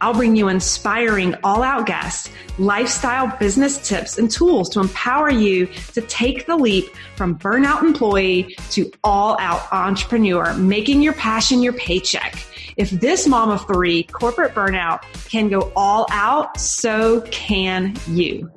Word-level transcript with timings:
I'll 0.00 0.14
bring 0.14 0.36
you 0.36 0.48
inspiring 0.48 1.34
all 1.42 1.62
out 1.62 1.86
guests, 1.86 2.30
lifestyle 2.58 3.36
business 3.38 3.86
tips 3.86 4.16
and 4.16 4.30
tools 4.30 4.68
to 4.70 4.80
empower 4.80 5.28
you 5.30 5.66
to 5.94 6.00
take 6.02 6.46
the 6.46 6.56
leap 6.56 6.86
from 7.16 7.36
burnout 7.36 7.82
employee 7.82 8.56
to 8.70 8.92
all 9.02 9.36
out 9.40 9.72
entrepreneur, 9.72 10.54
making 10.54 11.02
your 11.02 11.14
passion 11.14 11.62
your 11.62 11.72
paycheck. 11.72 12.36
If 12.76 12.90
this 12.90 13.26
mom 13.26 13.50
of 13.50 13.66
three 13.66 14.04
corporate 14.04 14.54
burnout 14.54 15.02
can 15.28 15.48
go 15.48 15.72
all 15.74 16.06
out, 16.12 16.60
so 16.60 17.22
can 17.32 17.96
you. 18.06 18.52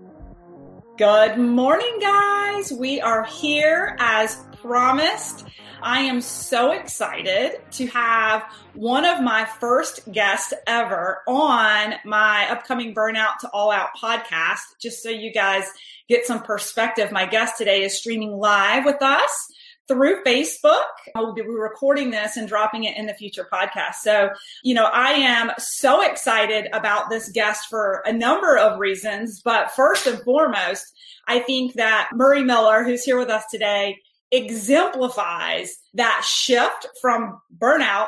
Good 1.00 1.40
morning, 1.40 1.98
guys. 2.00 2.72
We 2.72 3.02
are 3.02 3.24
here 3.24 3.96
as 4.00 4.38
promised. 4.62 5.46
I 5.84 6.02
am 6.02 6.22
so 6.22 6.72
excited 6.72 7.60
to 7.72 7.88
have 7.88 8.44
one 8.76 9.04
of 9.04 9.24
my 9.24 9.46
first 9.46 10.12
guests 10.12 10.54
ever 10.68 11.22
on 11.28 11.96
my 12.06 12.48
upcoming 12.52 12.94
Burnout 12.94 13.40
to 13.42 13.50
All 13.50 13.72
Out 13.72 13.90
podcast. 14.00 14.60
Just 14.80 15.02
so 15.02 15.10
you 15.10 15.34
guys 15.34 15.66
get 16.08 16.26
some 16.26 16.44
perspective, 16.44 17.12
my 17.12 17.26
guest 17.26 17.58
today 17.58 17.84
is 17.84 17.98
streaming 17.98 18.32
live 18.32 18.86
with 18.86 19.02
us 19.02 19.48
through 19.88 20.24
Facebook. 20.24 20.86
I 21.16 21.22
will 21.22 21.34
be 21.34 21.42
recording 21.42 22.12
this 22.12 22.38
and 22.38 22.48
dropping 22.48 22.84
it 22.84 22.96
in 22.96 23.08
the 23.08 23.16
future 23.16 23.48
podcast. 23.52 23.96
So, 24.04 24.30
you 24.64 24.76
know, 24.76 24.86
I 24.86 25.14
am 25.14 25.52
so 25.58 26.08
excited 26.08 26.68
about 26.74 27.10
this 27.10 27.32
guest 27.32 27.68
for 27.72 28.04
a 28.06 28.14
number 28.14 28.56
of 28.56 28.80
reasons. 28.80 29.42
But 29.42 29.72
first 29.72 30.06
and 30.06 30.20
foremost, 30.20 30.86
I 31.28 31.40
think 31.40 31.74
that 31.74 32.12
Murray 32.14 32.44
Miller, 32.44 32.84
who's 32.84 33.04
here 33.04 33.18
with 33.18 33.30
us 33.30 33.46
today, 33.50 33.98
exemplifies 34.32 35.78
that 35.94 36.24
shift 36.26 36.88
from 37.02 37.42
burnout 37.58 38.08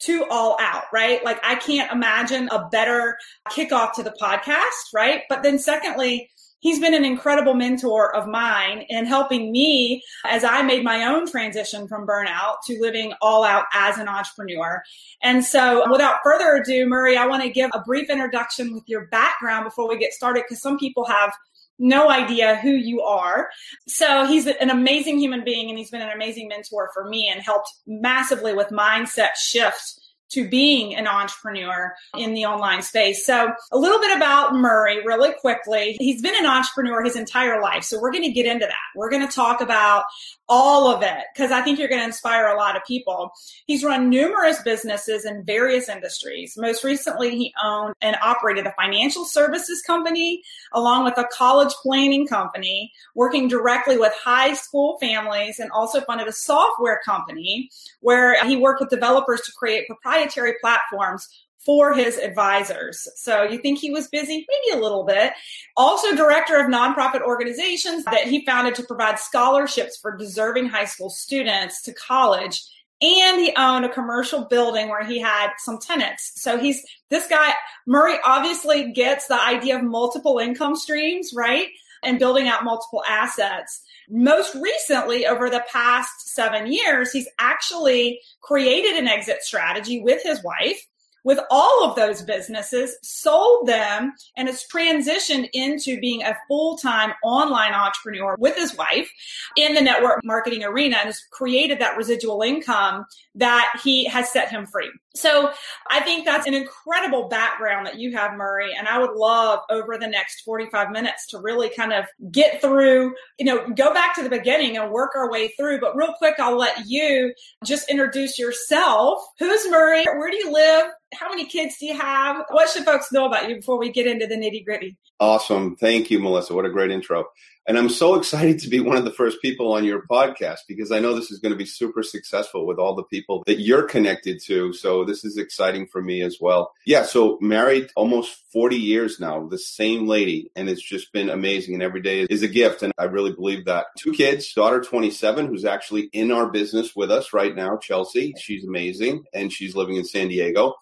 to 0.00 0.24
all 0.30 0.56
out, 0.60 0.84
right? 0.92 1.24
Like 1.24 1.40
I 1.44 1.54
can't 1.54 1.90
imagine 1.90 2.48
a 2.50 2.68
better 2.68 3.16
kickoff 3.50 3.94
to 3.94 4.02
the 4.02 4.14
podcast, 4.20 4.92
right? 4.94 5.22
But 5.28 5.42
then 5.42 5.58
secondly, 5.58 6.30
he's 6.60 6.80
been 6.80 6.94
an 6.94 7.04
incredible 7.04 7.54
mentor 7.54 8.14
of 8.16 8.26
mine 8.26 8.84
in 8.88 9.04
helping 9.04 9.52
me 9.52 10.02
as 10.26 10.44
I 10.44 10.62
made 10.62 10.82
my 10.82 11.04
own 11.04 11.26
transition 11.26 11.86
from 11.86 12.06
burnout 12.06 12.56
to 12.66 12.78
living 12.80 13.12
all 13.20 13.44
out 13.44 13.64
as 13.72 13.98
an 13.98 14.08
entrepreneur. 14.08 14.82
And 15.22 15.44
so 15.44 15.90
without 15.90 16.20
further 16.24 16.56
ado, 16.56 16.86
Murray, 16.86 17.16
I 17.16 17.26
want 17.26 17.42
to 17.42 17.50
give 17.50 17.70
a 17.74 17.80
brief 17.80 18.10
introduction 18.10 18.74
with 18.74 18.84
your 18.86 19.06
background 19.06 19.64
before 19.64 19.88
we 19.88 19.98
get 19.98 20.12
started 20.12 20.44
because 20.44 20.62
some 20.62 20.78
people 20.78 21.04
have 21.04 21.34
no 21.78 22.10
idea 22.10 22.56
who 22.56 22.70
you 22.70 23.02
are. 23.02 23.48
So 23.88 24.26
he's 24.26 24.46
an 24.46 24.70
amazing 24.70 25.18
human 25.18 25.44
being 25.44 25.68
and 25.68 25.78
he's 25.78 25.90
been 25.90 26.02
an 26.02 26.12
amazing 26.14 26.48
mentor 26.48 26.90
for 26.94 27.08
me 27.08 27.28
and 27.28 27.42
helped 27.42 27.72
massively 27.86 28.54
with 28.54 28.68
mindset 28.68 29.34
shift 29.36 30.00
to 30.34 30.48
being 30.48 30.94
an 30.94 31.06
entrepreneur 31.06 31.94
in 32.16 32.34
the 32.34 32.44
online 32.44 32.82
space. 32.82 33.24
So 33.24 33.52
a 33.70 33.78
little 33.78 34.00
bit 34.00 34.16
about 34.16 34.54
Murray 34.54 35.04
really 35.04 35.32
quickly. 35.40 35.96
He's 36.00 36.20
been 36.20 36.34
an 36.36 36.46
entrepreneur 36.46 37.02
his 37.02 37.16
entire 37.16 37.60
life. 37.62 37.84
So 37.84 38.00
we're 38.00 38.10
going 38.10 38.24
to 38.24 38.32
get 38.32 38.46
into 38.46 38.66
that. 38.66 38.74
We're 38.96 39.10
going 39.10 39.26
to 39.26 39.32
talk 39.32 39.60
about 39.60 40.04
all 40.48 40.88
of 40.88 41.02
it 41.02 41.24
because 41.32 41.50
I 41.52 41.62
think 41.62 41.78
you're 41.78 41.88
going 41.88 42.00
to 42.00 42.06
inspire 42.06 42.48
a 42.48 42.56
lot 42.56 42.76
of 42.76 42.84
people. 42.84 43.30
He's 43.66 43.84
run 43.84 44.10
numerous 44.10 44.60
businesses 44.62 45.24
in 45.24 45.44
various 45.44 45.88
industries. 45.88 46.54
Most 46.56 46.84
recently, 46.84 47.30
he 47.30 47.54
owned 47.62 47.94
and 48.02 48.16
operated 48.20 48.66
a 48.66 48.72
financial 48.72 49.24
services 49.24 49.82
company 49.82 50.42
along 50.72 51.04
with 51.04 51.16
a 51.16 51.28
college 51.32 51.72
planning 51.82 52.26
company, 52.26 52.92
working 53.14 53.48
directly 53.48 53.96
with 53.96 54.12
high 54.12 54.54
school 54.54 54.98
families 54.98 55.58
and 55.58 55.70
also 55.70 56.00
funded 56.00 56.26
a 56.26 56.32
software 56.32 57.00
company 57.04 57.70
where 58.00 58.44
he 58.46 58.56
worked 58.56 58.80
with 58.80 58.90
developers 58.90 59.40
to 59.42 59.52
create 59.52 59.86
proprietary 59.86 60.23
platforms 60.60 61.28
for 61.64 61.94
his 61.94 62.18
advisors. 62.18 63.08
So 63.16 63.42
you 63.42 63.58
think 63.58 63.78
he 63.78 63.90
was 63.90 64.08
busy? 64.08 64.46
Maybe 64.48 64.78
a 64.78 64.82
little 64.82 65.04
bit. 65.04 65.32
Also, 65.76 66.14
director 66.14 66.58
of 66.58 66.66
nonprofit 66.66 67.22
organizations 67.22 68.04
that 68.04 68.26
he 68.26 68.44
founded 68.44 68.74
to 68.76 68.82
provide 68.84 69.18
scholarships 69.18 69.96
for 69.96 70.16
deserving 70.16 70.68
high 70.68 70.84
school 70.84 71.10
students 71.10 71.82
to 71.82 71.94
college. 71.94 72.62
And 73.00 73.40
he 73.40 73.52
owned 73.56 73.84
a 73.84 73.92
commercial 73.92 74.44
building 74.44 74.88
where 74.88 75.04
he 75.04 75.18
had 75.18 75.50
some 75.58 75.78
tenants. 75.78 76.32
So 76.36 76.58
he's 76.58 76.84
this 77.10 77.26
guy, 77.26 77.52
Murray 77.86 78.16
obviously 78.24 78.92
gets 78.92 79.26
the 79.26 79.40
idea 79.40 79.76
of 79.76 79.82
multiple 79.82 80.38
income 80.38 80.76
streams, 80.76 81.32
right? 81.34 81.68
And 82.04 82.18
building 82.18 82.48
out 82.48 82.64
multiple 82.64 83.02
assets. 83.08 83.82
Most 84.08 84.54
recently, 84.54 85.26
over 85.26 85.48
the 85.48 85.64
past 85.70 86.34
seven 86.34 86.70
years, 86.70 87.12
he's 87.12 87.28
actually 87.38 88.20
created 88.42 88.96
an 88.96 89.08
exit 89.08 89.42
strategy 89.42 90.00
with 90.00 90.22
his 90.22 90.42
wife 90.42 90.80
with 91.24 91.40
all 91.50 91.84
of 91.84 91.96
those 91.96 92.22
businesses, 92.22 92.96
sold 93.02 93.66
them, 93.66 94.12
and 94.36 94.48
has 94.48 94.64
transitioned 94.72 95.48
into 95.52 95.98
being 95.98 96.22
a 96.22 96.36
full 96.46 96.76
time 96.76 97.12
online 97.24 97.72
entrepreneur 97.72 98.36
with 98.38 98.56
his 98.56 98.76
wife 98.76 99.10
in 99.56 99.74
the 99.74 99.80
network 99.80 100.20
marketing 100.24 100.62
arena 100.62 100.96
and 100.96 101.06
has 101.06 101.20
created 101.32 101.78
that 101.80 101.96
residual 101.96 102.42
income 102.42 103.04
that 103.34 103.78
he 103.82 104.04
has 104.04 104.30
set 104.30 104.50
him 104.50 104.66
free. 104.66 104.90
So 105.16 105.50
I 105.90 106.00
think 106.00 106.24
that's 106.24 106.46
an 106.46 106.54
incredible 106.54 107.28
background 107.28 107.86
that 107.86 107.98
you 107.98 108.16
have, 108.16 108.34
Murray. 108.34 108.74
And 108.76 108.88
I 108.88 108.98
would 108.98 109.14
love 109.14 109.60
over 109.70 109.96
the 109.96 110.08
next 110.08 110.42
45 110.42 110.90
minutes 110.90 111.28
to 111.28 111.38
really 111.38 111.70
kind 111.70 111.92
of 111.92 112.06
get 112.32 112.60
through, 112.60 113.14
you 113.38 113.46
know, 113.46 113.68
go 113.68 113.94
back 113.94 114.16
to 114.16 114.22
the 114.22 114.28
beginning 114.28 114.76
and 114.76 114.90
work 114.90 115.12
our 115.14 115.30
way 115.30 115.48
through. 115.56 115.80
But 115.80 115.96
real 115.96 116.14
quick, 116.18 116.34
I'll 116.40 116.58
let 116.58 116.86
you 116.86 117.32
just 117.64 117.88
introduce 117.88 118.38
yourself. 118.38 119.24
Who's 119.38 119.68
Murray? 119.70 120.04
Where 120.04 120.30
do 120.30 120.36
you 120.36 120.52
live? 120.52 120.86
How 121.14 121.28
many 121.28 121.46
kids 121.46 121.76
do 121.78 121.86
you 121.86 121.98
have? 121.98 122.44
What 122.50 122.68
should 122.68 122.84
folks 122.84 123.12
know 123.12 123.26
about 123.26 123.48
you 123.48 123.56
before 123.56 123.78
we 123.78 123.90
get 123.90 124.06
into 124.06 124.26
the 124.26 124.36
nitty 124.36 124.64
gritty? 124.64 124.96
Awesome. 125.20 125.76
Thank 125.76 126.10
you, 126.10 126.18
Melissa. 126.18 126.54
What 126.54 126.66
a 126.66 126.70
great 126.70 126.90
intro. 126.90 127.26
And 127.66 127.78
I'm 127.78 127.88
so 127.88 128.14
excited 128.14 128.58
to 128.60 128.68
be 128.68 128.80
one 128.80 128.96
of 128.96 129.04
the 129.04 129.12
first 129.12 129.40
people 129.40 129.72
on 129.72 129.84
your 129.84 130.02
podcast 130.02 130.60
because 130.68 130.92
I 130.92 130.98
know 130.98 131.14
this 131.14 131.30
is 131.30 131.38
going 131.38 131.52
to 131.52 131.58
be 131.58 131.64
super 131.64 132.02
successful 132.02 132.66
with 132.66 132.78
all 132.78 132.94
the 132.94 133.04
people 133.04 133.42
that 133.46 133.60
you're 133.60 133.84
connected 133.84 134.40
to. 134.44 134.72
So 134.74 135.04
this 135.04 135.24
is 135.24 135.38
exciting 135.38 135.86
for 135.86 136.02
me 136.02 136.22
as 136.22 136.38
well. 136.40 136.72
Yeah. 136.84 137.04
So 137.04 137.38
married 137.40 137.90
almost 137.96 138.36
40 138.52 138.76
years 138.76 139.18
now, 139.18 139.46
the 139.48 139.58
same 139.58 140.06
lady, 140.06 140.50
and 140.54 140.68
it's 140.68 140.82
just 140.82 141.12
been 141.12 141.30
amazing. 141.30 141.74
And 141.74 141.82
every 141.82 142.02
day 142.02 142.26
is 142.28 142.42
a 142.42 142.48
gift. 142.48 142.82
And 142.82 142.92
I 142.98 143.04
really 143.04 143.32
believe 143.32 143.64
that. 143.64 143.86
Two 143.98 144.12
kids, 144.12 144.52
daughter 144.52 144.80
27, 144.80 145.46
who's 145.46 145.64
actually 145.64 146.10
in 146.12 146.30
our 146.30 146.50
business 146.50 146.94
with 146.94 147.10
us 147.10 147.32
right 147.32 147.54
now, 147.54 147.78
Chelsea. 147.78 148.34
She's 148.38 148.64
amazing 148.64 149.24
and 149.32 149.52
she's 149.52 149.74
living 149.74 149.96
in 149.96 150.04
San 150.04 150.28
Diego. 150.28 150.74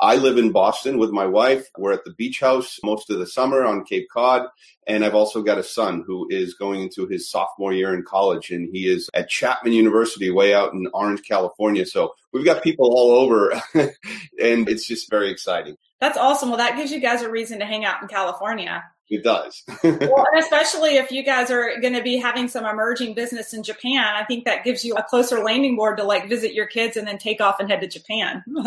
I 0.00 0.14
live 0.16 0.38
in 0.38 0.52
Boston 0.52 0.98
with 0.98 1.10
my 1.10 1.26
wife. 1.26 1.68
We're 1.76 1.92
at 1.92 2.04
the 2.04 2.12
beach 2.12 2.40
house 2.40 2.78
most 2.84 3.10
of 3.10 3.18
the 3.18 3.26
summer 3.26 3.64
on 3.64 3.84
Cape 3.84 4.08
Cod. 4.12 4.46
And 4.86 5.04
I've 5.04 5.14
also 5.14 5.42
got 5.42 5.58
a 5.58 5.64
son 5.64 6.04
who 6.06 6.26
is 6.30 6.54
going 6.54 6.82
into 6.82 7.06
his 7.06 7.28
sophomore 7.28 7.72
year 7.72 7.92
in 7.92 8.04
college 8.04 8.50
and 8.50 8.68
he 8.72 8.86
is 8.86 9.10
at 9.12 9.28
Chapman 9.28 9.72
University 9.72 10.30
way 10.30 10.54
out 10.54 10.72
in 10.72 10.86
Orange, 10.94 11.22
California. 11.28 11.84
So 11.84 12.14
we've 12.32 12.44
got 12.44 12.62
people 12.62 12.86
all 12.86 13.10
over 13.10 13.50
and 13.74 14.68
it's 14.68 14.86
just 14.86 15.10
very 15.10 15.30
exciting. 15.30 15.76
That's 16.00 16.16
awesome. 16.16 16.48
Well, 16.48 16.58
that 16.58 16.76
gives 16.76 16.92
you 16.92 17.00
guys 17.00 17.22
a 17.22 17.30
reason 17.30 17.58
to 17.58 17.66
hang 17.66 17.84
out 17.84 18.00
in 18.00 18.08
California. 18.08 18.84
It 19.10 19.24
does. 19.24 19.62
well, 19.82 20.26
and 20.32 20.38
especially 20.38 20.96
if 20.96 21.10
you 21.10 21.24
guys 21.24 21.50
are 21.50 21.80
going 21.80 21.94
to 21.94 22.02
be 22.02 22.18
having 22.18 22.46
some 22.46 22.66
emerging 22.66 23.14
business 23.14 23.54
in 23.54 23.62
Japan, 23.62 24.04
I 24.14 24.24
think 24.24 24.44
that 24.44 24.64
gives 24.64 24.84
you 24.84 24.94
a 24.96 25.02
closer 25.02 25.42
landing 25.42 25.76
board 25.76 25.96
to 25.96 26.04
like 26.04 26.28
visit 26.28 26.52
your 26.52 26.66
kids 26.66 26.96
and 26.96 27.08
then 27.08 27.16
take 27.16 27.40
off 27.40 27.58
and 27.58 27.70
head 27.70 27.80
to 27.80 27.88
Japan. 27.88 28.44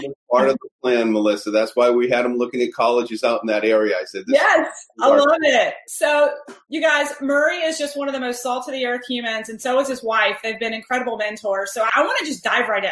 yeah, 0.00 0.08
part 0.32 0.48
of 0.48 0.58
the 0.60 0.68
plan, 0.80 1.12
Melissa. 1.12 1.50
That's 1.50 1.76
why 1.76 1.90
we 1.90 2.08
had 2.08 2.24
them 2.24 2.36
looking 2.36 2.62
at 2.62 2.72
colleges 2.72 3.22
out 3.22 3.40
in 3.42 3.46
that 3.48 3.64
area. 3.64 3.96
I 4.00 4.04
said, 4.04 4.24
yes, 4.26 4.86
I 5.00 5.08
love 5.08 5.38
it. 5.42 5.74
So, 5.88 6.34
you 6.68 6.80
guys, 6.80 7.08
Murray 7.20 7.58
is 7.58 7.78
just 7.78 7.96
one 7.96 8.08
of 8.08 8.14
the 8.14 8.20
most 8.20 8.42
salt 8.42 8.66
of 8.68 8.72
the 8.72 8.86
earth 8.86 9.06
humans, 9.06 9.48
and 9.48 9.60
so 9.60 9.78
is 9.80 9.88
his 9.88 10.02
wife. 10.02 10.38
They've 10.42 10.58
been 10.58 10.72
incredible 10.72 11.16
mentors. 11.16 11.72
So, 11.72 11.82
I 11.82 12.02
want 12.02 12.18
to 12.20 12.24
just 12.24 12.42
dive 12.42 12.68
right 12.68 12.84
in 12.84 12.90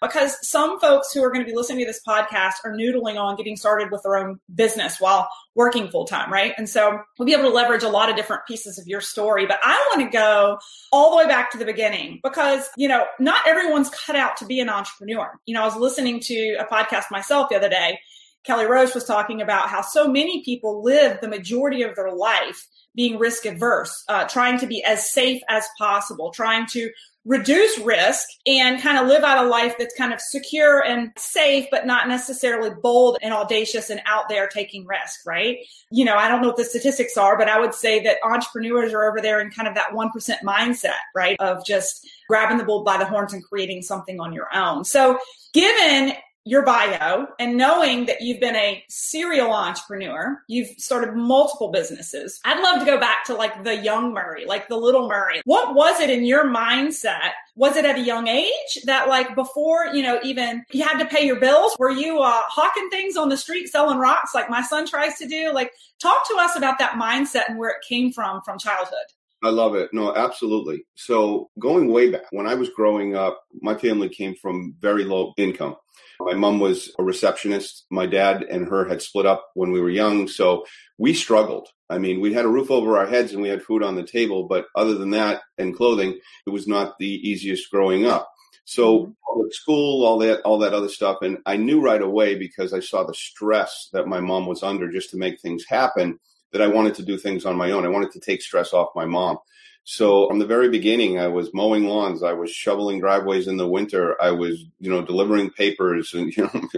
because 0.00 0.36
some 0.46 0.80
folks 0.80 1.12
who 1.12 1.22
are 1.22 1.30
going 1.30 1.44
to 1.44 1.50
be 1.50 1.56
listening 1.56 1.80
to 1.80 1.86
this 1.86 2.00
podcast 2.06 2.54
are 2.64 2.72
noodling 2.72 3.16
on 3.16 3.36
getting 3.36 3.56
started 3.56 3.90
with 3.90 4.02
their 4.02 4.16
own 4.16 4.40
business 4.54 4.96
while 4.98 5.28
working 5.54 5.90
full 5.90 6.06
time, 6.06 6.32
right? 6.32 6.54
And 6.56 6.68
so 6.68 7.00
we'll 7.18 7.26
be 7.26 7.32
able 7.32 7.44
to 7.44 7.54
leverage 7.54 7.82
a 7.82 7.88
lot 7.88 8.08
of 8.08 8.16
different 8.16 8.46
pieces 8.46 8.78
of 8.78 8.86
your 8.86 9.00
story. 9.00 9.46
But 9.46 9.58
I 9.62 9.74
want 9.90 10.06
to 10.06 10.16
go 10.16 10.58
all 10.92 11.10
the 11.10 11.16
way 11.16 11.26
back 11.26 11.50
to 11.52 11.58
the 11.58 11.64
beginning 11.64 12.20
because, 12.22 12.68
you 12.76 12.88
know, 12.88 13.04
not 13.18 13.46
everyone's 13.46 13.90
cut 13.90 14.16
out 14.16 14.36
to 14.38 14.46
be 14.46 14.60
an 14.60 14.68
entrepreneur. 14.68 15.38
You 15.46 15.54
know, 15.54 15.62
I 15.62 15.66
was 15.66 15.76
listening 15.76 16.20
to 16.20 16.56
a 16.60 16.64
podcast 16.70 17.04
myself 17.10 17.48
the 17.48 17.56
other 17.56 17.68
day. 17.68 17.98
Kelly 18.44 18.64
Rose 18.64 18.94
was 18.94 19.04
talking 19.04 19.42
about 19.42 19.68
how 19.68 19.82
so 19.82 20.08
many 20.08 20.42
people 20.44 20.82
live 20.82 21.20
the 21.20 21.28
majority 21.28 21.82
of 21.82 21.94
their 21.94 22.12
life 22.12 22.66
being 22.94 23.18
risk 23.18 23.44
adverse, 23.44 24.02
uh, 24.08 24.24
trying 24.24 24.58
to 24.58 24.66
be 24.66 24.82
as 24.82 25.12
safe 25.12 25.42
as 25.48 25.66
possible, 25.78 26.30
trying 26.30 26.66
to 26.66 26.90
reduce 27.26 27.78
risk 27.78 28.26
and 28.46 28.80
kind 28.80 28.98
of 28.98 29.06
live 29.06 29.22
out 29.22 29.44
a 29.44 29.48
life 29.48 29.74
that's 29.78 29.94
kind 29.94 30.12
of 30.12 30.20
secure 30.20 30.82
and 30.82 31.12
safe, 31.16 31.66
but 31.70 31.86
not 31.86 32.08
necessarily 32.08 32.70
bold 32.82 33.18
and 33.20 33.34
audacious 33.34 33.90
and 33.90 34.00
out 34.06 34.28
there 34.30 34.48
taking 34.48 34.86
risk, 34.86 35.20
right? 35.26 35.58
You 35.90 36.06
know, 36.06 36.16
I 36.16 36.28
don't 36.28 36.40
know 36.40 36.48
what 36.48 36.56
the 36.56 36.64
statistics 36.64 37.18
are, 37.18 37.36
but 37.36 37.48
I 37.48 37.60
would 37.60 37.74
say 37.74 38.02
that 38.04 38.16
entrepreneurs 38.24 38.94
are 38.94 39.06
over 39.08 39.20
there 39.20 39.40
in 39.40 39.50
kind 39.50 39.68
of 39.68 39.74
that 39.74 39.90
1% 39.90 40.10
mindset, 40.42 40.94
right? 41.14 41.36
Of 41.40 41.64
just 41.64 42.08
grabbing 42.26 42.56
the 42.56 42.64
bull 42.64 42.84
by 42.84 42.96
the 42.96 43.04
horns 43.04 43.34
and 43.34 43.44
creating 43.44 43.82
something 43.82 44.18
on 44.18 44.32
your 44.32 44.48
own. 44.56 44.84
So 44.86 45.18
given 45.52 46.14
your 46.44 46.64
bio 46.64 47.26
and 47.38 47.56
knowing 47.56 48.06
that 48.06 48.22
you've 48.22 48.40
been 48.40 48.56
a 48.56 48.82
serial 48.88 49.52
entrepreneur, 49.52 50.42
you've 50.48 50.68
started 50.78 51.14
multiple 51.14 51.70
businesses. 51.70 52.40
I'd 52.44 52.62
love 52.62 52.80
to 52.80 52.86
go 52.86 52.98
back 52.98 53.24
to 53.26 53.34
like 53.34 53.62
the 53.62 53.76
young 53.76 54.14
Murray, 54.14 54.46
like 54.46 54.68
the 54.68 54.76
little 54.76 55.06
Murray. 55.06 55.42
What 55.44 55.74
was 55.74 56.00
it 56.00 56.08
in 56.08 56.24
your 56.24 56.46
mindset? 56.46 57.32
Was 57.56 57.76
it 57.76 57.84
at 57.84 57.98
a 57.98 58.02
young 58.02 58.26
age 58.26 58.80
that 58.84 59.08
like 59.08 59.34
before, 59.34 59.86
you 59.92 60.02
know, 60.02 60.18
even 60.22 60.64
you 60.72 60.82
had 60.82 60.98
to 60.98 61.04
pay 61.04 61.26
your 61.26 61.38
bills? 61.38 61.76
Were 61.78 61.90
you 61.90 62.20
uh, 62.20 62.40
hawking 62.46 62.88
things 62.88 63.16
on 63.16 63.28
the 63.28 63.36
street 63.36 63.68
selling 63.68 63.98
rocks 63.98 64.34
like 64.34 64.48
my 64.48 64.62
son 64.62 64.86
tries 64.86 65.18
to 65.18 65.28
do? 65.28 65.52
Like 65.52 65.72
talk 66.00 66.26
to 66.28 66.36
us 66.38 66.56
about 66.56 66.78
that 66.78 66.92
mindset 66.92 67.48
and 67.48 67.58
where 67.58 67.70
it 67.70 67.84
came 67.86 68.12
from 68.12 68.40
from 68.42 68.58
childhood. 68.58 68.96
I 69.42 69.48
love 69.48 69.74
it. 69.74 69.90
No, 69.92 70.14
absolutely. 70.14 70.84
So 70.96 71.50
going 71.58 71.90
way 71.90 72.10
back, 72.10 72.26
when 72.30 72.46
I 72.46 72.54
was 72.54 72.68
growing 72.70 73.16
up, 73.16 73.42
my 73.62 73.74
family 73.74 74.08
came 74.08 74.34
from 74.34 74.74
very 74.80 75.04
low 75.04 75.32
income. 75.38 75.76
My 76.20 76.34
mom 76.34 76.60
was 76.60 76.92
a 76.98 77.02
receptionist. 77.02 77.86
My 77.90 78.04
dad 78.06 78.42
and 78.42 78.68
her 78.68 78.86
had 78.86 79.00
split 79.00 79.24
up 79.24 79.48
when 79.54 79.72
we 79.72 79.80
were 79.80 79.88
young. 79.88 80.28
So 80.28 80.66
we 80.98 81.14
struggled. 81.14 81.68
I 81.88 81.98
mean, 81.98 82.20
we 82.20 82.34
had 82.34 82.44
a 82.44 82.48
roof 82.48 82.70
over 82.70 82.98
our 82.98 83.06
heads 83.06 83.32
and 83.32 83.40
we 83.40 83.48
had 83.48 83.62
food 83.62 83.82
on 83.82 83.94
the 83.94 84.04
table. 84.04 84.46
But 84.46 84.66
other 84.76 84.94
than 84.94 85.10
that 85.10 85.40
and 85.56 85.74
clothing, 85.74 86.18
it 86.46 86.50
was 86.50 86.68
not 86.68 86.98
the 86.98 87.08
easiest 87.08 87.70
growing 87.70 88.04
up. 88.04 88.30
So 88.66 88.98
mm-hmm. 88.98 89.12
public 89.26 89.54
school, 89.54 90.04
all 90.04 90.18
that, 90.18 90.42
all 90.42 90.58
that 90.58 90.74
other 90.74 90.90
stuff. 90.90 91.18
And 91.22 91.38
I 91.46 91.56
knew 91.56 91.80
right 91.80 92.02
away 92.02 92.34
because 92.34 92.74
I 92.74 92.80
saw 92.80 93.04
the 93.04 93.14
stress 93.14 93.88
that 93.94 94.06
my 94.06 94.20
mom 94.20 94.46
was 94.46 94.62
under 94.62 94.92
just 94.92 95.10
to 95.10 95.16
make 95.16 95.40
things 95.40 95.64
happen 95.66 96.20
that 96.52 96.62
I 96.62 96.66
wanted 96.66 96.94
to 96.96 97.02
do 97.02 97.16
things 97.16 97.44
on 97.44 97.56
my 97.56 97.70
own. 97.70 97.84
I 97.84 97.88
wanted 97.88 98.12
to 98.12 98.20
take 98.20 98.42
stress 98.42 98.72
off 98.72 98.94
my 98.94 99.04
mom. 99.04 99.38
So 99.84 100.28
from 100.28 100.38
the 100.38 100.46
very 100.46 100.68
beginning, 100.68 101.18
I 101.18 101.28
was 101.28 101.52
mowing 101.54 101.84
lawns. 101.84 102.22
I 102.22 102.32
was 102.32 102.52
shoveling 102.52 103.00
driveways 103.00 103.48
in 103.48 103.56
the 103.56 103.66
winter. 103.66 104.20
I 104.22 104.30
was, 104.30 104.64
you 104.78 104.90
know, 104.90 105.02
delivering 105.02 105.50
papers 105.50 106.14
and, 106.14 106.32
you 106.36 106.44
know, 106.44 106.68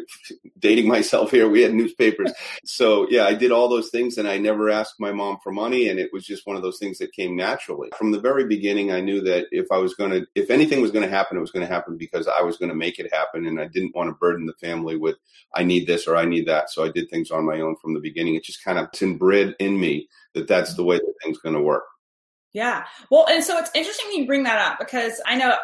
dating 0.58 0.88
myself 0.88 1.30
here. 1.30 1.48
We 1.48 1.62
had 1.62 1.74
newspapers. 1.74 2.32
so 2.64 3.06
yeah, 3.10 3.24
I 3.24 3.34
did 3.34 3.52
all 3.52 3.68
those 3.68 3.90
things 3.90 4.18
and 4.18 4.28
I 4.28 4.38
never 4.38 4.70
asked 4.70 4.94
my 4.98 5.12
mom 5.12 5.38
for 5.42 5.52
money. 5.52 5.88
And 5.88 5.98
it 5.98 6.10
was 6.12 6.24
just 6.24 6.46
one 6.46 6.56
of 6.56 6.62
those 6.62 6.78
things 6.78 6.98
that 6.98 7.12
came 7.12 7.36
naturally. 7.36 7.90
From 7.98 8.12
the 8.12 8.20
very 8.20 8.46
beginning, 8.46 8.92
I 8.92 9.00
knew 9.00 9.20
that 9.22 9.46
if 9.50 9.66
I 9.70 9.78
was 9.78 9.94
going 9.94 10.12
to, 10.12 10.26
if 10.34 10.50
anything 10.50 10.80
was 10.80 10.90
going 10.90 11.04
to 11.04 11.14
happen, 11.14 11.36
it 11.36 11.40
was 11.40 11.52
going 11.52 11.66
to 11.66 11.72
happen 11.72 11.96
because 11.96 12.28
I 12.28 12.42
was 12.42 12.56
going 12.56 12.70
to 12.70 12.74
make 12.74 12.98
it 12.98 13.12
happen. 13.12 13.46
And 13.46 13.60
I 13.60 13.66
didn't 13.66 13.94
want 13.94 14.08
to 14.08 14.14
burden 14.14 14.46
the 14.46 14.54
family 14.54 14.96
with, 14.96 15.16
I 15.54 15.64
need 15.64 15.86
this 15.86 16.06
or 16.06 16.16
I 16.16 16.24
need 16.24 16.46
that. 16.46 16.70
So 16.70 16.84
I 16.84 16.90
did 16.90 17.10
things 17.10 17.30
on 17.30 17.44
my 17.44 17.60
own 17.60 17.76
from 17.76 17.94
the 17.94 18.00
beginning. 18.00 18.36
It 18.36 18.44
just 18.44 18.64
kind 18.64 18.78
of 18.78 18.88
inbred 19.00 19.56
in 19.58 19.78
me 19.78 20.08
that 20.34 20.48
that's 20.48 20.70
mm-hmm. 20.70 20.76
the 20.76 20.84
way 20.84 20.96
that 20.96 21.14
things 21.22 21.38
going 21.38 21.54
to 21.54 21.60
work. 21.60 21.84
Yeah. 22.52 22.84
Well, 23.10 23.26
and 23.28 23.42
so 23.42 23.58
it's 23.58 23.70
interesting 23.74 24.10
you 24.12 24.26
bring 24.26 24.42
that 24.44 24.58
up 24.58 24.78
because 24.78 25.20
I 25.26 25.36
know 25.36 25.56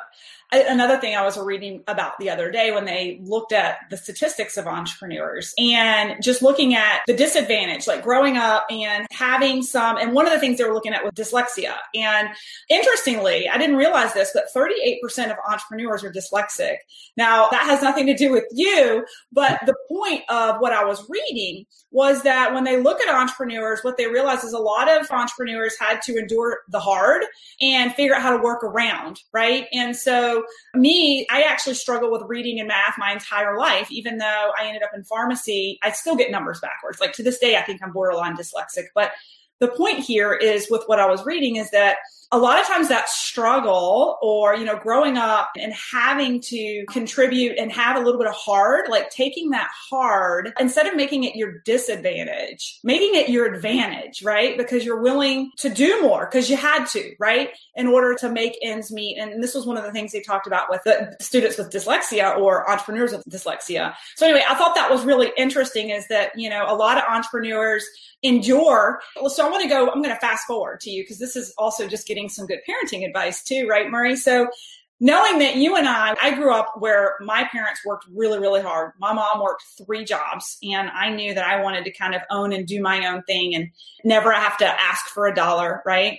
another 0.53 0.99
thing 0.99 1.15
I 1.15 1.25
was 1.25 1.39
reading 1.39 1.83
about 1.87 2.19
the 2.19 2.31
other 2.31 2.51
day 2.51 2.71
when 2.71 2.85
they 2.85 3.21
looked 3.23 3.53
at 3.53 3.79
the 3.91 3.97
statistics 3.97 4.57
of 4.57 4.67
entrepreneurs 4.67 5.55
and 5.59 6.23
just 6.23 6.43
looking 6.43 6.75
at 6.75 7.03
the 7.07 7.15
disadvantage, 7.15 7.87
like 7.87 8.03
growing 8.03 8.37
up 8.37 8.67
and 8.71 9.07
having 9.11 9.63
some, 9.63 9.99
and 9.99 10.13
one 10.13 10.27
of 10.27 10.33
the 10.33 10.39
things 10.39 10.59
they 10.59 10.65
were 10.65 10.75
looking 10.75 10.95
at 10.95 11.05
was 11.05 11.13
dyslexia. 11.13 11.75
And 11.95 12.29
interestingly, 12.71 13.49
I 13.49 13.59
didn't 13.59 13.77
realize 13.77 14.15
this, 14.15 14.35
but 14.35 14.47
38% 14.55 15.31
of 15.31 15.37
entrepreneurs 15.49 16.03
are 16.05 16.13
dyslexic. 16.13 16.77
Now, 17.17 17.49
that 17.51 17.65
has 17.65 17.83
nothing 17.83 18.07
to 18.07 18.17
do 18.17 18.33
with 18.33 18.45
you, 18.51 19.05
but 19.33 19.61
the 19.67 19.75
point 19.89 20.23
of 20.29 20.61
what 20.61 20.73
I 20.73 20.85
was 20.85 21.05
reading 21.09 21.67
was 21.91 22.23
that 22.23 22.55
when 22.55 22.65
they 22.65 22.81
look 22.81 23.01
at 23.01 23.15
entrepreneurs, 23.15 23.81
what 23.83 23.97
they 23.97 24.07
realize 24.07 24.45
is 24.45 24.53
a 24.53 24.59
lot 24.59 24.89
of 24.89 25.11
entrepreneurs 25.11 25.77
had 25.79 26.01
to 26.03 26.17
endure 26.17 26.61
the 26.69 26.81
hard 26.81 27.25
and 27.61 27.95
figure 27.95 28.15
out 28.15 28.23
how 28.23 28.37
to 28.37 28.43
work 28.43 28.63
around, 28.63 29.21
right? 29.33 29.67
And 29.73 29.97
so 29.97 30.38
me, 30.75 31.27
I 31.31 31.43
actually 31.43 31.75
struggle 31.75 32.11
with 32.11 32.23
reading 32.27 32.59
and 32.59 32.69
math 32.69 32.95
my 32.99 33.13
entire 33.13 33.59
life. 33.59 33.91
Even 33.91 34.19
though 34.19 34.53
I 34.59 34.67
ended 34.67 34.83
up 34.83 34.91
in 34.95 35.05
pharmacy, 35.05 35.79
I 35.83 35.93
still 35.93 36.17
get 36.17 36.31
numbers 36.31 36.61
backwards. 36.61 37.01
Like 37.01 37.13
to 37.15 37.23
this 37.23 37.39
day, 37.39 37.57
I 37.57 37.63
think 37.63 37.81
I'm 37.83 37.93
borderline 37.93 38.37
dyslexic. 38.37 38.87
But 38.95 39.13
the 39.61 39.69
point 39.69 39.99
here 40.01 40.33
is 40.33 40.69
with 40.71 40.85
what 40.87 41.01
I 41.01 41.07
was 41.07 41.25
reading 41.25 41.57
is 41.57 41.71
that 41.71 41.99
a 42.31 42.39
lot 42.39 42.61
of 42.61 42.67
times 42.67 42.89
that 42.89 43.09
struggle 43.09 44.19
or, 44.21 44.55
you 44.55 44.65
know, 44.65 44.77
growing 44.77 45.17
up 45.17 45.49
and 45.57 45.73
having 45.73 46.41
to 46.43 46.85
contribute 46.91 47.57
and 47.57 47.73
have 47.73 47.97
a 47.97 48.01
little 48.01 48.19
bit 48.19 48.27
of 48.29 48.35
hard, 48.35 48.89
like 48.91 49.09
taking 49.09 49.51
that 49.51 49.69
hard 49.91 50.53
instead 50.61 50.87
of 50.87 50.95
making 50.95 51.25
it 51.25 51.35
your 51.37 51.61
disadvantage, 51.61 52.81
making 52.85 53.15
it 53.15 53.31
your 53.31 53.47
advantage, 53.47 54.23
right? 54.23 54.59
Because 54.59 54.85
you're 54.85 55.01
willing 55.01 55.51
to 55.57 55.71
do 55.71 56.03
more 56.03 56.27
because 56.27 56.51
you 56.51 56.57
had 56.57 56.85
to, 56.87 57.15
right? 57.19 57.51
In 57.77 57.87
order 57.87 58.15
to 58.17 58.29
make 58.29 58.59
ends 58.61 58.93
meet. 58.93 59.17
And 59.17 59.43
this 59.43 59.55
was 59.55 59.65
one 59.65 59.79
of 59.79 59.85
the 59.85 59.93
things 59.93 60.13
they 60.13 60.21
talked 60.21 60.47
about 60.47 60.69
with 60.69 60.83
the 60.85 61.17
students 61.21 61.57
with 61.57 61.71
dyslexia 61.71 62.37
or 62.37 62.71
entrepreneurs 62.71 63.13
with 63.13 63.25
dyslexia. 63.25 63.95
So 64.17 64.27
anyway, 64.27 64.45
I 64.47 64.55
thought 64.55 64.75
that 64.75 64.91
was 64.91 65.03
really 65.03 65.33
interesting 65.39 65.91
is 65.91 66.07
that, 66.09 66.33
you 66.37 66.51
know, 66.51 66.67
a 66.69 66.75
lot 66.75 66.99
of 66.99 67.05
entrepreneurs 67.09 67.87
endure. 68.23 69.01
So 69.29 69.47
I 69.47 69.51
want 69.51 69.63
to 69.63 69.69
go, 69.69 69.89
I'm 69.91 70.03
going 70.03 70.15
to 70.15 70.21
fast 70.21 70.47
forward 70.47 70.81
to 70.81 70.91
you 70.91 71.05
because 71.05 71.19
this 71.19 71.37
is 71.37 71.55
also 71.57 71.87
just 71.87 72.07
getting 72.07 72.18
getting 72.19 72.29
some 72.29 72.47
good 72.47 72.61
parenting 72.69 73.07
advice 73.07 73.43
too, 73.43 73.67
right, 73.69 73.91
Murray? 73.91 74.17
So 74.17 74.49
knowing 75.01 75.39
that 75.39 75.57
you 75.57 75.77
and 75.77 75.89
I, 75.89 76.17
I 76.21 76.35
grew 76.35 76.53
up 76.53 76.75
where 76.79 77.15
my 77.21 77.45
parents 77.45 77.81
worked 77.87 78.07
really, 78.13 78.39
really 78.39 78.61
hard. 78.61 78.93
My 78.99 79.13
mom 79.13 79.41
worked 79.41 79.65
three 79.85 80.05
jobs, 80.05 80.59
and 80.63 80.91
I 80.91 81.11
knew 81.11 81.35
that 81.35 81.47
I 81.47 81.63
wanted 81.63 81.85
to 81.85 81.93
kind 81.93 82.15
of 82.15 82.23
own 82.31 82.53
and 82.53 82.67
do 82.67 82.83
my 82.83 83.07
own 83.07 83.23
thing 83.23 83.55
and 83.55 83.71
never 84.05 84.33
have 84.33 84.59
to 84.59 84.67
ask 84.67 85.07
for 85.07 85.27
a 85.27 85.35
dollar, 85.35 85.83
right? 85.87 86.19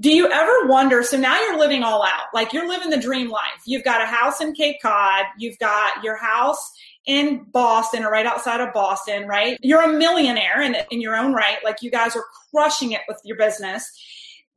Do 0.00 0.10
you 0.10 0.30
ever 0.30 0.68
wonder? 0.68 1.02
So 1.02 1.16
now 1.16 1.38
you're 1.40 1.58
living 1.58 1.82
all 1.82 2.02
out, 2.04 2.26
like 2.32 2.52
you're 2.52 2.68
living 2.68 2.90
the 2.90 3.00
dream 3.00 3.30
life. 3.30 3.62
You've 3.66 3.84
got 3.84 4.00
a 4.00 4.06
house 4.06 4.40
in 4.40 4.54
Cape 4.54 4.76
Cod, 4.80 5.24
you've 5.38 5.58
got 5.58 6.02
your 6.02 6.16
house 6.16 6.72
in 7.04 7.44
Boston 7.50 8.04
or 8.04 8.10
right 8.10 8.26
outside 8.26 8.60
of 8.60 8.72
Boston, 8.72 9.26
right? 9.26 9.58
You're 9.60 9.82
a 9.82 9.92
millionaire 9.92 10.62
in, 10.62 10.76
in 10.92 11.00
your 11.00 11.16
own 11.16 11.32
right. 11.32 11.58
Like 11.64 11.82
you 11.82 11.90
guys 11.90 12.14
are 12.14 12.24
crushing 12.50 12.92
it 12.92 13.00
with 13.08 13.20
your 13.24 13.36
business 13.36 13.90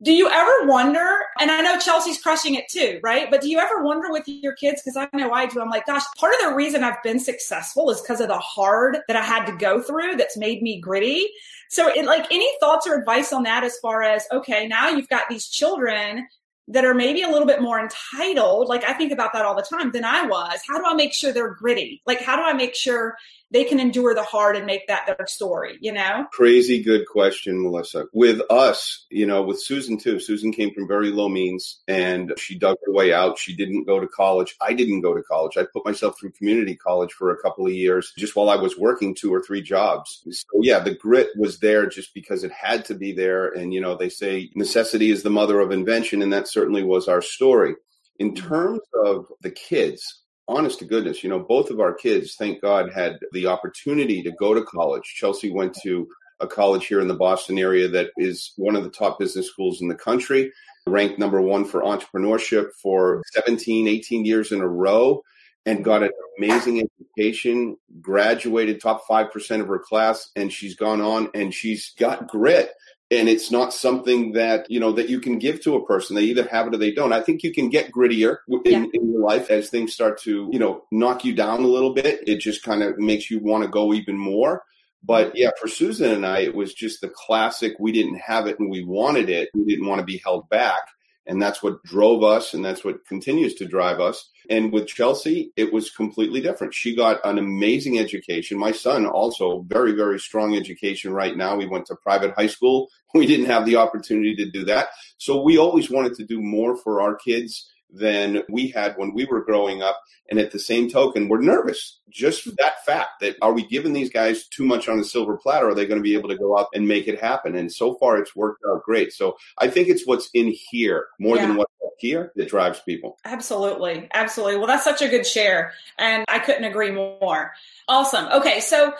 do 0.02 0.12
you 0.12 0.28
ever 0.28 0.66
wonder 0.66 1.20
and 1.40 1.50
i 1.50 1.62
know 1.62 1.78
chelsea's 1.78 2.20
crushing 2.20 2.54
it 2.54 2.68
too 2.68 3.00
right? 3.02 3.30
But 3.30 3.40
do 3.40 3.48
you 3.48 3.58
ever 3.58 3.82
wonder 3.82 4.10
with 4.10 4.24
your 4.28 4.52
kids? 4.52 4.82
Because 4.82 4.96
i 4.96 5.08
know 5.16 5.32
i 5.32 5.46
do. 5.46 5.60
I'm 5.60 5.70
like 5.70 5.86
gosh 5.86 6.02
part 6.18 6.34
of 6.34 6.50
the 6.50 6.54
reason 6.54 6.84
i've 6.84 7.02
been 7.02 7.18
successful 7.18 7.90
is 7.90 8.00
because 8.00 8.20
of 8.20 8.28
the 8.28 8.38
hard 8.38 8.98
that 9.08 9.16
i 9.16 9.22
had 9.22 9.46
to 9.46 9.56
go 9.56 9.80
through 9.80 10.16
that's 10.16 10.36
made 10.36 10.62
me 10.62 10.80
gritty. 10.80 11.26
So 11.68 11.88
it, 11.88 12.04
like 12.04 12.26
any 12.30 12.48
thoughts 12.60 12.86
or 12.86 12.94
advice 12.94 13.32
on 13.32 13.42
that 13.44 13.64
as 13.64 13.78
far 13.78 14.02
as 14.02 14.26
okay 14.30 14.66
now 14.66 14.88
you've 14.88 15.08
got 15.08 15.28
these 15.28 15.48
children 15.48 16.26
that 16.68 16.84
are 16.84 16.94
maybe 16.94 17.22
a 17.22 17.28
little 17.28 17.46
bit 17.46 17.62
more 17.62 17.80
entitled 17.80 18.68
like 18.68 18.84
i 18.84 18.92
think 18.92 19.12
about 19.12 19.32
that 19.32 19.46
all 19.46 19.56
the 19.56 19.62
time 19.62 19.92
than 19.92 20.04
i 20.04 20.26
was. 20.26 20.60
How 20.68 20.78
do 20.78 20.84
i 20.84 20.94
make 20.94 21.14
sure 21.14 21.32
they're 21.32 21.54
gritty? 21.54 22.02
Like 22.06 22.20
how 22.20 22.36
do 22.36 22.42
i 22.42 22.52
make 22.52 22.74
sure 22.74 23.16
they 23.50 23.64
can 23.64 23.78
endure 23.78 24.14
the 24.14 24.22
hard 24.22 24.56
and 24.56 24.66
make 24.66 24.86
that 24.88 25.06
their 25.06 25.26
story, 25.26 25.78
you 25.80 25.92
know? 25.92 26.26
Crazy 26.32 26.82
good 26.82 27.06
question, 27.06 27.62
Melissa. 27.62 28.06
With 28.12 28.40
us, 28.50 29.06
you 29.10 29.26
know, 29.26 29.42
with 29.42 29.60
Susan 29.60 29.98
too, 29.98 30.18
Susan 30.18 30.52
came 30.52 30.74
from 30.74 30.88
very 30.88 31.10
low 31.10 31.28
means 31.28 31.80
and 31.86 32.32
she 32.38 32.58
dug 32.58 32.76
her 32.84 32.92
way 32.92 33.12
out. 33.12 33.38
She 33.38 33.54
didn't 33.54 33.84
go 33.84 34.00
to 34.00 34.08
college. 34.08 34.56
I 34.60 34.74
didn't 34.74 35.02
go 35.02 35.14
to 35.14 35.22
college. 35.22 35.56
I 35.56 35.64
put 35.72 35.84
myself 35.84 36.18
through 36.18 36.32
community 36.32 36.74
college 36.74 37.12
for 37.12 37.30
a 37.30 37.40
couple 37.40 37.66
of 37.66 37.72
years 37.72 38.12
just 38.18 38.34
while 38.34 38.50
I 38.50 38.56
was 38.56 38.76
working 38.76 39.14
two 39.14 39.32
or 39.32 39.42
three 39.42 39.62
jobs. 39.62 40.22
So 40.30 40.60
yeah, 40.62 40.80
the 40.80 40.94
grit 40.94 41.28
was 41.36 41.58
there 41.60 41.86
just 41.86 42.14
because 42.14 42.42
it 42.42 42.52
had 42.52 42.84
to 42.86 42.94
be 42.94 43.12
there. 43.12 43.48
And, 43.48 43.72
you 43.72 43.80
know, 43.80 43.96
they 43.96 44.08
say 44.08 44.50
necessity 44.54 45.10
is 45.10 45.22
the 45.22 45.30
mother 45.30 45.60
of 45.60 45.70
invention. 45.70 46.22
And 46.22 46.32
that 46.32 46.48
certainly 46.48 46.82
was 46.82 47.06
our 47.06 47.22
story. 47.22 47.74
In 48.18 48.32
mm. 48.32 48.36
terms 48.36 48.80
of 49.04 49.26
the 49.42 49.50
kids, 49.50 50.22
honest 50.48 50.78
to 50.78 50.84
goodness, 50.84 51.22
you 51.22 51.30
know, 51.30 51.40
both 51.40 51.70
of 51.70 51.80
our 51.80 51.94
kids, 51.94 52.36
thank 52.36 52.60
God, 52.62 52.90
had 52.92 53.18
the 53.32 53.46
opportunity 53.46 54.22
to 54.22 54.30
go 54.32 54.54
to 54.54 54.62
college. 54.62 55.14
Chelsea 55.16 55.50
went 55.50 55.74
to 55.82 56.08
a 56.40 56.46
college 56.46 56.86
here 56.86 57.00
in 57.00 57.08
the 57.08 57.14
Boston 57.14 57.58
area 57.58 57.88
that 57.88 58.10
is 58.16 58.52
one 58.56 58.76
of 58.76 58.84
the 58.84 58.90
top 58.90 59.18
business 59.18 59.48
schools 59.48 59.80
in 59.80 59.88
the 59.88 59.94
country, 59.94 60.52
ranked 60.86 61.18
number 61.18 61.40
one 61.40 61.64
for 61.64 61.82
entrepreneurship 61.82 62.68
for 62.82 63.22
17, 63.32 63.88
18 63.88 64.24
years 64.24 64.52
in 64.52 64.60
a 64.60 64.68
row. 64.68 65.22
and 65.64 65.84
got 65.84 66.04
an 66.04 66.10
amazing 66.38 66.88
education, 67.18 67.76
graduated 68.00 68.80
top 68.80 69.02
5% 69.10 69.60
of 69.60 69.66
her 69.66 69.80
class, 69.80 70.30
and 70.36 70.52
she's 70.52 70.76
gone 70.76 71.00
on 71.00 71.28
and 71.34 71.52
she's 71.52 71.92
got 71.98 72.28
grit. 72.28 72.70
And 73.10 73.28
it's 73.28 73.52
not 73.52 73.72
something 73.72 74.32
that, 74.32 74.68
you 74.68 74.80
know, 74.80 74.90
that 74.92 75.08
you 75.08 75.20
can 75.20 75.38
give 75.38 75.62
to 75.62 75.76
a 75.76 75.86
person. 75.86 76.16
They 76.16 76.24
either 76.24 76.48
have 76.48 76.66
it 76.66 76.74
or 76.74 76.78
they 76.78 76.90
don't. 76.90 77.12
I 77.12 77.20
think 77.20 77.44
you 77.44 77.52
can 77.52 77.68
get 77.68 77.92
grittier 77.92 78.38
in, 78.48 78.60
yeah. 78.64 78.84
in 78.92 79.12
your 79.12 79.20
life 79.20 79.48
as 79.48 79.70
things 79.70 79.92
start 79.92 80.20
to, 80.22 80.48
you 80.52 80.58
know, 80.58 80.82
knock 80.90 81.24
you 81.24 81.32
down 81.32 81.62
a 81.62 81.68
little 81.68 81.94
bit. 81.94 82.26
It 82.26 82.40
just 82.40 82.64
kind 82.64 82.82
of 82.82 82.98
makes 82.98 83.30
you 83.30 83.38
want 83.38 83.62
to 83.62 83.70
go 83.70 83.94
even 83.94 84.18
more. 84.18 84.64
But 85.04 85.36
yeah, 85.36 85.50
for 85.60 85.68
Susan 85.68 86.10
and 86.10 86.26
I, 86.26 86.40
it 86.40 86.54
was 86.54 86.74
just 86.74 87.00
the 87.00 87.08
classic. 87.08 87.74
We 87.78 87.92
didn't 87.92 88.18
have 88.18 88.48
it 88.48 88.58
and 88.58 88.68
we 88.68 88.82
wanted 88.82 89.30
it. 89.30 89.50
We 89.54 89.64
didn't 89.64 89.86
want 89.86 90.00
to 90.00 90.04
be 90.04 90.20
held 90.24 90.48
back. 90.48 90.82
And 91.26 91.42
that's 91.42 91.62
what 91.62 91.82
drove 91.82 92.22
us, 92.22 92.54
and 92.54 92.64
that's 92.64 92.84
what 92.84 93.04
continues 93.06 93.54
to 93.54 93.66
drive 93.66 94.00
us. 94.00 94.30
And 94.48 94.72
with 94.72 94.86
Chelsea, 94.86 95.52
it 95.56 95.72
was 95.72 95.90
completely 95.90 96.40
different. 96.40 96.72
She 96.72 96.94
got 96.94 97.18
an 97.24 97.38
amazing 97.38 97.98
education. 97.98 98.58
My 98.58 98.70
son 98.70 99.06
also 99.06 99.64
very, 99.66 99.92
very 99.92 100.20
strong 100.20 100.56
education 100.56 101.12
right 101.12 101.36
now. 101.36 101.56
We 101.56 101.66
went 101.66 101.86
to 101.86 101.96
private 101.96 102.34
high 102.36 102.46
school. 102.48 102.88
We 103.14 103.26
didn't 103.26 103.46
have 103.46 103.64
the 103.64 103.76
opportunity 103.76 104.36
to 104.36 104.50
do 104.50 104.66
that. 104.66 104.88
So 105.16 105.40
we 105.40 105.56
always 105.56 105.88
wanted 105.88 106.16
to 106.16 106.24
do 106.26 106.42
more 106.42 106.76
for 106.76 107.00
our 107.00 107.14
kids 107.14 107.66
than 107.90 108.42
we 108.48 108.68
had 108.68 108.96
when 108.96 109.14
we 109.14 109.24
were 109.24 109.44
growing 109.44 109.82
up. 109.82 110.00
And 110.28 110.40
at 110.40 110.50
the 110.50 110.58
same 110.58 110.90
token, 110.90 111.28
we're 111.28 111.40
nervous. 111.40 112.00
Just 112.10 112.42
for 112.42 112.50
that 112.58 112.84
fact 112.84 113.20
that 113.20 113.36
are 113.42 113.52
we 113.52 113.66
giving 113.66 113.92
these 113.92 114.10
guys 114.10 114.46
too 114.48 114.64
much 114.64 114.88
on 114.88 114.98
the 114.98 115.04
silver 115.04 115.36
platter? 115.36 115.68
Are 115.68 115.74
they 115.74 115.86
going 115.86 116.00
to 116.00 116.02
be 116.02 116.14
able 116.14 116.28
to 116.28 116.36
go 116.36 116.58
out 116.58 116.68
and 116.74 116.88
make 116.88 117.06
it 117.06 117.20
happen? 117.20 117.54
And 117.54 117.72
so 117.72 117.94
far, 117.94 118.18
it's 118.18 118.34
worked 118.34 118.62
out 118.68 118.82
great. 118.82 119.12
So 119.12 119.36
I 119.58 119.68
think 119.68 119.88
it's 119.88 120.06
what's 120.06 120.28
in 120.34 120.52
here 120.70 121.06
more 121.20 121.36
yeah. 121.36 121.46
than 121.46 121.56
what's 121.56 121.72
here 121.98 122.32
that 122.36 122.48
drives 122.48 122.80
people. 122.80 123.18
Absolutely. 123.24 124.08
Absolutely. 124.12 124.58
Well, 124.58 124.66
that's 124.66 124.84
such 124.84 125.02
a 125.02 125.08
good 125.08 125.26
share. 125.26 125.72
And 125.98 126.24
I 126.28 126.38
couldn't 126.38 126.64
agree 126.64 126.90
more. 126.90 127.52
Awesome. 127.88 128.26
Okay. 128.32 128.60
So 128.60 128.92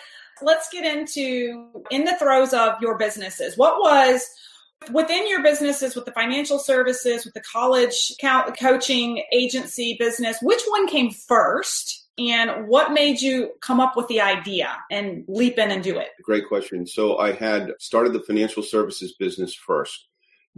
let's 0.43 0.69
get 0.71 0.85
into 0.85 1.69
in 1.91 2.05
the 2.05 2.17
throes 2.17 2.53
of 2.53 2.81
your 2.81 2.97
businesses. 2.99 3.57
What 3.57 3.81
was 3.81 4.29
within 4.93 5.29
your 5.29 5.43
businesses 5.43 5.95
with 5.95 6.05
the 6.05 6.13
financial 6.13 6.59
services 6.59 7.25
with 7.25 7.35
the 7.35 7.41
college 7.41 8.15
coaching 8.59 9.23
agency 9.33 9.97
business 9.99 10.39
which 10.43 10.63
one 10.69 10.87
came 10.87 11.11
first 11.11 12.07
and 12.19 12.69
what 12.69 12.93
made 12.93 13.21
you 13.21 13.51
come 13.61 13.81
up 13.81 13.97
with 13.97 14.09
the 14.09 14.21
idea 14.21 14.77
and 14.91 15.25
leap 15.29 15.59
in 15.59 15.71
and 15.71 15.83
do 15.83 15.99
it 15.99 16.09
great 16.23 16.47
question 16.47 16.87
so 16.87 17.19
i 17.19 17.33
had 17.33 17.73
started 17.79 18.13
the 18.13 18.23
financial 18.23 18.63
services 18.63 19.15
business 19.19 19.57
1st 19.69 19.97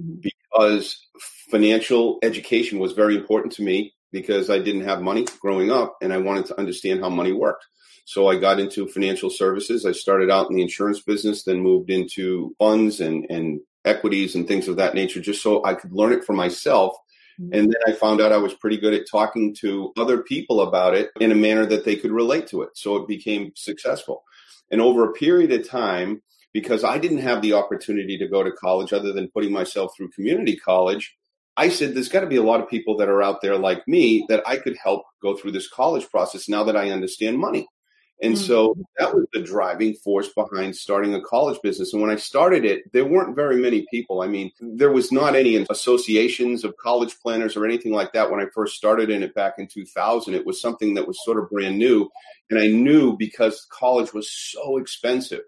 mm-hmm. 0.00 0.20
because 0.20 1.06
financial 1.50 2.18
education 2.22 2.78
was 2.78 2.92
very 2.92 3.16
important 3.16 3.52
to 3.52 3.62
me 3.62 3.94
because 4.12 4.50
i 4.50 4.58
didn't 4.58 4.84
have 4.84 5.00
money 5.00 5.26
growing 5.40 5.70
up 5.70 5.96
and 6.02 6.12
i 6.12 6.18
wanted 6.18 6.44
to 6.44 6.58
understand 6.58 7.00
how 7.00 7.08
money 7.08 7.32
worked 7.32 7.64
so 8.08 8.26
I 8.26 8.38
got 8.38 8.58
into 8.58 8.88
financial 8.88 9.28
services. 9.28 9.84
I 9.84 9.92
started 9.92 10.30
out 10.30 10.48
in 10.48 10.56
the 10.56 10.62
insurance 10.62 10.98
business, 10.98 11.42
then 11.42 11.60
moved 11.60 11.90
into 11.90 12.56
funds 12.58 13.00
and, 13.00 13.26
and 13.28 13.60
equities 13.88 14.34
and 14.34 14.46
things 14.46 14.68
of 14.68 14.76
that 14.76 14.94
nature, 14.94 15.20
just 15.20 15.42
so 15.42 15.64
I 15.64 15.74
could 15.74 15.92
learn 15.92 16.12
it 16.12 16.24
for 16.24 16.34
myself. 16.34 16.94
Mm-hmm. 17.40 17.54
And 17.54 17.72
then 17.72 17.80
I 17.86 17.92
found 17.92 18.20
out 18.20 18.32
I 18.32 18.36
was 18.36 18.54
pretty 18.54 18.76
good 18.76 18.94
at 18.94 19.08
talking 19.10 19.54
to 19.60 19.92
other 19.96 20.22
people 20.22 20.60
about 20.60 20.94
it 20.94 21.10
in 21.20 21.32
a 21.32 21.36
manner 21.36 21.66
that 21.66 21.84
they 21.84 21.96
could 21.96 22.12
relate 22.12 22.46
to 22.48 22.62
it. 22.62 22.70
So 22.74 22.96
it 22.96 23.08
became 23.08 23.52
successful. 23.56 24.22
And 24.70 24.80
over 24.80 25.04
a 25.04 25.12
period 25.12 25.52
of 25.52 25.68
time, 25.68 26.22
because 26.52 26.84
I 26.84 26.98
didn't 26.98 27.18
have 27.18 27.42
the 27.42 27.54
opportunity 27.54 28.18
to 28.18 28.28
go 28.28 28.42
to 28.42 28.52
college 28.52 28.92
other 28.92 29.12
than 29.12 29.30
putting 29.32 29.52
myself 29.52 29.92
through 29.96 30.10
community 30.10 30.56
college, 30.56 31.16
I 31.56 31.68
said, 31.70 31.94
there's 31.94 32.08
got 32.08 32.20
to 32.20 32.26
be 32.26 32.36
a 32.36 32.42
lot 32.42 32.60
of 32.60 32.68
people 32.68 32.96
that 32.98 33.08
are 33.08 33.22
out 33.22 33.42
there 33.42 33.56
like 33.56 33.86
me 33.88 34.24
that 34.28 34.42
I 34.46 34.58
could 34.58 34.76
help 34.82 35.02
go 35.20 35.36
through 35.36 35.52
this 35.52 35.68
college 35.68 36.08
process 36.08 36.48
now 36.48 36.64
that 36.64 36.76
I 36.76 36.90
understand 36.90 37.38
money. 37.38 37.66
And 38.20 38.34
mm-hmm. 38.34 38.44
so 38.44 38.74
that 38.98 39.14
was 39.14 39.26
the 39.32 39.40
driving 39.40 39.94
force 39.94 40.28
behind 40.28 40.74
starting 40.74 41.14
a 41.14 41.22
college 41.22 41.60
business. 41.62 41.92
And 41.92 42.02
when 42.02 42.10
I 42.10 42.16
started 42.16 42.64
it, 42.64 42.92
there 42.92 43.04
weren't 43.04 43.36
very 43.36 43.56
many 43.56 43.86
people. 43.90 44.22
I 44.22 44.26
mean, 44.26 44.50
there 44.60 44.92
was 44.92 45.12
not 45.12 45.36
any 45.36 45.56
associations 45.70 46.64
of 46.64 46.76
college 46.78 47.16
planners 47.20 47.56
or 47.56 47.64
anything 47.64 47.92
like 47.92 48.12
that 48.14 48.30
when 48.30 48.40
I 48.40 48.46
first 48.52 48.76
started 48.76 49.10
in 49.10 49.22
it 49.22 49.34
back 49.34 49.54
in 49.58 49.68
2000. 49.68 50.34
It 50.34 50.46
was 50.46 50.60
something 50.60 50.94
that 50.94 51.06
was 51.06 51.24
sort 51.24 51.38
of 51.38 51.48
brand 51.48 51.78
new. 51.78 52.10
And 52.50 52.58
I 52.58 52.66
knew 52.66 53.16
because 53.16 53.66
college 53.70 54.12
was 54.12 54.32
so 54.32 54.78
expensive, 54.78 55.42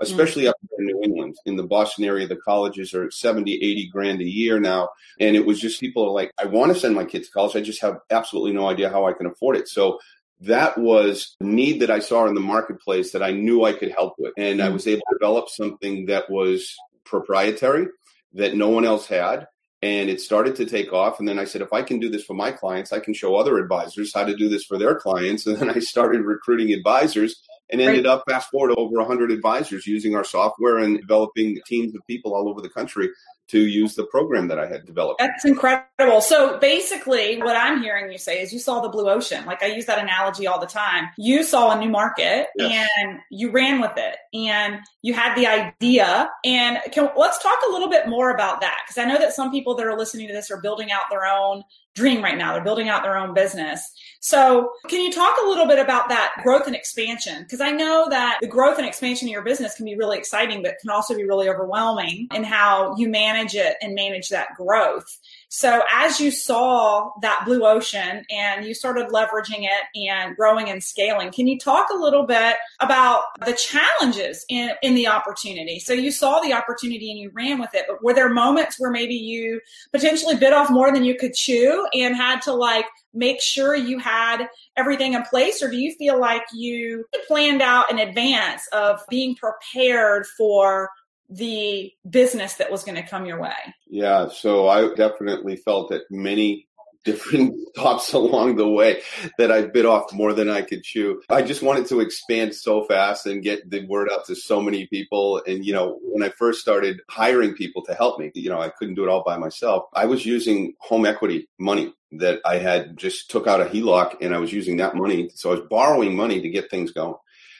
especially 0.00 0.44
mm-hmm. 0.44 0.50
up 0.50 0.56
in 0.78 0.86
New 0.86 1.02
England, 1.04 1.36
in 1.46 1.54
the 1.54 1.62
Boston 1.62 2.06
area, 2.06 2.26
the 2.26 2.36
colleges 2.36 2.92
are 2.92 3.08
70, 3.08 3.54
80 3.54 3.88
grand 3.92 4.20
a 4.20 4.28
year 4.28 4.58
now. 4.58 4.88
And 5.20 5.36
it 5.36 5.46
was 5.46 5.60
just 5.60 5.78
people 5.78 6.04
are 6.04 6.10
like, 6.10 6.32
I 6.40 6.46
want 6.46 6.74
to 6.74 6.78
send 6.78 6.96
my 6.96 7.04
kids 7.04 7.28
to 7.28 7.32
college. 7.32 7.54
I 7.54 7.60
just 7.60 7.82
have 7.82 7.98
absolutely 8.10 8.52
no 8.52 8.68
idea 8.68 8.90
how 8.90 9.06
I 9.06 9.12
can 9.12 9.26
afford 9.26 9.56
it. 9.56 9.68
So 9.68 10.00
that 10.40 10.76
was 10.76 11.34
a 11.40 11.44
need 11.44 11.80
that 11.80 11.90
I 11.90 12.00
saw 12.00 12.26
in 12.26 12.34
the 12.34 12.40
marketplace 12.40 13.12
that 13.12 13.22
I 13.22 13.32
knew 13.32 13.64
I 13.64 13.72
could 13.72 13.90
help 13.90 14.14
with. 14.18 14.34
And 14.36 14.62
I 14.62 14.68
mm. 14.68 14.74
was 14.74 14.86
able 14.86 15.02
to 15.08 15.18
develop 15.18 15.48
something 15.48 16.06
that 16.06 16.30
was 16.30 16.76
proprietary 17.04 17.86
that 18.34 18.54
no 18.54 18.68
one 18.68 18.84
else 18.84 19.06
had. 19.06 19.46
And 19.82 20.10
it 20.10 20.20
started 20.20 20.56
to 20.56 20.66
take 20.66 20.92
off. 20.92 21.18
And 21.18 21.28
then 21.28 21.38
I 21.38 21.44
said, 21.44 21.62
if 21.62 21.72
I 21.72 21.82
can 21.82 22.00
do 22.00 22.08
this 22.08 22.24
for 22.24 22.34
my 22.34 22.50
clients, 22.50 22.92
I 22.92 23.00
can 23.00 23.14
show 23.14 23.36
other 23.36 23.58
advisors 23.58 24.12
how 24.14 24.24
to 24.24 24.36
do 24.36 24.48
this 24.48 24.64
for 24.64 24.78
their 24.78 24.96
clients. 24.96 25.46
And 25.46 25.56
then 25.56 25.70
I 25.70 25.78
started 25.78 26.22
recruiting 26.22 26.72
advisors 26.72 27.36
and 27.70 27.80
ended 27.80 28.06
right. 28.06 28.12
up 28.12 28.24
fast 28.28 28.50
forward 28.50 28.74
over 28.76 28.96
100 28.96 29.30
advisors 29.30 29.86
using 29.86 30.14
our 30.14 30.24
software 30.24 30.78
and 30.78 31.00
developing 31.00 31.58
teams 31.66 31.94
of 31.94 32.00
people 32.06 32.34
all 32.34 32.48
over 32.48 32.60
the 32.60 32.70
country 32.70 33.10
to 33.48 33.66
use 33.66 33.94
the 33.94 34.04
program 34.04 34.48
that 34.48 34.58
I 34.58 34.66
had 34.66 34.84
developed. 34.84 35.20
That's 35.20 35.44
incredible. 35.44 36.20
So 36.20 36.58
basically, 36.58 37.40
what 37.40 37.56
I'm 37.56 37.80
hearing 37.80 38.10
you 38.10 38.18
say 38.18 38.42
is 38.42 38.52
you 38.52 38.58
saw 38.58 38.80
the 38.80 38.88
blue 38.88 39.08
ocean. 39.08 39.44
Like 39.44 39.62
I 39.62 39.66
use 39.66 39.86
that 39.86 39.98
analogy 39.98 40.46
all 40.46 40.58
the 40.58 40.66
time. 40.66 41.08
You 41.16 41.42
saw 41.42 41.70
a 41.70 41.78
new 41.78 41.88
market 41.88 42.48
yes. 42.56 42.88
and 42.98 43.20
you 43.30 43.50
ran 43.50 43.80
with 43.80 43.96
it 43.96 44.16
and 44.34 44.80
you 45.02 45.14
had 45.14 45.34
the 45.36 45.46
idea. 45.46 46.28
And 46.44 46.78
can, 46.90 47.08
let's 47.16 47.42
talk 47.42 47.58
a 47.68 47.70
little 47.70 47.88
bit 47.88 48.08
more 48.08 48.30
about 48.30 48.60
that 48.62 48.78
because 48.84 48.98
I 48.98 49.04
know 49.04 49.18
that 49.18 49.32
some 49.32 49.50
people 49.50 49.74
that 49.76 49.86
are 49.86 49.96
listening 49.96 50.26
to 50.28 50.34
this 50.34 50.50
are 50.50 50.60
building 50.60 50.90
out 50.90 51.02
their 51.10 51.24
own 51.24 51.62
dream 51.96 52.22
right 52.22 52.38
now. 52.38 52.52
They're 52.52 52.62
building 52.62 52.88
out 52.88 53.02
their 53.02 53.16
own 53.16 53.34
business. 53.34 53.90
So, 54.20 54.70
can 54.86 55.00
you 55.00 55.10
talk 55.10 55.36
a 55.42 55.48
little 55.48 55.66
bit 55.66 55.78
about 55.78 56.08
that 56.10 56.34
growth 56.42 56.66
and 56.66 56.76
expansion? 56.76 57.42
Because 57.42 57.60
I 57.60 57.72
know 57.72 58.06
that 58.10 58.38
the 58.40 58.46
growth 58.46 58.78
and 58.78 58.86
expansion 58.86 59.26
of 59.28 59.32
your 59.32 59.42
business 59.42 59.74
can 59.74 59.86
be 59.86 59.96
really 59.96 60.18
exciting, 60.18 60.62
but 60.62 60.78
can 60.80 60.90
also 60.90 61.16
be 61.16 61.24
really 61.24 61.48
overwhelming 61.48 62.28
in 62.34 62.44
how 62.44 62.94
you 62.96 63.08
manage 63.08 63.54
it 63.54 63.76
and 63.80 63.94
manage 63.94 64.28
that 64.28 64.48
growth. 64.56 65.18
So 65.48 65.82
as 65.92 66.20
you 66.20 66.30
saw 66.30 67.10
that 67.22 67.44
blue 67.46 67.64
ocean 67.64 68.24
and 68.30 68.64
you 68.64 68.74
started 68.74 69.08
leveraging 69.08 69.62
it 69.62 70.08
and 70.08 70.36
growing 70.36 70.68
and 70.68 70.82
scaling, 70.82 71.30
can 71.30 71.46
you 71.46 71.58
talk 71.58 71.88
a 71.90 71.96
little 71.96 72.26
bit 72.26 72.56
about 72.80 73.22
the 73.44 73.52
challenges 73.52 74.44
in, 74.48 74.70
in 74.82 74.94
the 74.94 75.06
opportunity? 75.06 75.78
So 75.78 75.92
you 75.92 76.10
saw 76.10 76.40
the 76.40 76.52
opportunity 76.52 77.10
and 77.10 77.20
you 77.20 77.30
ran 77.32 77.60
with 77.60 77.74
it, 77.74 77.84
but 77.88 78.02
were 78.02 78.12
there 78.12 78.28
moments 78.28 78.80
where 78.80 78.90
maybe 78.90 79.14
you 79.14 79.60
potentially 79.92 80.34
bit 80.34 80.52
off 80.52 80.68
more 80.68 80.92
than 80.92 81.04
you 81.04 81.14
could 81.14 81.34
chew 81.34 81.86
and 81.94 82.16
had 82.16 82.42
to 82.42 82.52
like 82.52 82.86
make 83.14 83.40
sure 83.40 83.74
you 83.74 83.98
had 83.98 84.48
everything 84.76 85.14
in 85.14 85.22
place 85.22 85.62
or 85.62 85.70
do 85.70 85.76
you 85.76 85.94
feel 85.94 86.20
like 86.20 86.42
you 86.52 87.04
planned 87.26 87.62
out 87.62 87.90
in 87.90 87.98
advance 87.98 88.68
of 88.72 89.00
being 89.08 89.34
prepared 89.36 90.26
for 90.26 90.90
the 91.28 91.92
business 92.08 92.54
that 92.54 92.70
was 92.70 92.84
going 92.84 92.96
to 92.96 93.06
come 93.06 93.26
your 93.26 93.40
way? 93.40 93.54
Yeah, 93.86 94.28
so 94.28 94.68
I 94.68 94.94
definitely 94.94 95.56
felt 95.56 95.90
that 95.90 96.02
many 96.10 96.66
different 97.06 97.54
stops 97.74 98.12
along 98.12 98.56
the 98.56 98.68
way 98.68 99.00
that 99.38 99.50
I 99.50 99.62
bit 99.62 99.86
off 99.86 100.12
more 100.12 100.34
than 100.34 100.50
I 100.50 100.60
could 100.60 100.82
chew. 100.82 101.22
I 101.30 101.40
just 101.40 101.62
wanted 101.62 101.86
to 101.86 102.00
expand 102.00 102.54
so 102.54 102.84
fast 102.84 103.24
and 103.24 103.42
get 103.42 103.70
the 103.70 103.86
word 103.86 104.08
out 104.12 104.26
to 104.26 104.34
so 104.34 104.60
many 104.60 104.86
people. 104.86 105.42
And, 105.46 105.64
you 105.64 105.72
know, 105.72 105.98
when 106.02 106.22
I 106.22 106.30
first 106.30 106.60
started 106.60 107.00
hiring 107.08 107.54
people 107.54 107.82
to 107.84 107.94
help 107.94 108.18
me, 108.18 108.30
you 108.34 108.50
know, 108.50 108.60
I 108.60 108.68
couldn't 108.68 108.96
do 108.96 109.04
it 109.04 109.08
all 109.08 109.22
by 109.24 109.38
myself. 109.38 109.84
I 109.94 110.04
was 110.04 110.26
using 110.26 110.74
home 110.80 111.06
equity 111.06 111.48
money 111.58 111.94
that 112.12 112.40
I 112.44 112.58
had 112.58 112.96
just 112.96 113.30
took 113.30 113.46
out 113.46 113.60
a 113.60 113.64
HELOC 113.64 114.16
and 114.20 114.34
I 114.34 114.38
was 114.38 114.52
using 114.52 114.76
that 114.78 114.96
money. 114.96 115.30
So 115.34 115.50
I 115.50 115.54
was 115.54 115.68
borrowing 115.68 116.16
money 116.16 116.40
to 116.40 116.48
get 116.48 116.70
things 116.70 116.92
going. 116.92 117.14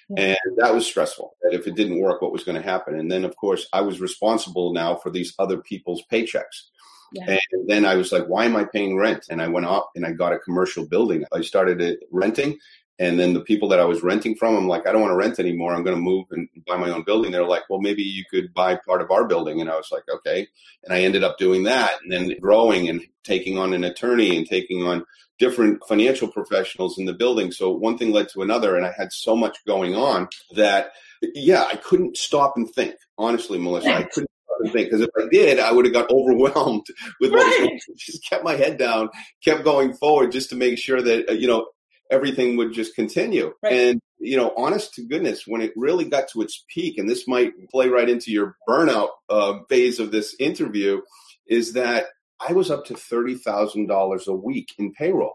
And 0.09 0.39
that 0.57 0.73
was 0.73 0.87
stressful 0.87 1.35
that 1.43 1.53
if 1.53 1.67
it 1.67 1.75
didn't 1.75 2.01
work, 2.01 2.23
what 2.23 2.33
was 2.33 2.45
going 2.45 2.61
to 2.61 2.63
happen? 2.63 2.99
And 2.99 3.11
then, 3.11 3.25
of 3.25 3.35
course, 3.37 3.67
I 3.73 3.81
was 3.81 4.01
responsible 4.01 4.73
now 4.73 4.95
for 4.95 5.11
these 5.11 5.35
other 5.39 5.59
people's 5.59 6.03
paychecks. 6.13 6.69
Yeah. 7.13 7.39
And 7.53 7.69
then 7.69 7.85
I 7.85 7.97
was 7.97 8.13
like, 8.13 8.27
why 8.27 8.45
am 8.45 8.57
I 8.57 8.65
paying 8.65 8.97
rent? 8.97 9.27
And 9.31 9.43
I 9.43 9.49
went 9.49 9.67
up 9.67 9.91
and 9.95 10.07
I 10.07 10.13
got 10.13 10.33
a 10.33 10.39
commercial 10.39 10.87
building. 10.87 11.25
I 11.33 11.41
started 11.41 11.99
renting. 12.13 12.59
And 12.99 13.19
then 13.19 13.35
the 13.35 13.41
people 13.41 13.69
that 13.69 13.81
I 13.81 13.85
was 13.85 14.03
renting 14.03 14.35
from, 14.37 14.57
I'm 14.57 14.69
like, 14.69 14.87
I 14.87 14.93
don't 14.93 15.03
want 15.03 15.13
to 15.13 15.17
rent 15.17 15.39
anymore. 15.39 15.75
I'm 15.75 15.85
going 15.85 15.97
to 15.97 16.01
move 16.01 16.27
and 16.31 16.49
buy 16.67 16.77
my 16.79 16.91
own 16.91 17.03
building. 17.03 17.31
They're 17.31 17.45
like, 17.45 17.69
well, 17.69 17.81
maybe 17.81 18.03
you 18.03 18.25
could 18.31 18.55
buy 18.55 18.77
part 18.87 19.03
of 19.03 19.11
our 19.11 19.27
building. 19.27 19.61
And 19.61 19.69
I 19.69 19.77
was 19.77 19.91
like, 19.93 20.05
okay. 20.09 20.49
And 20.83 20.95
I 20.95 21.03
ended 21.03 21.23
up 21.23 21.37
doing 21.37 21.65
that 21.65 21.93
and 22.03 22.11
then 22.11 22.35
growing 22.41 22.89
and 22.89 23.03
taking 23.23 23.59
on 23.59 23.75
an 23.75 23.85
attorney 23.85 24.37
and 24.37 24.47
taking 24.47 24.83
on 24.83 25.05
different 25.39 25.83
financial 25.87 26.29
professionals 26.29 26.99
in 26.99 27.05
the 27.05 27.13
building. 27.13 27.53
So 27.53 27.71
one 27.71 27.99
thing 27.99 28.13
led 28.13 28.29
to 28.31 28.43
another, 28.43 28.77
and 28.77 28.87
I 28.87 28.93
had 28.97 29.13
so 29.13 29.37
much 29.37 29.59
going 29.67 29.95
on 29.95 30.29
that, 30.55 30.93
yeah, 31.35 31.65
I 31.71 31.77
couldn't 31.77 32.17
stop 32.17 32.55
and 32.57 32.69
think. 32.71 32.95
Honestly, 33.19 33.59
Melissa, 33.59 33.95
I 33.95 34.03
couldn't 34.05 34.31
stop 34.45 34.59
and 34.61 34.73
think 34.73 34.87
because 34.87 35.03
if 35.03 35.11
I 35.19 35.27
did, 35.31 35.59
I 35.59 35.73
would 35.73 35.85
have 35.85 35.95
got 35.95 36.11
overwhelmed 36.11 36.87
with 37.21 37.33
what 37.33 37.61
right. 37.61 37.79
Just 37.97 38.27
kept 38.29 38.45
my 38.45 38.55
head 38.55 38.79
down, 38.79 39.11
kept 39.45 39.65
going 39.65 39.95
forward, 39.95 40.33
just 40.33 40.51
to 40.51 40.57
make 40.57 40.79
sure 40.79 41.01
that 41.03 41.31
uh, 41.31 41.33
you 41.33 41.47
know 41.47 41.67
everything 42.11 42.57
would 42.57 42.73
just 42.73 42.95
continue. 42.95 43.53
Right. 43.63 43.73
And, 43.73 44.01
you 44.19 44.37
know, 44.37 44.53
honest 44.57 44.95
to 44.95 45.07
goodness, 45.07 45.45
when 45.47 45.61
it 45.61 45.73
really 45.77 46.05
got 46.05 46.29
to 46.29 46.43
its 46.43 46.65
peak, 46.73 46.99
and 46.99 47.09
this 47.09 47.27
might 47.29 47.53
play 47.71 47.89
right 47.89 48.09
into 48.09 48.31
your 48.31 48.57
burnout 48.69 49.09
uh, 49.29 49.61
phase 49.69 49.99
of 49.99 50.11
this 50.11 50.35
interview, 50.39 51.01
is 51.47 51.75
that 51.75 52.07
I 52.41 52.53
was 52.53 52.71
up 52.71 52.85
to 52.87 52.95
$30,000 52.95 54.27
a 54.27 54.33
week 54.33 54.75
in 54.79 54.93
payroll. 54.93 55.35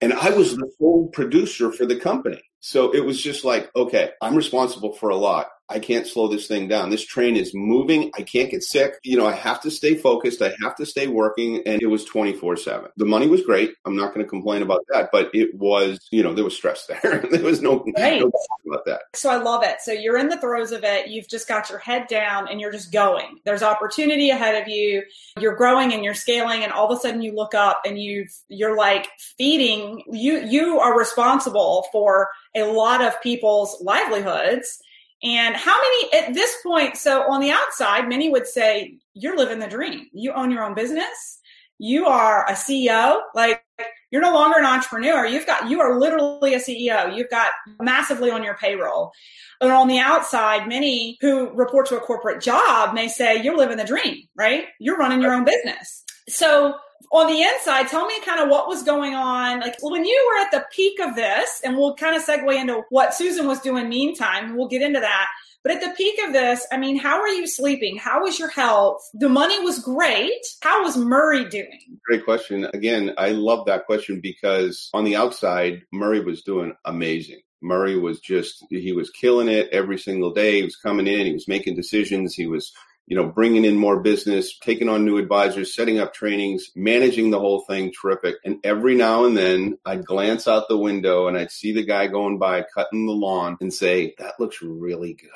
And 0.00 0.12
I 0.12 0.30
was 0.30 0.56
the 0.56 0.70
full 0.78 1.08
producer 1.08 1.72
for 1.72 1.84
the 1.84 1.98
company. 1.98 2.42
So 2.60 2.94
it 2.94 3.04
was 3.04 3.20
just 3.20 3.44
like, 3.44 3.70
okay, 3.74 4.10
I'm 4.20 4.36
responsible 4.36 4.92
for 4.92 5.08
a 5.08 5.16
lot. 5.16 5.48
I 5.70 5.78
can't 5.78 6.06
slow 6.06 6.28
this 6.28 6.46
thing 6.46 6.68
down. 6.68 6.90
This 6.90 7.04
train 7.04 7.36
is 7.36 7.54
moving. 7.54 8.10
I 8.16 8.22
can't 8.22 8.50
get 8.50 8.62
sick. 8.62 8.94
You 9.02 9.18
know, 9.18 9.26
I 9.26 9.32
have 9.32 9.60
to 9.62 9.70
stay 9.70 9.94
focused. 9.94 10.40
I 10.40 10.54
have 10.62 10.76
to 10.76 10.86
stay 10.86 11.06
working. 11.06 11.62
And 11.66 11.82
it 11.82 11.86
was 11.86 12.04
24 12.04 12.56
7. 12.56 12.90
The 12.96 13.04
money 13.04 13.26
was 13.26 13.42
great. 13.42 13.74
I'm 13.84 13.96
not 13.96 14.14
going 14.14 14.24
to 14.24 14.30
complain 14.30 14.62
about 14.62 14.84
that, 14.92 15.10
but 15.12 15.30
it 15.34 15.54
was, 15.54 15.98
you 16.10 16.22
know, 16.22 16.32
there 16.32 16.44
was 16.44 16.56
stress 16.56 16.86
there. 16.86 17.24
there 17.30 17.42
was 17.42 17.60
no, 17.60 17.84
right. 17.98 18.20
no 18.20 18.30
about 18.66 18.84
that. 18.86 19.02
So 19.14 19.30
I 19.30 19.36
love 19.36 19.62
it. 19.62 19.80
So 19.80 19.92
you're 19.92 20.18
in 20.18 20.28
the 20.28 20.40
throes 20.40 20.72
of 20.72 20.84
it. 20.84 21.08
You've 21.08 21.28
just 21.28 21.48
got 21.48 21.68
your 21.70 21.78
head 21.78 22.06
down 22.08 22.48
and 22.48 22.60
you're 22.60 22.72
just 22.72 22.92
going. 22.92 23.38
There's 23.44 23.62
opportunity 23.62 24.30
ahead 24.30 24.60
of 24.60 24.68
you. 24.68 25.02
You're 25.38 25.56
growing 25.56 25.92
and 25.92 26.04
you're 26.04 26.14
scaling. 26.14 26.64
And 26.64 26.72
all 26.72 26.90
of 26.90 26.96
a 26.96 27.00
sudden 27.00 27.22
you 27.22 27.34
look 27.34 27.54
up 27.54 27.82
and 27.84 27.98
you've, 27.98 28.32
you're 28.48 28.76
like 28.76 29.08
feeding 29.18 30.02
you, 30.10 30.40
you 30.46 30.78
are 30.80 30.98
responsible 30.98 31.86
for 31.92 32.28
a 32.54 32.64
lot 32.64 33.02
of 33.02 33.20
people's 33.22 33.80
livelihoods 33.82 34.82
and 35.22 35.56
how 35.56 35.76
many 35.76 36.26
at 36.26 36.34
this 36.34 36.56
point? 36.62 36.96
So 36.96 37.30
on 37.30 37.40
the 37.40 37.50
outside, 37.50 38.08
many 38.08 38.30
would 38.30 38.46
say 38.46 38.98
you're 39.14 39.36
living 39.36 39.58
the 39.58 39.66
dream. 39.66 40.06
You 40.12 40.32
own 40.32 40.50
your 40.50 40.64
own 40.64 40.74
business. 40.74 41.40
You 41.78 42.06
are 42.06 42.46
a 42.48 42.52
CEO. 42.52 43.20
Like 43.34 43.64
you're 44.10 44.22
no 44.22 44.32
longer 44.32 44.58
an 44.58 44.64
entrepreneur. 44.64 45.26
You've 45.26 45.46
got, 45.46 45.68
you 45.68 45.80
are 45.80 45.98
literally 45.98 46.54
a 46.54 46.58
CEO. 46.58 47.16
You've 47.16 47.30
got 47.30 47.50
massively 47.80 48.30
on 48.30 48.42
your 48.42 48.56
payroll. 48.56 49.12
And 49.60 49.72
on 49.72 49.88
the 49.88 49.98
outside, 49.98 50.68
many 50.68 51.18
who 51.20 51.50
report 51.50 51.86
to 51.88 51.96
a 51.96 52.00
corporate 52.00 52.40
job 52.40 52.94
may 52.94 53.08
say 53.08 53.42
you're 53.42 53.56
living 53.56 53.76
the 53.76 53.84
dream, 53.84 54.22
right? 54.36 54.66
You're 54.78 54.96
running 54.96 55.20
your 55.20 55.32
own 55.32 55.44
business. 55.44 56.04
So 56.28 56.74
on 57.10 57.26
the 57.26 57.42
inside, 57.42 57.88
tell 57.88 58.06
me 58.06 58.20
kind 58.24 58.40
of 58.40 58.48
what 58.48 58.68
was 58.68 58.82
going 58.82 59.14
on. 59.14 59.60
Like 59.60 59.76
when 59.80 60.04
you 60.04 60.30
were 60.30 60.42
at 60.42 60.50
the 60.50 60.66
peak 60.74 61.00
of 61.00 61.16
this, 61.16 61.60
and 61.64 61.76
we'll 61.76 61.94
kind 61.94 62.16
of 62.16 62.24
segue 62.24 62.54
into 62.54 62.82
what 62.90 63.14
Susan 63.14 63.46
was 63.46 63.60
doing 63.60 63.88
meantime, 63.88 64.56
we'll 64.56 64.68
get 64.68 64.82
into 64.82 65.00
that. 65.00 65.26
But 65.64 65.72
at 65.72 65.80
the 65.80 65.94
peak 65.96 66.20
of 66.24 66.32
this, 66.32 66.66
I 66.70 66.76
mean, 66.76 66.98
how 66.98 67.20
are 67.20 67.28
you 67.28 67.46
sleeping? 67.46 67.96
How 67.96 68.22
was 68.22 68.38
your 68.38 68.48
health? 68.48 69.02
The 69.14 69.28
money 69.28 69.58
was 69.60 69.80
great. 69.80 70.46
How 70.62 70.82
was 70.82 70.96
Murray 70.96 71.48
doing? 71.48 71.98
Great 72.06 72.24
question. 72.24 72.68
Again, 72.72 73.12
I 73.18 73.30
love 73.30 73.66
that 73.66 73.86
question 73.86 74.20
because 74.20 74.88
on 74.94 75.04
the 75.04 75.16
outside, 75.16 75.82
Murray 75.92 76.20
was 76.20 76.42
doing 76.42 76.74
amazing. 76.84 77.40
Murray 77.60 77.98
was 77.98 78.20
just, 78.20 78.64
he 78.70 78.92
was 78.92 79.10
killing 79.10 79.48
it 79.48 79.68
every 79.72 79.98
single 79.98 80.32
day. 80.32 80.58
He 80.58 80.62
was 80.62 80.76
coming 80.76 81.08
in, 81.08 81.26
he 81.26 81.32
was 81.32 81.48
making 81.48 81.74
decisions, 81.74 82.34
he 82.34 82.46
was 82.46 82.72
you 83.08 83.16
know, 83.16 83.26
bringing 83.26 83.64
in 83.64 83.74
more 83.74 84.00
business, 84.00 84.58
taking 84.58 84.88
on 84.88 85.06
new 85.06 85.16
advisors, 85.16 85.74
setting 85.74 85.98
up 85.98 86.12
trainings, 86.12 86.70
managing 86.76 87.30
the 87.30 87.40
whole 87.40 87.60
thing, 87.62 87.90
terrific. 87.90 88.36
And 88.44 88.58
every 88.62 88.94
now 88.94 89.24
and 89.24 89.34
then 89.34 89.78
I'd 89.86 90.04
glance 90.04 90.46
out 90.46 90.68
the 90.68 90.76
window 90.76 91.26
and 91.26 91.36
I'd 91.36 91.50
see 91.50 91.72
the 91.72 91.86
guy 91.86 92.06
going 92.06 92.38
by 92.38 92.66
cutting 92.74 93.06
the 93.06 93.12
lawn 93.12 93.56
and 93.62 93.72
say, 93.72 94.14
that 94.18 94.34
looks 94.38 94.60
really 94.60 95.14
good. 95.14 95.30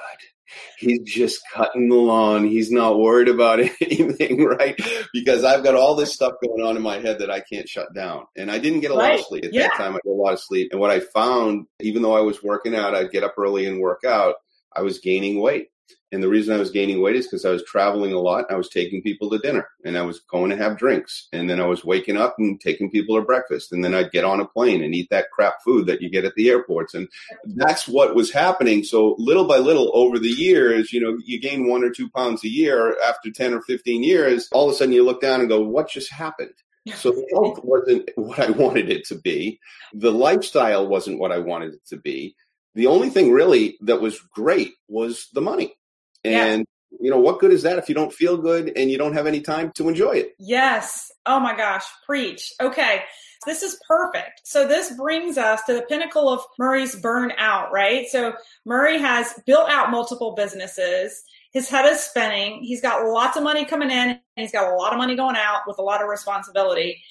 He's 0.76 1.00
just 1.04 1.40
cutting 1.50 1.88
the 1.88 1.96
lawn. 1.96 2.44
He's 2.44 2.70
not 2.70 2.98
worried 2.98 3.28
about 3.28 3.60
anything, 3.80 4.44
right? 4.44 4.78
Because 5.14 5.42
I've 5.42 5.64
got 5.64 5.74
all 5.74 5.94
this 5.94 6.12
stuff 6.12 6.34
going 6.44 6.62
on 6.62 6.76
in 6.76 6.82
my 6.82 6.98
head 6.98 7.20
that 7.20 7.30
I 7.30 7.40
can't 7.40 7.66
shut 7.66 7.94
down. 7.94 8.26
And 8.36 8.50
I 8.50 8.58
didn't 8.58 8.80
get 8.80 8.90
a 8.90 8.94
right. 8.94 9.12
lot 9.12 9.20
of 9.20 9.26
sleep. 9.26 9.46
At 9.46 9.54
yeah. 9.54 9.62
that 9.62 9.76
time, 9.78 9.92
I 9.92 10.00
got 10.04 10.12
a 10.12 10.12
lot 10.12 10.34
of 10.34 10.40
sleep. 10.40 10.72
And 10.72 10.80
what 10.80 10.90
I 10.90 11.00
found, 11.00 11.68
even 11.80 12.02
though 12.02 12.14
I 12.14 12.20
was 12.20 12.42
working 12.42 12.74
out, 12.74 12.94
I'd 12.94 13.12
get 13.12 13.24
up 13.24 13.36
early 13.38 13.64
and 13.64 13.80
work 13.80 14.02
out, 14.06 14.34
I 14.76 14.82
was 14.82 14.98
gaining 14.98 15.40
weight. 15.40 15.68
And 16.12 16.22
the 16.22 16.28
reason 16.28 16.54
I 16.54 16.58
was 16.58 16.70
gaining 16.70 17.00
weight 17.00 17.16
is 17.16 17.26
because 17.26 17.46
I 17.46 17.50
was 17.50 17.64
traveling 17.64 18.12
a 18.12 18.20
lot. 18.20 18.50
I 18.50 18.56
was 18.56 18.68
taking 18.68 19.02
people 19.02 19.30
to 19.30 19.38
dinner 19.38 19.68
and 19.82 19.96
I 19.96 20.02
was 20.02 20.20
going 20.20 20.50
to 20.50 20.56
have 20.58 20.76
drinks. 20.76 21.28
And 21.32 21.48
then 21.48 21.58
I 21.58 21.64
was 21.64 21.86
waking 21.86 22.18
up 22.18 22.36
and 22.38 22.60
taking 22.60 22.90
people 22.90 23.16
to 23.16 23.22
breakfast. 23.22 23.72
And 23.72 23.82
then 23.82 23.94
I'd 23.94 24.12
get 24.12 24.24
on 24.24 24.38
a 24.38 24.46
plane 24.46 24.84
and 24.84 24.94
eat 24.94 25.08
that 25.08 25.30
crap 25.32 25.62
food 25.64 25.86
that 25.86 26.02
you 26.02 26.10
get 26.10 26.26
at 26.26 26.34
the 26.34 26.50
airports. 26.50 26.92
And 26.92 27.08
that's 27.46 27.88
what 27.88 28.14
was 28.14 28.30
happening. 28.30 28.84
So 28.84 29.16
little 29.18 29.46
by 29.46 29.56
little 29.56 29.90
over 29.94 30.18
the 30.18 30.28
years, 30.28 30.92
you 30.92 31.00
know, 31.00 31.16
you 31.24 31.40
gain 31.40 31.66
one 31.66 31.82
or 31.82 31.90
two 31.90 32.10
pounds 32.10 32.44
a 32.44 32.48
year 32.48 32.94
after 33.02 33.30
10 33.30 33.54
or 33.54 33.62
15 33.62 34.04
years. 34.04 34.48
All 34.52 34.68
of 34.68 34.74
a 34.74 34.76
sudden 34.76 34.92
you 34.92 35.04
look 35.04 35.22
down 35.22 35.40
and 35.40 35.48
go, 35.48 35.62
what 35.62 35.88
just 35.88 36.12
happened? 36.12 36.54
So 36.96 37.12
the 37.12 37.24
health 37.32 37.60
wasn't 37.62 38.10
what 38.16 38.40
I 38.40 38.50
wanted 38.50 38.90
it 38.90 39.06
to 39.06 39.14
be. 39.14 39.60
The 39.94 40.10
lifestyle 40.10 40.88
wasn't 40.88 41.20
what 41.20 41.30
I 41.30 41.38
wanted 41.38 41.74
it 41.74 41.86
to 41.90 41.96
be. 41.96 42.34
The 42.74 42.88
only 42.88 43.08
thing 43.08 43.30
really 43.30 43.76
that 43.82 44.00
was 44.00 44.18
great 44.34 44.72
was 44.88 45.28
the 45.32 45.40
money. 45.40 45.74
And 46.24 46.66
yeah. 46.90 46.98
you 47.00 47.10
know, 47.10 47.18
what 47.18 47.40
good 47.40 47.52
is 47.52 47.62
that 47.62 47.78
if 47.78 47.88
you 47.88 47.94
don't 47.94 48.12
feel 48.12 48.36
good 48.36 48.72
and 48.76 48.90
you 48.90 48.98
don't 48.98 49.14
have 49.14 49.26
any 49.26 49.40
time 49.40 49.72
to 49.76 49.88
enjoy 49.88 50.12
it? 50.12 50.32
Yes. 50.38 51.10
Oh 51.26 51.40
my 51.40 51.56
gosh, 51.56 51.84
preach. 52.06 52.52
Okay. 52.60 53.02
This 53.44 53.62
is 53.62 53.80
perfect. 53.88 54.42
So 54.44 54.68
this 54.68 54.94
brings 54.96 55.36
us 55.36 55.62
to 55.64 55.74
the 55.74 55.82
pinnacle 55.82 56.28
of 56.28 56.42
Murray's 56.58 56.94
burnout, 56.94 57.70
right? 57.72 58.06
So 58.08 58.34
Murray 58.64 58.98
has 58.98 59.34
built 59.46 59.68
out 59.68 59.90
multiple 59.90 60.34
businesses. 60.36 61.24
His 61.52 61.68
head 61.68 61.84
is 61.86 62.00
spinning. 62.00 62.62
He's 62.62 62.80
got 62.80 63.04
lots 63.04 63.36
of 63.36 63.42
money 63.42 63.64
coming 63.64 63.90
in 63.90 64.10
and 64.10 64.20
he's 64.36 64.52
got 64.52 64.72
a 64.72 64.76
lot 64.76 64.92
of 64.92 64.98
money 64.98 65.16
going 65.16 65.36
out 65.36 65.62
with 65.66 65.78
a 65.78 65.82
lot 65.82 66.02
of 66.02 66.08
responsibility 66.08 67.02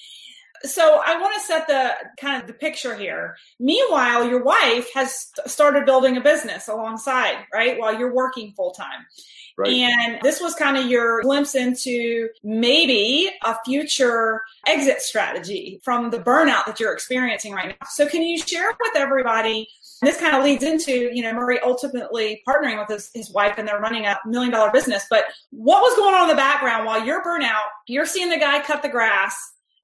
so 0.63 1.01
I 1.05 1.19
want 1.19 1.33
to 1.35 1.41
set 1.41 1.67
the 1.67 1.93
kind 2.19 2.41
of 2.41 2.47
the 2.47 2.53
picture 2.53 2.95
here. 2.95 3.35
Meanwhile, 3.59 4.27
your 4.27 4.43
wife 4.43 4.89
has 4.93 5.27
started 5.47 5.85
building 5.85 6.17
a 6.17 6.21
business 6.21 6.67
alongside, 6.67 7.37
right? 7.53 7.79
While 7.79 7.97
you're 7.97 8.13
working 8.13 8.53
full 8.53 8.71
time. 8.71 9.05
Right. 9.57 9.73
And 9.73 10.19
this 10.23 10.39
was 10.39 10.55
kind 10.55 10.77
of 10.77 10.85
your 10.85 11.21
glimpse 11.21 11.55
into 11.55 12.29
maybe 12.43 13.29
a 13.43 13.57
future 13.65 14.41
exit 14.65 15.01
strategy 15.01 15.81
from 15.83 16.09
the 16.09 16.19
burnout 16.19 16.65
that 16.65 16.79
you're 16.79 16.93
experiencing 16.93 17.53
right 17.53 17.67
now. 17.67 17.87
So 17.89 18.07
can 18.07 18.21
you 18.21 18.39
share 18.39 18.71
with 18.79 18.95
everybody 18.95 19.67
this 20.01 20.17
kind 20.17 20.35
of 20.35 20.43
leads 20.43 20.63
into, 20.63 21.11
you 21.13 21.21
know, 21.21 21.33
Murray 21.33 21.59
ultimately 21.63 22.41
partnering 22.47 22.79
with 22.79 22.89
his, 22.89 23.11
his 23.13 23.31
wife 23.31 23.55
and 23.57 23.67
they're 23.67 23.79
running 23.79 24.05
a 24.05 24.17
million 24.25 24.51
dollar 24.51 24.71
business. 24.71 25.05
But 25.09 25.25
what 25.51 25.81
was 25.81 25.95
going 25.95 26.15
on 26.15 26.23
in 26.23 26.29
the 26.29 26.35
background 26.35 26.85
while 26.85 27.05
you're 27.05 27.23
burnout? 27.23 27.69
You're 27.87 28.07
seeing 28.07 28.29
the 28.29 28.39
guy 28.39 28.63
cut 28.63 28.81
the 28.81 28.89
grass 28.89 29.35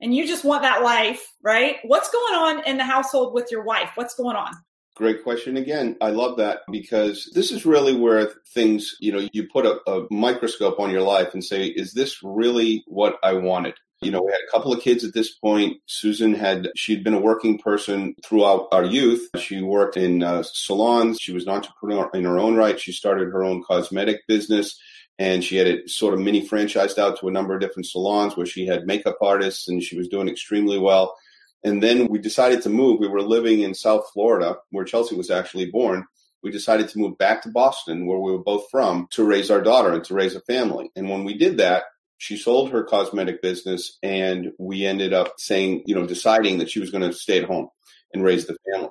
and 0.01 0.15
you 0.15 0.27
just 0.27 0.43
want 0.43 0.63
that 0.63 0.83
life, 0.83 1.33
right? 1.41 1.77
What's 1.83 2.09
going 2.09 2.35
on 2.35 2.63
in 2.65 2.77
the 2.77 2.83
household 2.83 3.33
with 3.33 3.51
your 3.51 3.63
wife? 3.63 3.91
What's 3.95 4.15
going 4.15 4.35
on? 4.35 4.53
Great 4.95 5.23
question 5.23 5.57
again. 5.57 5.95
I 6.01 6.09
love 6.09 6.37
that 6.37 6.61
because 6.71 7.29
this 7.35 7.51
is 7.51 7.67
really 7.67 7.95
where 7.95 8.31
things, 8.47 8.95
you 8.99 9.11
know, 9.11 9.27
you 9.31 9.47
put 9.47 9.65
a, 9.65 9.79
a, 9.87 10.07
microscope 10.09 10.79
on 10.79 10.89
your 10.89 11.03
life 11.03 11.35
and 11.35 11.43
say, 11.43 11.67
is 11.67 11.93
this 11.93 12.17
really 12.23 12.83
what 12.87 13.17
I 13.21 13.33
wanted? 13.33 13.75
You 14.01 14.09
know, 14.09 14.23
we 14.23 14.31
had 14.31 14.41
a 14.47 14.51
couple 14.51 14.73
of 14.73 14.81
kids 14.81 15.03
at 15.03 15.13
this 15.13 15.33
point. 15.33 15.77
Susan 15.85 16.33
had, 16.33 16.69
she'd 16.75 17.03
been 17.03 17.13
a 17.13 17.19
working 17.19 17.59
person 17.59 18.15
throughout 18.25 18.67
our 18.71 18.83
youth. 18.83 19.29
She 19.37 19.61
worked 19.61 19.97
in 19.97 20.23
uh, 20.23 20.43
salons. 20.43 21.19
She 21.19 21.31
was 21.31 21.43
an 21.43 21.53
entrepreneur 21.53 22.09
in 22.15 22.23
her 22.23 22.39
own 22.39 22.55
right. 22.55 22.79
She 22.79 22.91
started 22.91 23.31
her 23.31 23.43
own 23.43 23.63
cosmetic 23.63 24.25
business 24.27 24.79
and 25.19 25.43
she 25.43 25.57
had 25.57 25.67
it 25.67 25.89
sort 25.89 26.13
of 26.13 26.19
mini 26.19 26.47
franchised 26.47 26.97
out 26.97 27.19
to 27.19 27.27
a 27.27 27.31
number 27.31 27.53
of 27.53 27.61
different 27.61 27.87
salons 27.87 28.37
where 28.37 28.45
she 28.45 28.65
had 28.65 28.85
makeup 28.85 29.17
artists 29.21 29.67
and 29.67 29.81
she 29.81 29.97
was 29.97 30.07
doing 30.07 30.29
extremely 30.29 30.77
well. 30.77 31.15
And 31.63 31.81
then 31.81 32.07
we 32.07 32.19
decided 32.19 32.61
to 32.63 32.69
move. 32.69 32.99
We 32.99 33.07
were 33.07 33.21
living 33.21 33.61
in 33.61 33.73
South 33.73 34.09
Florida, 34.13 34.57
where 34.69 34.85
Chelsea 34.85 35.15
was 35.15 35.31
actually 35.31 35.71
born. 35.71 36.05
We 36.43 36.51
decided 36.51 36.87
to 36.89 36.99
move 36.99 37.17
back 37.17 37.41
to 37.41 37.49
Boston, 37.49 38.05
where 38.05 38.19
we 38.19 38.31
were 38.31 38.43
both 38.43 38.69
from, 38.69 39.07
to 39.11 39.23
raise 39.23 39.49
our 39.49 39.61
daughter 39.61 39.91
and 39.91 40.03
to 40.05 40.13
raise 40.13 40.35
a 40.35 40.41
family. 40.41 40.91
And 40.95 41.09
when 41.09 41.23
we 41.23 41.35
did 41.35 41.57
that, 41.57 41.85
she 42.19 42.37
sold 42.37 42.71
her 42.71 42.83
cosmetic 42.83 43.41
business 43.41 43.97
and 44.01 44.51
we 44.57 44.85
ended 44.85 45.13
up 45.13 45.33
saying, 45.37 45.83
you 45.85 45.95
know, 45.95 46.05
deciding 46.05 46.59
that 46.59 46.69
she 46.69 46.79
was 46.79 46.91
going 46.91 47.03
to 47.03 47.13
stay 47.13 47.39
at 47.39 47.45
home 47.47 47.69
and 48.13 48.23
raise 48.23 48.45
the 48.45 48.57
family. 48.71 48.89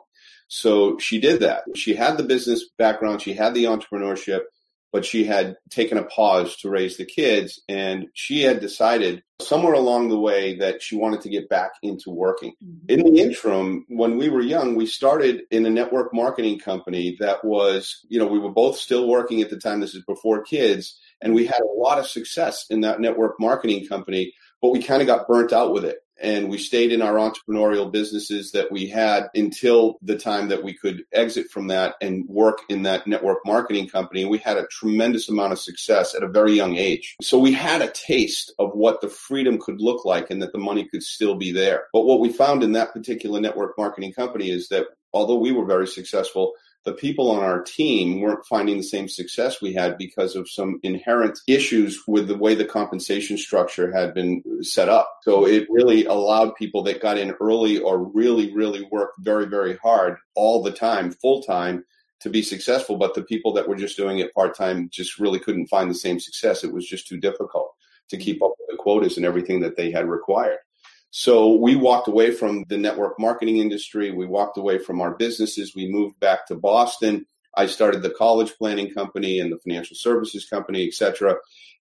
So 0.48 0.98
she 0.98 1.20
did 1.20 1.40
that. 1.40 1.64
She 1.74 1.94
had 1.94 2.16
the 2.16 2.22
business 2.22 2.64
background, 2.78 3.22
she 3.22 3.34
had 3.34 3.54
the 3.54 3.64
entrepreneurship, 3.64 4.42
but 4.92 5.04
she 5.04 5.24
had 5.24 5.56
taken 5.70 5.98
a 5.98 6.04
pause 6.04 6.56
to 6.56 6.70
raise 6.70 6.96
the 6.96 7.04
kids 7.04 7.60
and 7.68 8.06
she 8.14 8.42
had 8.42 8.60
decided 8.60 9.22
somewhere 9.40 9.74
along 9.74 10.08
the 10.08 10.18
way 10.18 10.56
that 10.56 10.82
she 10.82 10.96
wanted 10.96 11.20
to 11.20 11.28
get 11.28 11.48
back 11.48 11.72
into 11.82 12.10
working. 12.10 12.54
Mm-hmm. 12.64 12.90
In 12.90 13.14
the 13.14 13.20
interim, 13.20 13.84
when 13.88 14.16
we 14.16 14.28
were 14.28 14.40
young, 14.40 14.74
we 14.74 14.86
started 14.86 15.42
in 15.50 15.66
a 15.66 15.70
network 15.70 16.14
marketing 16.14 16.58
company 16.58 17.16
that 17.20 17.44
was, 17.44 18.04
you 18.08 18.18
know, 18.18 18.26
we 18.26 18.38
were 18.38 18.52
both 18.52 18.76
still 18.76 19.08
working 19.08 19.42
at 19.42 19.50
the 19.50 19.58
time. 19.58 19.80
This 19.80 19.94
is 19.94 20.04
before 20.04 20.42
kids. 20.42 20.98
And 21.20 21.34
we 21.34 21.46
had 21.46 21.60
a 21.60 21.80
lot 21.80 21.98
of 21.98 22.06
success 22.06 22.66
in 22.70 22.82
that 22.82 23.00
network 23.00 23.40
marketing 23.40 23.86
company, 23.86 24.34
but 24.62 24.70
we 24.70 24.82
kind 24.82 25.02
of 25.02 25.06
got 25.06 25.28
burnt 25.28 25.52
out 25.52 25.72
with 25.72 25.84
it. 25.84 25.98
And 26.20 26.48
we 26.48 26.58
stayed 26.58 26.92
in 26.92 27.02
our 27.02 27.14
entrepreneurial 27.14 27.90
businesses 27.90 28.52
that 28.52 28.70
we 28.72 28.86
had 28.88 29.28
until 29.34 29.98
the 30.02 30.16
time 30.16 30.48
that 30.48 30.62
we 30.62 30.72
could 30.72 31.04
exit 31.12 31.50
from 31.50 31.68
that 31.68 31.94
and 32.00 32.26
work 32.28 32.58
in 32.68 32.82
that 32.82 33.06
network 33.06 33.38
marketing 33.44 33.88
company. 33.88 34.24
We 34.24 34.38
had 34.38 34.56
a 34.56 34.66
tremendous 34.68 35.28
amount 35.28 35.52
of 35.52 35.58
success 35.58 36.14
at 36.14 36.22
a 36.22 36.28
very 36.28 36.52
young 36.52 36.76
age. 36.76 37.16
So 37.22 37.38
we 37.38 37.52
had 37.52 37.82
a 37.82 37.90
taste 37.90 38.52
of 38.58 38.70
what 38.72 39.00
the 39.00 39.08
freedom 39.08 39.58
could 39.58 39.80
look 39.80 40.04
like 40.04 40.30
and 40.30 40.40
that 40.42 40.52
the 40.52 40.58
money 40.58 40.88
could 40.88 41.02
still 41.02 41.34
be 41.34 41.52
there. 41.52 41.84
But 41.92 42.06
what 42.06 42.20
we 42.20 42.32
found 42.32 42.62
in 42.62 42.72
that 42.72 42.92
particular 42.92 43.40
network 43.40 43.76
marketing 43.76 44.12
company 44.12 44.50
is 44.50 44.68
that 44.68 44.86
although 45.12 45.38
we 45.38 45.52
were 45.52 45.64
very 45.64 45.86
successful, 45.86 46.52
the 46.86 46.92
people 46.92 47.32
on 47.32 47.42
our 47.42 47.62
team 47.62 48.20
weren't 48.20 48.46
finding 48.46 48.76
the 48.76 48.82
same 48.82 49.08
success 49.08 49.60
we 49.60 49.74
had 49.74 49.98
because 49.98 50.36
of 50.36 50.48
some 50.48 50.78
inherent 50.84 51.36
issues 51.48 52.00
with 52.06 52.28
the 52.28 52.38
way 52.38 52.54
the 52.54 52.64
compensation 52.64 53.36
structure 53.36 53.92
had 53.92 54.14
been 54.14 54.40
set 54.62 54.88
up. 54.88 55.18
So 55.22 55.46
it 55.46 55.66
really 55.68 56.04
allowed 56.04 56.54
people 56.54 56.84
that 56.84 57.02
got 57.02 57.18
in 57.18 57.32
early 57.40 57.80
or 57.80 58.04
really, 58.04 58.54
really 58.54 58.86
worked 58.92 59.16
very, 59.18 59.46
very 59.46 59.76
hard 59.78 60.16
all 60.36 60.62
the 60.62 60.70
time, 60.70 61.10
full 61.10 61.42
time, 61.42 61.84
to 62.20 62.30
be 62.30 62.40
successful. 62.40 62.96
But 62.96 63.14
the 63.14 63.24
people 63.24 63.52
that 63.54 63.68
were 63.68 63.76
just 63.76 63.96
doing 63.96 64.20
it 64.20 64.32
part 64.32 64.56
time 64.56 64.88
just 64.92 65.18
really 65.18 65.40
couldn't 65.40 65.66
find 65.66 65.90
the 65.90 65.94
same 65.94 66.20
success. 66.20 66.62
It 66.62 66.72
was 66.72 66.86
just 66.86 67.08
too 67.08 67.18
difficult 67.18 67.74
to 68.10 68.16
keep 68.16 68.40
up 68.40 68.52
with 68.60 68.68
the 68.70 68.76
quotas 68.76 69.16
and 69.16 69.26
everything 69.26 69.58
that 69.60 69.76
they 69.76 69.90
had 69.90 70.08
required. 70.08 70.58
So 71.18 71.54
we 71.56 71.76
walked 71.76 72.08
away 72.08 72.30
from 72.30 72.64
the 72.68 72.76
network 72.76 73.18
marketing 73.18 73.56
industry. 73.56 74.10
We 74.10 74.26
walked 74.26 74.58
away 74.58 74.76
from 74.76 75.00
our 75.00 75.14
businesses. 75.14 75.74
We 75.74 75.90
moved 75.90 76.20
back 76.20 76.46
to 76.48 76.54
Boston. 76.54 77.24
I 77.56 77.68
started 77.68 78.02
the 78.02 78.10
college 78.10 78.52
planning 78.58 78.92
company 78.92 79.40
and 79.40 79.50
the 79.50 79.58
financial 79.58 79.96
services 79.96 80.44
company, 80.44 80.86
etc. 80.86 81.36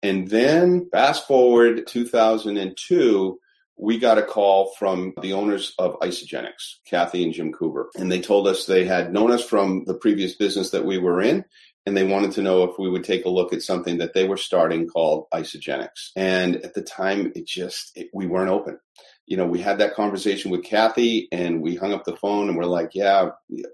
And 0.03 0.27
then 0.27 0.89
fast 0.91 1.25
forward 1.27 1.87
2002, 1.87 3.39
we 3.77 3.97
got 3.97 4.19
a 4.19 4.21
call 4.21 4.75
from 4.77 5.15
the 5.19 5.33
owners 5.33 5.73
of 5.79 5.99
Isagenix, 6.01 6.75
Kathy 6.85 7.23
and 7.23 7.33
Jim 7.33 7.51
Coover. 7.51 7.85
And 7.95 8.11
they 8.11 8.21
told 8.21 8.47
us 8.47 8.67
they 8.67 8.85
had 8.85 9.11
known 9.11 9.31
us 9.31 9.43
from 9.43 9.85
the 9.85 9.95
previous 9.95 10.35
business 10.35 10.69
that 10.69 10.85
we 10.85 10.99
were 10.99 11.19
in. 11.19 11.45
And 11.87 11.97
they 11.97 12.03
wanted 12.03 12.31
to 12.33 12.41
know 12.41 12.63
if 12.63 12.79
we 12.79 12.89
would 12.89 13.03
take 13.03 13.25
a 13.25 13.29
look 13.29 13.53
at 13.53 13.61
something 13.61 13.99
that 13.99 14.13
they 14.13 14.27
were 14.27 14.37
starting 14.37 14.87
called 14.87 15.25
Isagenix. 15.31 16.11
And 16.15 16.57
at 16.57 16.73
the 16.73 16.81
time, 16.81 17.31
it 17.35 17.47
just, 17.47 17.91
it, 17.95 18.09
we 18.11 18.25
weren't 18.27 18.49
open 18.49 18.79
you 19.27 19.37
know, 19.37 19.45
we 19.45 19.59
had 19.59 19.79
that 19.79 19.95
conversation 19.95 20.51
with 20.51 20.63
Kathy 20.63 21.27
and 21.31 21.61
we 21.61 21.75
hung 21.75 21.93
up 21.93 22.05
the 22.05 22.15
phone 22.15 22.47
and 22.47 22.57
we're 22.57 22.65
like, 22.65 22.91
yeah, 22.93 23.29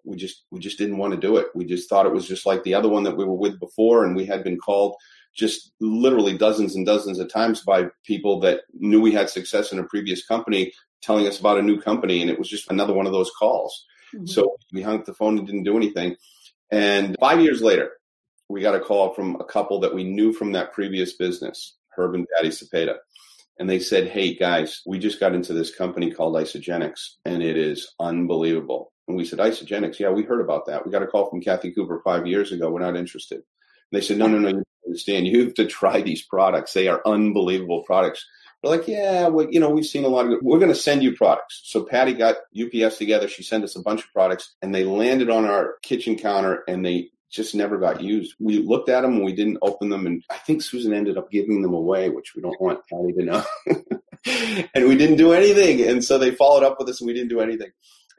we 0.05 0.15
just, 0.15 0.45
we 0.49 0.59
just 0.59 0.77
didn't 0.77 0.97
want 0.97 1.13
to 1.13 1.19
do 1.19 1.35
it. 1.37 1.47
We 1.53 1.65
just 1.65 1.89
thought 1.89 2.05
it 2.05 2.13
was 2.13 2.27
just 2.27 2.45
like 2.45 2.63
the 2.63 2.73
other 2.73 2.87
one 2.87 3.03
that 3.03 3.17
we 3.17 3.25
were 3.25 3.35
with 3.35 3.59
before. 3.59 4.05
And 4.05 4.15
we 4.15 4.25
had 4.25 4.43
been 4.43 4.57
called 4.57 4.95
just 5.35 5.73
literally 5.81 6.37
dozens 6.37 6.75
and 6.75 6.85
dozens 6.85 7.19
of 7.19 7.31
times 7.31 7.61
by 7.61 7.87
people 8.05 8.39
that 8.41 8.61
knew 8.73 9.01
we 9.01 9.11
had 9.11 9.29
success 9.29 9.73
in 9.73 9.79
a 9.79 9.83
previous 9.83 10.25
company 10.25 10.71
telling 11.01 11.27
us 11.27 11.39
about 11.39 11.57
a 11.57 11.63
new 11.63 11.79
company. 11.79 12.21
And 12.21 12.29
it 12.29 12.39
was 12.39 12.49
just 12.49 12.71
another 12.71 12.93
one 12.93 13.05
of 13.05 13.13
those 13.13 13.31
calls. 13.37 13.85
Mm-hmm. 14.15 14.27
So 14.27 14.55
we 14.71 14.81
hung 14.81 14.99
up 14.99 15.05
the 15.05 15.13
phone 15.13 15.37
and 15.37 15.45
didn't 15.45 15.63
do 15.63 15.75
anything. 15.75 16.15
And 16.69 17.17
five 17.19 17.41
years 17.41 17.61
later, 17.61 17.91
we 18.47 18.61
got 18.61 18.75
a 18.75 18.79
call 18.79 19.13
from 19.13 19.35
a 19.35 19.45
couple 19.45 19.81
that 19.81 19.93
we 19.93 20.05
knew 20.05 20.31
from 20.31 20.53
that 20.53 20.71
previous 20.71 21.13
business, 21.13 21.75
Herb 21.89 22.15
and 22.15 22.27
Patty 22.35 22.49
Cepeda 22.49 22.95
and 23.61 23.69
they 23.69 23.77
said, 23.77 24.07
Hey 24.07 24.33
guys, 24.33 24.81
we 24.87 24.97
just 24.97 25.19
got 25.19 25.35
into 25.35 25.53
this 25.53 25.73
company 25.73 26.09
called 26.09 26.33
Isagenix 26.33 27.11
and 27.25 27.43
it 27.43 27.55
is 27.55 27.93
unbelievable. 27.99 28.91
And 29.07 29.15
we 29.15 29.23
said, 29.23 29.37
Isagenix, 29.37 29.99
yeah, 29.99 30.09
we 30.09 30.23
heard 30.23 30.41
about 30.41 30.65
that. 30.65 30.83
We 30.83 30.91
got 30.91 31.03
a 31.03 31.07
call 31.07 31.29
from 31.29 31.41
Kathy 31.41 31.71
Coover 31.71 32.01
five 32.03 32.25
years 32.25 32.51
ago. 32.51 32.71
We're 32.71 32.79
not 32.79 32.97
interested. 32.97 33.35
And 33.35 33.43
they 33.91 34.01
said, 34.01 34.17
No, 34.17 34.25
no, 34.25 34.39
no, 34.39 34.47
you 34.47 34.53
don't 34.55 34.67
understand. 34.87 35.27
You 35.27 35.45
have 35.45 35.53
to 35.53 35.67
try 35.67 36.01
these 36.01 36.23
products. 36.23 36.73
They 36.73 36.87
are 36.87 37.03
unbelievable 37.05 37.83
products. 37.83 38.25
We're 38.63 38.71
like, 38.71 38.87
yeah, 38.87 39.27
well, 39.27 39.47
you 39.49 39.59
know, 39.59 39.69
we've 39.69 39.85
seen 39.85 40.05
a 40.05 40.07
lot 40.07 40.25
of. 40.25 40.39
We're 40.41 40.59
going 40.59 40.69
to 40.69 40.75
send 40.75 41.03
you 41.03 41.15
products. 41.15 41.61
So 41.65 41.83
Patty 41.83 42.13
got 42.13 42.37
UPS 42.59 42.97
together. 42.97 43.27
She 43.27 43.43
sent 43.43 43.63
us 43.63 43.75
a 43.75 43.81
bunch 43.81 44.01
of 44.01 44.11
products, 44.11 44.55
and 44.63 44.73
they 44.73 44.85
landed 44.85 45.29
on 45.29 45.45
our 45.45 45.75
kitchen 45.83 46.15
counter, 46.15 46.63
and 46.67 46.83
they 46.83 47.09
just 47.31 47.55
never 47.55 47.77
got 47.77 48.01
used. 48.01 48.35
We 48.39 48.59
looked 48.59 48.89
at 48.89 49.01
them 49.01 49.13
and 49.13 49.23
we 49.23 49.33
didn't 49.33 49.59
open 49.61 49.89
them, 49.89 50.05
and 50.05 50.23
I 50.29 50.37
think 50.37 50.61
Susan 50.61 50.93
ended 50.93 51.17
up 51.17 51.31
giving 51.31 51.61
them 51.61 51.73
away, 51.73 52.09
which 52.09 52.33
we 52.35 52.41
don't 52.41 52.59
want 52.61 52.85
Patty 52.87 53.13
to 53.13 53.23
know. 53.23 53.45
and 54.75 54.87
we 54.87 54.97
didn't 54.97 55.17
do 55.17 55.33
anything, 55.33 55.87
and 55.87 56.03
so 56.03 56.17
they 56.17 56.31
followed 56.31 56.63
up 56.63 56.77
with 56.77 56.89
us, 56.89 57.01
and 57.01 57.07
we 57.07 57.13
didn't 57.13 57.29
do 57.29 57.39
anything. 57.39 57.71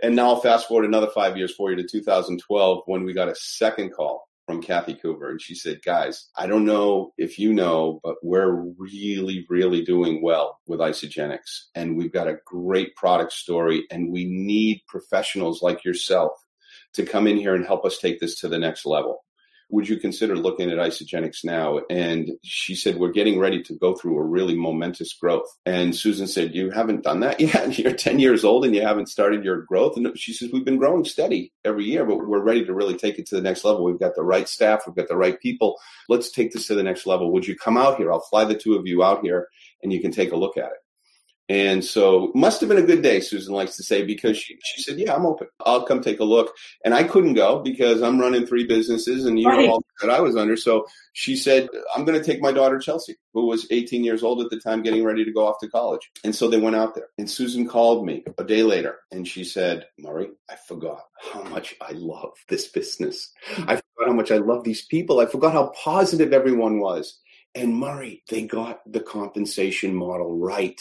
And 0.03 0.17
now, 0.17 0.35
fast 0.37 0.67
forward 0.67 0.85
another 0.85 1.11
five 1.15 1.37
years 1.37 1.55
for 1.55 1.71
you 1.71 1.77
to 1.77 1.87
2012, 1.87 2.83
when 2.87 3.05
we 3.05 3.13
got 3.13 3.29
a 3.29 3.37
second 3.37 3.91
call 3.91 4.29
from 4.47 4.61
Kathy 4.61 4.95
Coover, 4.95 5.31
and 5.31 5.41
she 5.41 5.55
said, 5.55 5.83
"Guys, 5.85 6.29
I 6.37 6.47
don't 6.49 6.65
know 6.65 7.13
if 7.17 7.39
you 7.39 7.53
know, 7.53 8.01
but 8.03 8.17
we're 8.23 8.51
really, 8.79 9.47
really 9.49 9.85
doing 9.85 10.21
well 10.21 10.59
with 10.67 10.81
Isagenix. 10.81 11.67
and 11.77 11.97
we've 11.97 12.13
got 12.13 12.27
a 12.27 12.39
great 12.45 12.97
product 12.97 13.33
story, 13.33 13.87
and 13.91 14.11
we 14.11 14.25
need 14.25 14.83
professionals 14.89 15.63
like 15.63 15.85
yourself." 15.85 16.33
To 16.95 17.07
come 17.07 17.27
in 17.27 17.37
here 17.37 17.55
and 17.55 17.65
help 17.65 17.85
us 17.85 17.99
take 17.99 18.21
this 18.21 18.39
to 18.41 18.49
the 18.49 18.59
next 18.59 18.85
level. 18.85 19.25
Would 19.73 19.89
you 19.89 19.97
consider 19.97 20.37
looking 20.37 20.71
at 20.71 20.77
Isagenix 20.77 21.45
now? 21.45 21.81
And 21.89 22.33
she 22.45 22.75
said, 22.75 22.99
We're 22.99 23.11
getting 23.11 23.39
ready 23.39 23.63
to 23.63 23.75
go 23.75 23.95
through 23.95 24.19
a 24.19 24.23
really 24.23 24.55
momentous 24.55 25.15
growth. 25.15 25.47
And 25.65 25.97
Susan 25.97 26.27
said, 26.27 26.55
You 26.55 26.71
haven't 26.71 27.05
done 27.05 27.21
that 27.21 27.41
yet? 27.41 27.79
You're 27.79 27.95
10 27.95 28.19
years 28.19 28.45
old 28.45 28.67
and 28.67 28.75
you 28.75 28.83
haven't 28.83 29.09
started 29.09 29.45
your 29.45 29.63
growth. 29.63 29.97
And 29.97 30.17
she 30.19 30.35
says, 30.35 30.51
We've 30.53 30.65
been 30.65 30.77
growing 30.77 31.07
steady 31.07 31.55
every 31.65 31.85
year, 31.85 32.05
but 32.05 32.19
we're 32.19 32.43
ready 32.43 32.67
to 32.67 32.75
really 32.75 32.99
take 32.99 33.19
it 33.19 33.25
to 33.29 33.35
the 33.35 33.41
next 33.41 33.65
level. 33.65 33.85
We've 33.85 33.99
got 33.99 34.15
the 34.15 34.23
right 34.23 34.47
staff, 34.47 34.83
we've 34.87 34.95
got 34.95 35.09
the 35.09 35.17
right 35.17 35.41
people. 35.41 35.79
Let's 36.11 36.31
take 36.31 36.53
this 36.53 36.67
to 36.67 36.75
the 36.75 36.83
next 36.83 37.07
level. 37.07 37.33
Would 37.33 37.47
you 37.47 37.57
come 37.57 37.79
out 37.79 37.97
here? 37.97 38.13
I'll 38.13 38.21
fly 38.21 38.45
the 38.45 38.55
two 38.55 38.75
of 38.75 38.87
you 38.87 39.03
out 39.03 39.23
here 39.23 39.49
and 39.83 39.91
you 39.91 40.03
can 40.03 40.11
take 40.13 40.33
a 40.33 40.37
look 40.37 40.59
at 40.59 40.67
it. 40.67 40.83
And 41.53 41.85
so 41.85 42.33
must 42.35 42.61
have 42.63 42.71
been 42.71 42.79
a 42.79 42.87
good 42.87 43.03
day, 43.03 43.21
Susan 43.21 43.53
likes 43.53 43.77
to 43.77 43.83
say, 43.83 44.07
because 44.07 44.39
she, 44.39 44.57
she 44.65 44.81
said, 44.81 44.99
Yeah, 44.99 45.15
I'm 45.15 45.27
open. 45.27 45.49
I'll 45.61 45.85
come 45.85 46.01
take 46.01 46.19
a 46.19 46.25
look. 46.25 46.57
And 46.83 46.95
I 46.95 47.05
couldn't 47.05 47.35
go 47.35 47.59
because 47.59 48.01
I'm 48.01 48.19
running 48.19 48.47
three 48.47 48.67
businesses 48.67 49.27
and 49.27 49.39
you 49.39 49.47
right. 49.47 49.67
know 49.67 49.73
all 49.73 49.85
that 50.01 50.09
I 50.09 50.19
was 50.21 50.35
under. 50.35 50.57
So 50.57 50.87
she 51.13 51.37
said, 51.37 51.69
I'm 51.95 52.07
going 52.07 52.19
to 52.19 52.25
take 52.25 52.41
my 52.41 52.53
daughter, 52.53 52.79
Chelsea, 52.79 53.17
who 53.35 53.45
was 53.45 53.67
18 53.71 54.03
years 54.03 54.23
old 54.23 54.41
at 54.41 54.49
the 54.49 54.61
time, 54.61 54.83
getting 54.83 55.05
ready 55.05 55.27
to 55.27 55.31
go 55.31 55.47
off 55.47 55.59
to 55.61 55.69
college. 55.69 56.11
And 56.25 56.35
so 56.35 56.49
they 56.49 56.59
went 56.59 56.75
out 56.75 56.95
there. 56.95 57.09
And 57.19 57.29
Susan 57.29 57.69
called 57.69 58.07
me 58.07 58.25
a 58.39 58.45
day 58.45 58.63
later 58.63 59.01
and 59.11 59.29
she 59.29 59.45
said, 59.45 59.85
Murray, 59.99 60.31
I 60.49 60.57
forgot 60.67 61.05
how 61.21 61.43
much 61.43 61.75
I 61.83 61.93
love 61.93 62.33
this 62.49 62.69
business. 62.69 63.31
I 63.59 63.77
forgot 63.77 64.07
how 64.07 64.15
much 64.15 64.31
I 64.31 64.39
love 64.39 64.65
these 64.65 64.87
people. 64.87 65.21
I 65.21 65.27
forgot 65.27 65.53
how 65.53 65.71
positive 65.85 66.33
everyone 66.33 66.81
was. 66.81 67.19
And 67.55 67.77
Murray, 67.77 68.23
they 68.31 68.47
got 68.47 68.81
the 68.91 69.01
compensation 69.01 69.95
model 69.95 70.39
right 70.39 70.81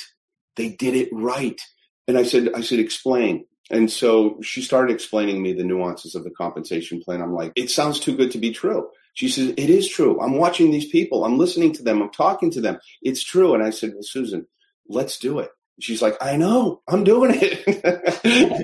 they 0.61 0.69
did 0.69 0.95
it 0.95 1.09
right. 1.11 1.59
And 2.07 2.17
I 2.17 2.23
said, 2.23 2.49
I 2.55 2.61
said, 2.61 2.79
explain. 2.79 3.45
And 3.71 3.89
so 3.89 4.37
she 4.43 4.61
started 4.61 4.93
explaining 4.93 5.41
me 5.41 5.53
the 5.53 5.63
nuances 5.63 6.13
of 6.13 6.23
the 6.23 6.29
compensation 6.29 7.01
plan. 7.01 7.21
I'm 7.21 7.33
like, 7.33 7.53
it 7.55 7.71
sounds 7.71 7.99
too 7.99 8.15
good 8.15 8.31
to 8.31 8.37
be 8.37 8.51
true. 8.51 8.89
She 9.13 9.27
says, 9.27 9.53
it 9.57 9.69
is 9.69 9.89
true. 9.89 10.21
I'm 10.21 10.37
watching 10.37 10.71
these 10.71 10.87
people. 10.89 11.25
I'm 11.25 11.37
listening 11.37 11.73
to 11.73 11.83
them. 11.83 12.01
I'm 12.01 12.11
talking 12.11 12.51
to 12.51 12.61
them. 12.61 12.77
It's 13.01 13.23
true. 13.23 13.53
And 13.55 13.63
I 13.63 13.71
said, 13.71 13.91
well, 13.93 14.03
Susan, 14.03 14.45
let's 14.87 15.17
do 15.17 15.39
it. 15.39 15.49
She's 15.79 16.01
like, 16.01 16.15
I 16.21 16.37
know, 16.37 16.81
I'm 16.87 17.03
doing 17.03 17.31
it. 17.33 18.63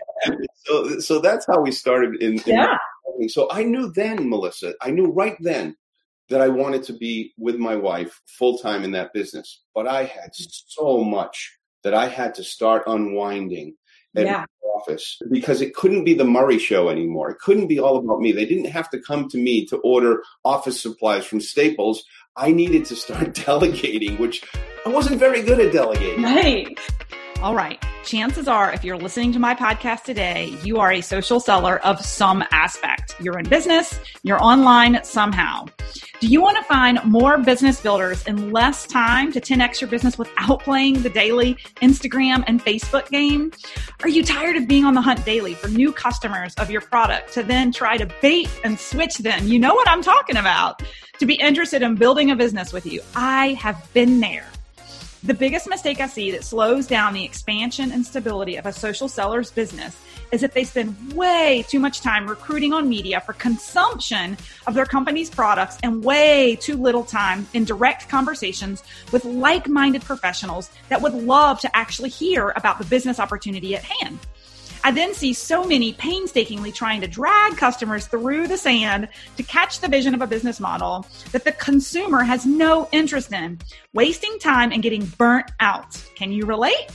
so, 0.65 0.99
so 0.99 1.19
that's 1.19 1.47
how 1.47 1.61
we 1.61 1.71
started 1.71 2.21
in, 2.21 2.33
in 2.33 2.43
yeah. 2.45 2.77
So 3.29 3.47
I 3.49 3.63
knew 3.63 3.91
then, 3.91 4.29
Melissa, 4.29 4.75
I 4.81 4.91
knew 4.91 5.07
right 5.07 5.37
then 5.39 5.75
that 6.29 6.41
I 6.41 6.49
wanted 6.49 6.83
to 6.83 6.93
be 6.93 7.33
with 7.37 7.55
my 7.55 7.75
wife 7.75 8.21
full 8.27 8.59
time 8.59 8.83
in 8.83 8.91
that 8.91 9.13
business. 9.13 9.63
But 9.73 9.87
I 9.87 10.03
had 10.03 10.29
so 10.33 11.03
much 11.03 11.56
that 11.83 11.93
I 11.93 12.07
had 12.07 12.35
to 12.35 12.43
start 12.43 12.83
unwinding 12.87 13.75
at 14.15 14.25
yeah. 14.25 14.45
office 14.75 15.17
because 15.31 15.61
it 15.61 15.73
couldn't 15.73 16.03
be 16.03 16.13
the 16.13 16.25
Murray 16.25 16.59
show 16.59 16.89
anymore. 16.89 17.29
It 17.31 17.39
couldn't 17.39 17.67
be 17.67 17.79
all 17.79 17.97
about 17.97 18.19
me. 18.19 18.31
They 18.31 18.45
didn't 18.45 18.71
have 18.71 18.89
to 18.91 18.99
come 18.99 19.29
to 19.29 19.37
me 19.37 19.65
to 19.67 19.77
order 19.77 20.23
office 20.43 20.81
supplies 20.81 21.25
from 21.25 21.41
Staples. 21.41 22.03
I 22.35 22.51
needed 22.51 22.85
to 22.85 22.95
start 22.95 23.33
delegating, 23.45 24.17
which 24.17 24.43
I 24.85 24.89
wasn't 24.89 25.19
very 25.19 25.41
good 25.41 25.59
at 25.59 25.73
delegating. 25.73 26.23
Right. 26.23 26.79
All 27.39 27.53
right. 27.53 27.83
Chances 28.03 28.47
are, 28.47 28.73
if 28.73 28.83
you're 28.83 28.97
listening 28.97 29.31
to 29.33 29.37
my 29.37 29.53
podcast 29.53 30.03
today, 30.03 30.57
you 30.63 30.79
are 30.79 30.91
a 30.91 31.01
social 31.01 31.39
seller 31.39 31.77
of 31.85 32.03
some 32.03 32.43
aspect. 32.49 33.15
You're 33.19 33.37
in 33.37 33.47
business, 33.47 33.99
you're 34.23 34.43
online 34.43 35.03
somehow. 35.03 35.67
Do 36.19 36.25
you 36.25 36.41
want 36.41 36.57
to 36.57 36.63
find 36.63 36.99
more 37.03 37.37
business 37.37 37.79
builders 37.79 38.25
in 38.25 38.51
less 38.51 38.87
time 38.87 39.31
to 39.33 39.39
10x 39.39 39.81
your 39.81 39.89
business 39.89 40.17
without 40.17 40.63
playing 40.63 41.03
the 41.03 41.11
daily 41.11 41.53
Instagram 41.83 42.43
and 42.47 42.59
Facebook 42.59 43.07
game? 43.11 43.51
Are 44.01 44.09
you 44.09 44.23
tired 44.23 44.55
of 44.55 44.67
being 44.67 44.83
on 44.83 44.95
the 44.95 45.01
hunt 45.01 45.23
daily 45.23 45.53
for 45.53 45.67
new 45.67 45.91
customers 45.91 46.55
of 46.55 46.71
your 46.71 46.81
product 46.81 47.33
to 47.33 47.43
then 47.43 47.71
try 47.71 47.97
to 47.97 48.09
bait 48.19 48.49
and 48.63 48.79
switch 48.79 49.19
them? 49.19 49.47
You 49.47 49.59
know 49.59 49.75
what 49.75 49.87
I'm 49.87 50.01
talking 50.01 50.37
about. 50.37 50.81
To 51.19 51.27
be 51.27 51.35
interested 51.35 51.83
in 51.83 51.93
building 51.95 52.31
a 52.31 52.35
business 52.35 52.73
with 52.73 52.87
you, 52.87 53.01
I 53.15 53.49
have 53.61 53.87
been 53.93 54.21
there. 54.21 54.47
The 55.27 55.33
biggest 55.33 55.67
mistake 55.67 55.99
I 55.99 56.07
see 56.07 56.31
that 56.31 56.45
slows 56.45 56.87
down 56.87 57.13
the 57.13 57.25
expansion 57.25 57.91
and 57.91 58.05
stability 58.05 58.55
of 58.55 58.65
a 58.65 58.71
social 58.71 59.09
seller's 59.09 59.51
business 59.51 59.93
is 60.31 60.41
if 60.41 60.53
they 60.53 60.63
spend 60.63 60.95
way 61.11 61.65
too 61.67 61.81
much 61.81 61.99
time 61.99 62.27
recruiting 62.27 62.71
on 62.71 62.87
media 62.87 63.19
for 63.19 63.33
consumption 63.33 64.37
of 64.67 64.73
their 64.73 64.85
company's 64.85 65.29
products 65.29 65.79
and 65.83 66.01
way 66.01 66.55
too 66.55 66.77
little 66.77 67.03
time 67.03 67.45
in 67.53 67.65
direct 67.65 68.07
conversations 68.07 68.83
with 69.11 69.25
like 69.25 69.67
minded 69.67 70.01
professionals 70.01 70.69
that 70.87 71.01
would 71.01 71.13
love 71.13 71.59
to 71.59 71.75
actually 71.75 72.09
hear 72.09 72.53
about 72.55 72.79
the 72.79 72.85
business 72.85 73.19
opportunity 73.19 73.75
at 73.75 73.83
hand. 73.83 74.17
I 74.83 74.91
then 74.91 75.13
see 75.13 75.33
so 75.33 75.63
many 75.65 75.93
painstakingly 75.93 76.71
trying 76.71 77.01
to 77.01 77.07
drag 77.07 77.57
customers 77.57 78.07
through 78.07 78.47
the 78.47 78.57
sand 78.57 79.09
to 79.35 79.43
catch 79.43 79.79
the 79.79 79.87
vision 79.87 80.13
of 80.13 80.21
a 80.21 80.27
business 80.27 80.59
model 80.59 81.05
that 81.31 81.43
the 81.43 81.51
consumer 81.53 82.23
has 82.23 82.45
no 82.45 82.87
interest 82.91 83.31
in, 83.33 83.59
wasting 83.93 84.37
time 84.39 84.71
and 84.71 84.83
getting 84.83 85.05
burnt 85.17 85.51
out. 85.59 85.97
Can 86.15 86.31
you 86.31 86.45
relate? 86.45 86.87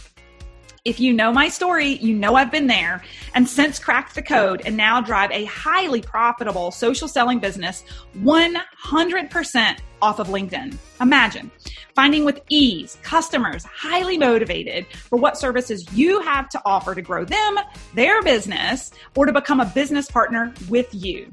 If 0.85 0.99
you 0.99 1.12
know 1.12 1.33
my 1.33 1.49
story, 1.49 1.90
you 1.90 2.12
know 2.12 2.35
I've 2.35 2.51
been 2.51 2.66
there 2.66 3.05
and 3.35 3.49
since 3.49 3.79
cracked 3.79 4.16
the 4.16 4.23
code 4.23 4.62
and 4.64 4.77
now 4.77 5.01
drive 5.01 5.31
a 5.31 5.45
highly 5.45 6.03
profitable 6.03 6.73
social 6.73 7.07
selling 7.07 7.38
business 7.38 7.85
100% 8.18 9.79
off 10.03 10.19
of 10.19 10.27
LinkedIn. 10.27 10.77
Imagine 11.01 11.51
finding 11.95 12.25
with 12.25 12.41
ease 12.49 12.99
customers 13.03 13.65
highly 13.65 14.19
motivated 14.19 14.87
for 14.88 15.17
what 15.19 15.38
services 15.38 15.87
you 15.93 16.21
have 16.21 16.49
to 16.51 16.61
offer 16.67 16.95
to 16.95 17.03
grow 17.03 17.25
them, 17.25 17.59
their 17.95 18.23
business, 18.23 18.91
or 19.17 19.27
to 19.27 19.33
become 19.33 19.61
a 19.61 19.67
business 19.67 20.11
partner 20.11 20.53
with 20.69 20.88
you. 20.93 21.33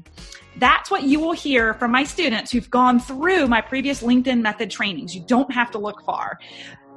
That's 0.56 0.90
what 0.90 1.04
you 1.04 1.20
will 1.20 1.32
hear 1.32 1.74
from 1.74 1.90
my 1.90 2.04
students 2.04 2.50
who've 2.50 2.68
gone 2.70 3.00
through 3.00 3.46
my 3.46 3.60
previous 3.60 4.02
LinkedIn 4.02 4.40
method 4.42 4.70
trainings. 4.70 5.14
You 5.14 5.22
don't 5.22 5.50
have 5.52 5.70
to 5.70 5.78
look 5.78 6.02
far. 6.02 6.38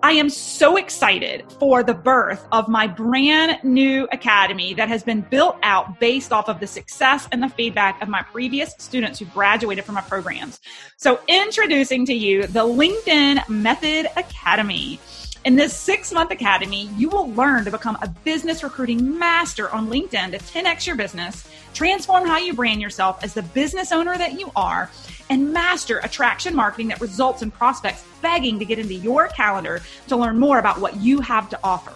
I 0.04 0.12
am 0.12 0.30
so 0.30 0.76
excited 0.76 1.50
for 1.60 1.82
the 1.82 1.94
birth 1.94 2.46
of 2.52 2.68
my 2.68 2.88
brand 2.88 3.63
new 3.63 4.06
academy 4.12 4.74
that 4.74 4.89
has 4.89 5.02
been 5.02 5.22
built 5.22 5.56
out 5.63 5.98
based 5.98 6.34
off 6.34 6.50
of 6.50 6.60
the 6.60 6.68
success 6.68 7.26
and 7.32 7.42
the 7.42 7.48
feedback 7.48 8.02
of 8.02 8.10
my 8.10 8.22
previous 8.22 8.76
students 8.80 9.20
who 9.20 9.26
graduated 9.28 9.86
from 9.86 9.96
my 9.96 10.02
programs. 10.02 10.60
So 10.98 11.22
introducing 11.30 12.06
to 12.08 12.13
you 12.13 12.48
the 12.48 12.66
LinkedIn 12.66 13.48
Method 13.48 14.08
Academy. 14.18 15.00
In 15.46 15.58
this 15.58 15.76
six 15.76 16.14
month 16.14 16.32
academy, 16.32 16.90
you 16.96 17.10
will 17.10 17.30
learn 17.34 17.66
to 17.66 17.72
become 17.72 17.98
a 18.02 18.08
business 18.08 18.64
recruiting 18.64 19.20
master 19.20 19.70
on 19.72 19.90
LinkedIn 19.90 20.32
to 20.32 20.38
10x 20.38 20.88
your 20.88 20.96
business, 20.96 21.46
transform 21.74 22.26
how 22.26 22.38
you 22.38 22.54
brand 22.54 22.82
yourself 22.82 23.22
as 23.22 23.34
the 23.34 23.42
business 23.42 23.92
owner 23.92 24.18
that 24.18 24.40
you 24.40 24.50
are, 24.56 24.90
and 25.30 25.52
master 25.52 26.00
attraction 26.00 26.56
marketing 26.56 26.88
that 26.88 27.02
results 27.02 27.42
in 27.42 27.52
prospects 27.52 28.06
begging 28.22 28.58
to 28.58 28.64
get 28.64 28.80
into 28.80 28.94
your 28.94 29.28
calendar 29.28 29.82
to 30.08 30.16
learn 30.16 30.40
more 30.40 30.60
about 30.60 30.80
what 30.80 30.96
you 31.02 31.20
have 31.20 31.50
to 31.50 31.60
offer. 31.62 31.92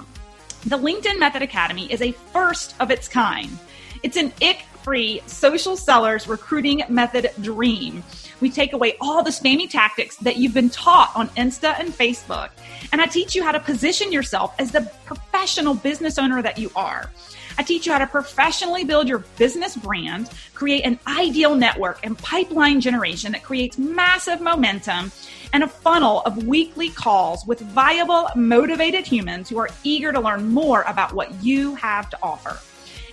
The 0.66 0.78
LinkedIn 0.78 1.18
Method 1.18 1.42
Academy 1.42 1.90
is 1.90 2.02
a 2.02 2.12
first 2.12 2.76
of 2.82 2.92
its 2.92 3.08
kind. 3.08 3.58
It's 4.04 4.18
an 4.18 4.34
ick 4.42 4.64
free 4.84 5.22
social 5.26 5.78
sellers 5.78 6.28
recruiting 6.28 6.84
method 6.90 7.32
dream. 7.42 8.04
We 8.40 8.50
take 8.50 8.74
away 8.74 8.96
all 9.02 9.24
the 9.24 9.32
spammy 9.32 9.70
tactics 9.70 10.16
that 10.18 10.38
you've 10.38 10.54
been 10.54 10.70
taught 10.70 11.12
on 11.16 11.28
Insta 11.30 11.80
and 11.80 11.90
Facebook, 11.90 12.50
and 12.92 13.02
I 13.02 13.08
teach 13.08 13.36
you 13.36 13.44
how 13.44 13.52
to 13.52 13.60
position 13.60 14.12
yourself 14.12 14.54
as 14.60 14.72
the 14.72 14.90
professional 15.06 15.74
business 15.74 16.18
owner 16.18 16.42
that 16.42 16.58
you 16.58 16.72
are. 16.76 17.12
I 17.58 17.64
teach 17.64 17.88
you 17.88 17.92
how 17.92 17.98
to 17.98 18.08
professionally 18.08 18.84
build 18.84 19.08
your 19.08 19.20
business 19.38 19.76
brand, 19.76 20.30
create 20.54 20.86
an 20.86 21.00
ideal 21.08 21.56
network 21.56 22.00
and 22.06 22.18
pipeline 22.18 22.80
generation 22.80 23.32
that 23.32 23.42
creates 23.42 23.80
massive 23.80 24.42
momentum 24.42 25.12
and 25.54 25.64
a 25.64 25.68
funnel 25.68 26.22
of 26.22 26.46
weekly 26.46 26.90
calls 26.90 27.46
with 27.48 27.60
viable, 27.62 28.30
motivated 28.36 29.08
humans 29.08 29.50
who 29.50 29.58
are 29.58 29.70
eager 29.84 30.12
to 30.12 30.20
learn 30.20 30.50
more 30.50 30.84
about 30.84 31.14
what 31.14 31.34
you 31.44 31.74
have 31.76 32.10
to 32.12 32.20
offer. 32.22 32.60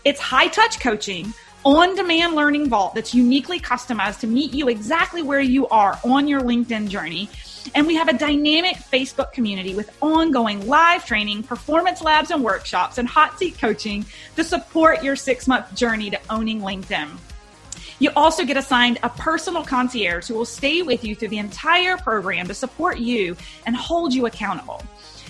It's 0.04 0.20
high 0.20 0.48
touch 0.48 0.80
coaching 0.80 1.32
on 1.64 1.96
demand 1.96 2.35
learning 2.35 2.68
vault 2.68 2.94
that's 2.94 3.14
uniquely 3.14 3.59
customized 3.59 4.20
to 4.20 4.27
meet 4.27 4.53
you 4.53 4.68
exactly 4.68 5.22
where 5.22 5.40
you 5.40 5.66
are 5.68 5.98
on 6.05 6.29
your 6.29 6.40
LinkedIn 6.40 6.88
journey 6.88 7.29
and 7.74 7.87
we 7.87 7.94
have 7.94 8.09
a 8.09 8.12
dynamic 8.12 8.77
Facebook 8.77 9.33
community 9.33 9.74
with 9.74 9.96
ongoing 10.03 10.66
live 10.66 11.07
training, 11.07 11.42
performance 11.42 12.03
labs 12.03 12.31
and 12.31 12.44
workshops, 12.44 12.98
and 12.98 13.09
hot 13.09 13.38
seat 13.38 13.59
coaching 13.59 14.05
to 14.37 14.44
support 14.44 15.03
your 15.03 15.16
six 15.16 15.46
month 15.46 15.74
journey 15.74 16.11
to 16.11 16.20
owning 16.29 16.61
LinkedIn. 16.61 17.09
You 18.00 18.11
also 18.16 18.44
get 18.44 18.57
assigned 18.57 18.98
a 19.03 19.09
personal 19.09 19.64
concierge 19.64 20.29
who 20.29 20.35
will 20.35 20.44
stay 20.44 20.83
with 20.83 21.05
you 21.05 21.14
through 21.14 21.29
the 21.29 21.38
entire 21.38 21.96
program 21.96 22.48
to 22.48 22.55
support 22.55 22.98
you 22.98 23.37
and 23.66 23.74
hold 23.74 24.12
you 24.12 24.27
accountable. 24.27 24.83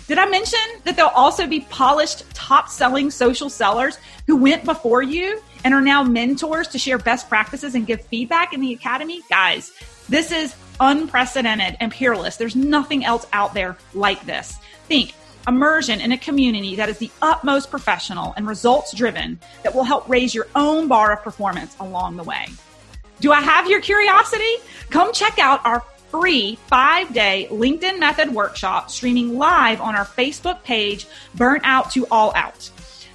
Did 0.07 0.19
I 0.19 0.27
mention 0.27 0.61
that 0.85 0.97
there'll 0.97 1.11
also 1.13 1.47
be 1.47 1.61
polished, 1.61 2.29
top 2.35 2.69
selling 2.69 3.11
social 3.11 3.49
sellers 3.49 3.99
who 4.27 4.37
went 4.37 4.65
before 4.65 5.03
you 5.03 5.41
and 5.65 5.73
are 5.73 5.81
now 5.81 6.03
mentors 6.03 6.69
to 6.69 6.79
share 6.79 6.99
best 6.99 7.29
practices 7.29 7.75
and 7.75 7.87
give 7.87 8.03
feedback 8.03 8.53
in 8.53 8.61
the 8.61 8.75
academy? 8.75 9.23
Guys, 9.31 9.73
this 10.11 10.31
is 10.31 10.55
unprecedented 10.79 11.79
and 11.81 11.91
peerless. 11.91 12.37
There's 12.37 12.55
nothing 12.55 13.05
else 13.05 13.27
out 13.33 13.55
there 13.55 13.79
like 13.95 14.27
this. 14.27 14.59
Think 14.89 15.15
immersion 15.49 16.01
in 16.01 16.13
a 16.13 16.19
community 16.19 16.77
that 16.77 16.91
is 16.91 16.99
the 16.99 17.11
utmost 17.23 17.71
professional 17.71 18.35
and 18.37 18.47
results 18.47 18.95
driven 18.95 19.39
that 19.63 19.75
will 19.75 19.85
help 19.85 20.07
raise 20.09 20.35
your 20.35 20.49
own 20.55 20.87
bar 20.87 21.15
of 21.15 21.23
performance 21.23 21.77
along 21.81 22.17
the 22.17 22.23
way. 22.23 22.47
Do 23.21 23.33
I 23.33 23.41
have 23.41 23.71
your 23.71 23.81
curiosity? 23.81 24.57
Come 24.91 25.13
check 25.13 25.39
out 25.39 25.65
our 25.65 25.83
free 26.21 26.57
five 26.69 27.13
day 27.13 27.49
LinkedIn 27.51 27.99
Method 27.99 28.33
workshop 28.33 28.89
streaming 28.89 29.37
live 29.37 29.81
on 29.81 29.97
our 29.97 30.05
Facebook 30.05 30.63
page, 30.63 31.09
Burnt 31.35 31.63
Out 31.65 31.91
to 31.91 32.07
All 32.09 32.33
Out. 32.37 32.71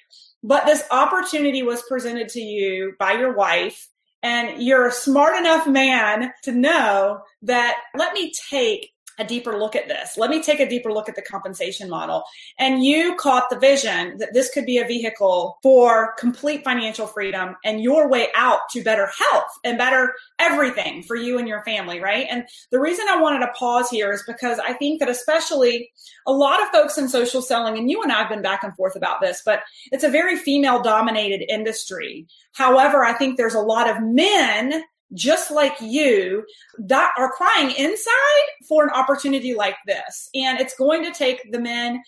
But 0.42 0.66
this 0.66 0.84
opportunity 0.90 1.62
was 1.62 1.82
presented 1.82 2.28
to 2.30 2.40
you 2.40 2.94
by 2.98 3.12
your 3.12 3.34
wife, 3.34 3.88
and 4.26 4.60
you're 4.60 4.88
a 4.88 4.92
smart 4.92 5.36
enough 5.36 5.68
man 5.68 6.32
to 6.42 6.50
know 6.50 7.20
that 7.42 7.76
let 7.94 8.12
me 8.12 8.32
take 8.50 8.92
a 9.18 9.24
deeper 9.24 9.58
look 9.58 9.76
at 9.76 9.88
this. 9.88 10.16
Let 10.16 10.30
me 10.30 10.42
take 10.42 10.60
a 10.60 10.68
deeper 10.68 10.92
look 10.92 11.08
at 11.08 11.16
the 11.16 11.22
compensation 11.22 11.88
model. 11.88 12.24
And 12.58 12.84
you 12.84 13.16
caught 13.16 13.50
the 13.50 13.58
vision 13.58 14.18
that 14.18 14.34
this 14.34 14.50
could 14.50 14.66
be 14.66 14.78
a 14.78 14.86
vehicle 14.86 15.58
for 15.62 16.14
complete 16.18 16.64
financial 16.64 17.06
freedom 17.06 17.56
and 17.64 17.80
your 17.80 18.08
way 18.08 18.28
out 18.34 18.60
to 18.70 18.82
better 18.82 19.08
health 19.18 19.58
and 19.64 19.78
better 19.78 20.14
everything 20.38 21.02
for 21.02 21.16
you 21.16 21.38
and 21.38 21.48
your 21.48 21.62
family, 21.64 22.00
right? 22.00 22.26
And 22.30 22.44
the 22.70 22.80
reason 22.80 23.06
I 23.08 23.20
wanted 23.20 23.40
to 23.40 23.52
pause 23.52 23.90
here 23.90 24.12
is 24.12 24.22
because 24.26 24.58
I 24.58 24.72
think 24.74 25.00
that 25.00 25.08
especially 25.08 25.90
a 26.26 26.32
lot 26.32 26.62
of 26.62 26.68
folks 26.68 26.98
in 26.98 27.08
social 27.08 27.42
selling, 27.42 27.78
and 27.78 27.90
you 27.90 28.02
and 28.02 28.12
I 28.12 28.18
have 28.18 28.28
been 28.28 28.42
back 28.42 28.62
and 28.62 28.74
forth 28.76 28.96
about 28.96 29.20
this, 29.20 29.42
but 29.44 29.62
it's 29.92 30.04
a 30.04 30.10
very 30.10 30.36
female 30.36 30.82
dominated 30.82 31.44
industry. 31.48 32.26
However, 32.52 33.04
I 33.04 33.12
think 33.12 33.36
there's 33.36 33.54
a 33.54 33.60
lot 33.60 33.88
of 33.88 34.02
men 34.02 34.82
just 35.12 35.50
like 35.50 35.80
you 35.80 36.44
that 36.78 37.12
are 37.16 37.32
crying 37.32 37.70
inside 37.76 38.44
for 38.68 38.84
an 38.84 38.90
opportunity 38.90 39.54
like 39.54 39.76
this. 39.86 40.28
And 40.34 40.60
it's 40.60 40.76
going 40.76 41.04
to 41.04 41.12
take 41.12 41.52
the 41.52 41.60
men 41.60 42.02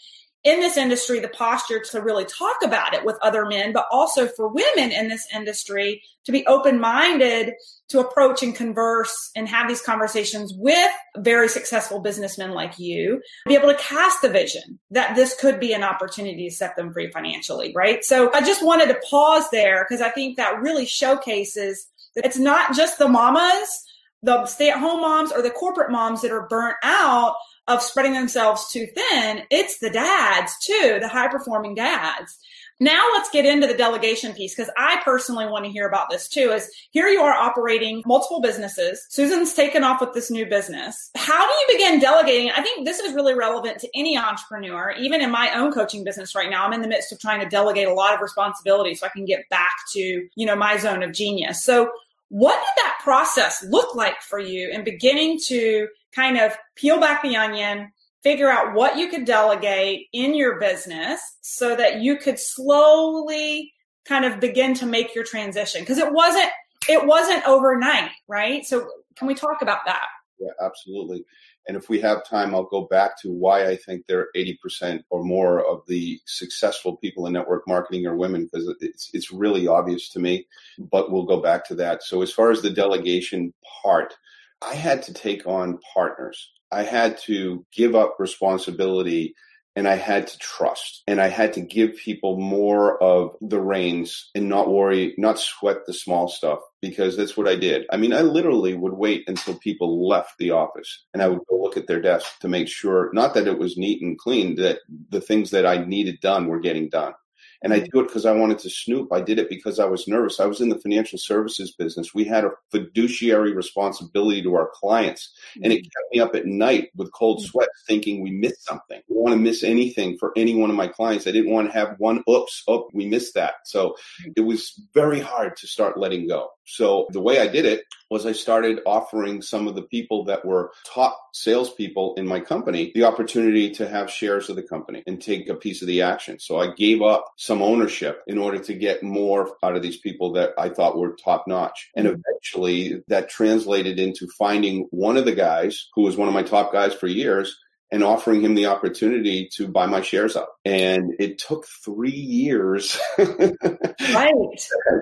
in 0.45 0.61
this 0.61 0.77
industry 0.77 1.19
the 1.19 1.29
posture 1.29 1.81
to 1.81 2.01
really 2.01 2.25
talk 2.25 2.57
about 2.63 2.95
it 2.95 3.05
with 3.05 3.19
other 3.23 3.45
men, 3.45 3.73
but 3.73 3.87
also 3.91 4.29
for 4.29 4.49
women 4.49 4.93
in 4.93 5.09
this 5.09 5.27
industry 5.35 6.01
to 6.25 6.33
be 6.33 6.47
open 6.47 6.79
minded 6.79 7.55
to 7.89 8.01
approach 8.01 8.43
and 8.43 8.55
converse 8.55 9.31
and 9.35 9.49
have 9.49 9.67
these 9.67 9.83
conversations 9.83 10.53
with 10.57 10.91
very 11.19 11.49
successful 11.49 12.01
businessmen 12.01 12.53
like 12.53 12.79
you, 12.79 13.21
be 13.47 13.55
able 13.55 13.69
to 13.69 13.79
cast 13.79 14.23
the 14.23 14.29
vision 14.29 14.79
that 14.91 15.17
this 15.17 15.35
could 15.41 15.59
be 15.59 15.73
an 15.73 15.83
opportunity 15.83 16.49
to 16.49 16.55
set 16.55 16.77
them 16.77 16.93
free 16.93 17.11
financially, 17.11 17.73
right? 17.75 18.05
So 18.05 18.33
I 18.33 18.41
just 18.41 18.65
wanted 18.65 18.89
to 18.89 19.01
pause 19.09 19.51
there 19.51 19.87
because 19.89 20.03
I 20.03 20.11
think 20.11 20.37
that 20.37 20.61
really 20.61 20.87
showcases 20.87 21.89
it's 22.25 22.39
not 22.39 22.75
just 22.75 22.99
the 22.99 23.09
mamas 23.09 23.85
the 24.23 24.47
stay 24.47 24.71
at 24.71 24.79
home 24.79 25.01
moms 25.01 25.33
or 25.33 25.43
the 25.43 25.51
corporate 25.51 25.91
moms 25.91 26.23
that 26.23 26.33
are 26.33 26.49
burnt 26.49 26.77
out 26.83 27.37
of 27.69 27.83
spreading 27.83 28.15
themselves 28.15 28.69
too 28.69 28.87
thin, 28.87 29.43
it's 29.51 29.79
the 29.79 29.91
dads 29.91 30.53
too, 30.63 30.99
the 31.01 31.09
high 31.09 31.29
performing 31.29 31.75
dads. 31.75 32.39
Now 32.81 33.09
let's 33.13 33.29
get 33.31 33.45
into 33.45 33.67
the 33.67 33.75
delegation 33.75 34.33
piece 34.33 34.55
because 34.55 34.71
I 34.77 35.01
personally 35.05 35.47
want 35.47 35.65
to 35.65 35.71
hear 35.71 35.87
about 35.87 36.09
this 36.11 36.29
too. 36.29 36.53
Is 36.53 36.71
here 36.91 37.09
you 37.09 37.21
are 37.21 37.33
operating 37.33 38.03
multiple 38.07 38.41
businesses. 38.41 39.05
Susan's 39.11 39.53
taken 39.53 39.83
off 39.83 40.01
with 40.01 40.15
this 40.15 40.31
new 40.31 40.47
business. 40.47 41.11
How 41.17 41.45
do 41.45 41.53
you 41.53 41.77
begin 41.77 41.99
delegating? 41.99 42.53
I 42.53 42.63
think 42.63 42.87
this 42.87 43.01
is 43.01 43.15
really 43.15 43.35
relevant 43.35 43.81
to 43.81 43.89
any 43.97 44.17
entrepreneur. 44.17 44.95
Even 44.97 45.21
in 45.21 45.31
my 45.31 45.51
own 45.55 45.73
coaching 45.73 46.05
business 46.05 46.37
right 46.37 46.49
now, 46.49 46.65
I'm 46.65 46.73
in 46.73 46.83
the 46.83 46.89
midst 46.89 47.13
of 47.13 47.19
trying 47.19 47.41
to 47.41 47.49
delegate 47.49 47.89
a 47.89 47.95
lot 47.95 48.15
of 48.15 48.21
responsibility 48.21 48.95
so 48.95 49.07
I 49.07 49.11
can 49.11 49.25
get 49.25 49.49
back 49.51 49.73
to, 49.95 50.01
you 50.01 50.47
know, 50.47 50.55
my 50.55 50.77
zone 50.79 51.03
of 51.03 51.13
genius. 51.13 51.65
So 51.65 51.91
what 52.29 52.55
did 52.55 52.85
that 52.85 52.99
process 53.03 53.65
look 53.69 53.95
like 53.95 54.21
for 54.21 54.39
you 54.39 54.69
in 54.69 54.85
beginning 54.85 55.39
to 55.47 55.89
kind 56.15 56.39
of 56.39 56.57
peel 56.75 57.01
back 57.01 57.23
the 57.23 57.37
onion, 57.37 57.91
figure 58.23 58.51
out 58.51 58.75
what 58.75 58.97
you 58.99 59.09
could 59.09 59.25
delegate 59.25 60.07
in 60.13 60.35
your 60.35 60.59
business 60.59 61.21
so 61.41 61.75
that 61.77 62.01
you 62.01 62.17
could 62.17 62.39
slowly 62.39 63.73
kind 64.07 64.25
of 64.25 64.41
begin 64.41 64.75
to 64.75 64.87
make 64.87 65.15
your 65.15 65.25
transition? 65.25 65.81
Because 65.83 65.99
it 65.99 66.13
wasn't 66.13 66.51
it 66.89 67.07
wasn't 67.07 67.47
overnight 67.47 68.11
right? 68.29 68.65
So 68.65 68.89
can 69.17 69.27
we 69.27 69.35
talk 69.35 69.63
about 69.63 69.81
that? 69.87 70.07
Yeah 70.39 70.51
absolutely 70.61 71.25
and 71.69 71.77
if 71.77 71.89
we 71.89 72.01
have 72.01 72.27
time 72.27 72.55
i'll 72.55 72.65
go 72.65 72.83
back 72.83 73.21
to 73.21 73.31
why 73.31 73.69
i 73.69 73.77
think 73.77 74.05
they're 74.07 74.29
80% 74.35 75.03
or 75.11 75.23
more 75.23 75.65
of 75.65 75.83
the 75.87 76.21
successful 76.27 76.97
people 76.97 77.27
in 77.27 77.35
network 77.35 77.69
marketing 77.69 78.07
are 78.07 78.17
women 78.17 78.49
because 78.51 78.75
it's 78.81 79.11
it's 79.13 79.33
really 79.33 79.69
obvious 79.69 80.09
to 80.11 80.19
me 80.19 80.47
but 80.79 81.13
we'll 81.13 81.25
go 81.25 81.41
back 81.41 81.65
to 81.67 81.75
that 81.77 82.03
so 82.03 82.23
as 82.23 82.33
far 82.33 82.51
as 82.51 82.63
the 82.63 82.71
delegation 82.71 83.53
part 83.83 84.15
I 84.63 84.75
had 84.75 85.03
to 85.05 85.13
take 85.13 85.47
on 85.47 85.79
partners. 85.95 86.51
I 86.71 86.83
had 86.83 87.19
to 87.23 87.65
give 87.73 87.95
up 87.95 88.17
responsibility 88.19 89.35
and 89.77 89.87
I 89.87 89.95
had 89.95 90.27
to 90.27 90.39
trust 90.39 91.03
and 91.07 91.21
I 91.21 91.29
had 91.29 91.53
to 91.55 91.61
give 91.61 91.97
people 91.97 92.39
more 92.39 93.01
of 93.03 93.37
the 93.41 93.61
reins 93.61 94.31
and 94.35 94.49
not 94.49 94.71
worry, 94.71 95.15
not 95.19 95.39
sweat 95.39 95.87
the 95.87 95.95
small 95.95 96.29
stuff 96.29 96.59
because 96.83 97.17
that's 97.17 97.37
what 97.37 97.49
I 97.49 97.57
did. 97.57 97.87
I 97.91 97.97
mean, 97.97 98.13
I 98.13 98.23
literally 98.23 98.75
would 98.75 98.95
wait 98.95 99.29
until 99.29 99.55
people 99.55 100.09
left 100.09 100.33
the 100.39 100.51
office 100.51 101.05
and 101.15 101.23
I 101.23 101.29
would 101.29 101.41
go 101.49 101.61
look 101.61 101.77
at 101.77 101.87
their 101.87 102.01
desk 102.01 102.41
to 102.41 102.49
make 102.49 102.69
sure, 102.69 103.11
not 103.13 103.35
that 103.35 103.47
it 103.47 103.59
was 103.59 103.77
neat 103.77 104.03
and 104.03 104.19
clean, 104.19 104.57
that 104.57 104.81
the 105.11 105.21
things 105.21 105.51
that 105.51 105.67
I 105.67 105.85
needed 105.85 106.21
done 106.21 106.49
were 106.49 106.61
getting 106.61 106.89
done. 106.89 107.15
And 107.63 107.73
I 107.73 107.81
do 107.81 108.01
it 108.01 108.07
because 108.07 108.25
I 108.25 108.33
wanted 108.33 108.59
to 108.61 108.71
snoop. 108.71 109.13
I 109.13 109.21
did 109.21 109.39
it 109.39 109.49
because 109.49 109.81
I 109.81 109.85
was 109.85 110.07
nervous. 110.07 110.39
I 110.39 110.47
was 110.47 110.61
in 110.61 110.69
the 110.69 110.79
financial 110.79 111.19
services 111.19 111.73
business. 111.73 112.15
We 112.15 112.25
had 112.25 112.45
a 112.45 112.53
fiduciary 112.71 113.53
responsibility 113.53 114.43
to 114.43 114.55
our 114.55 114.71
clients. 114.75 115.33
And 115.63 115.73
it 115.73 115.79
mm-hmm. 115.79 115.83
kept 115.83 116.13
me 116.13 116.21
up 116.21 116.35
at 116.37 116.47
night 116.47 116.91
with 116.97 117.13
cold 117.13 117.41
mm. 117.41 117.47
sweat 117.47 117.69
thinking 117.87 118.23
we 118.23 118.31
missed 118.31 118.65
something. 118.65 118.99
I 118.99 119.03
didn't 119.09 119.23
want 119.23 119.35
to 119.35 119.41
miss 119.41 119.65
anything 119.65 120.17
for 120.19 120.33
any 120.37 120.55
one 120.55 120.71
of 120.71 120.77
my 120.77 120.87
clients. 120.87 121.27
I 121.27 121.33
didn't 121.33 121.51
want 121.51 121.69
to 121.69 121.77
have 121.77 121.97
one 121.99 122.23
oops, 122.29 122.63
oh, 122.69 122.89
we 122.93 123.07
missed 123.07 123.35
that. 123.35 123.55
So 123.65 123.97
mm. 124.25 124.33
it 124.37 124.43
was 124.43 124.81
very 124.95 125.21
hard 125.21 125.57
to 125.57 125.67
start 125.67 125.99
letting 125.99 126.29
go. 126.29 126.51
So 126.65 127.09
the 127.11 127.21
way 127.21 127.41
I 127.41 127.49
did 127.49 127.65
it 127.65 127.85
was 128.11 128.27
I 128.27 128.33
started 128.33 128.81
offering 128.87 129.43
some 129.43 129.69
of 129.69 129.75
the 129.75 129.83
people 129.83 130.25
that 130.25 130.45
were 130.45 130.73
top 130.87 131.19
salespeople 131.33 132.15
in 132.17 132.27
my 132.27 132.41
company 132.41 132.93
the 132.95 133.05
opportunity 133.05 133.71
to 133.71 133.89
have 133.89 134.11
shares 134.11 134.49
of 134.49 134.57
the 134.57 134.63
company 134.63 135.03
and 135.07 135.21
take 135.21 135.49
a 135.49 135.55
piece 135.55 135.83
of 135.83 135.89
the 135.89 136.03
action. 136.03 136.39
So 136.39 136.59
I 136.59 136.73
gave 136.75 137.03
up 137.03 137.27
some 137.37 137.63
ownership 137.63 138.23
in 138.27 138.39
order 138.39 138.59
to 138.59 138.75
get 138.75 139.03
more 139.03 139.57
out 139.63 139.77
of 139.77 139.83
these 139.83 139.99
people 139.99 140.33
that 140.33 140.53
I 140.59 140.69
thought 140.69 140.99
were 140.99 141.17
top 141.17 141.47
notch. 141.47 141.91
And 141.97 142.07
mm-hmm. 142.07 142.21
eventually 142.27 143.03
that 143.09 143.29
translated 143.29 143.99
into 143.99 144.27
finding 144.39 144.89
one 144.91 145.17
of 145.17 145.25
the 145.25 145.35
guys 145.35 145.89
who 145.95 146.03
was 146.03 146.17
one 146.17 146.29
of 146.29 146.35
my 146.35 146.43
top 146.43 146.73
guys 146.73 146.95
for 146.95 147.07
years 147.07 147.59
and 147.91 148.05
offering 148.05 148.43
him 148.43 148.55
the 148.55 148.67
opportunity 148.67 149.49
to 149.55 149.67
buy 149.67 149.87
my 149.87 150.03
shares 150.03 150.37
up. 150.37 150.57
And 150.65 151.15
it 151.19 151.39
took 151.39 151.67
three 151.67 152.11
years 152.11 152.99
right. 153.19 154.35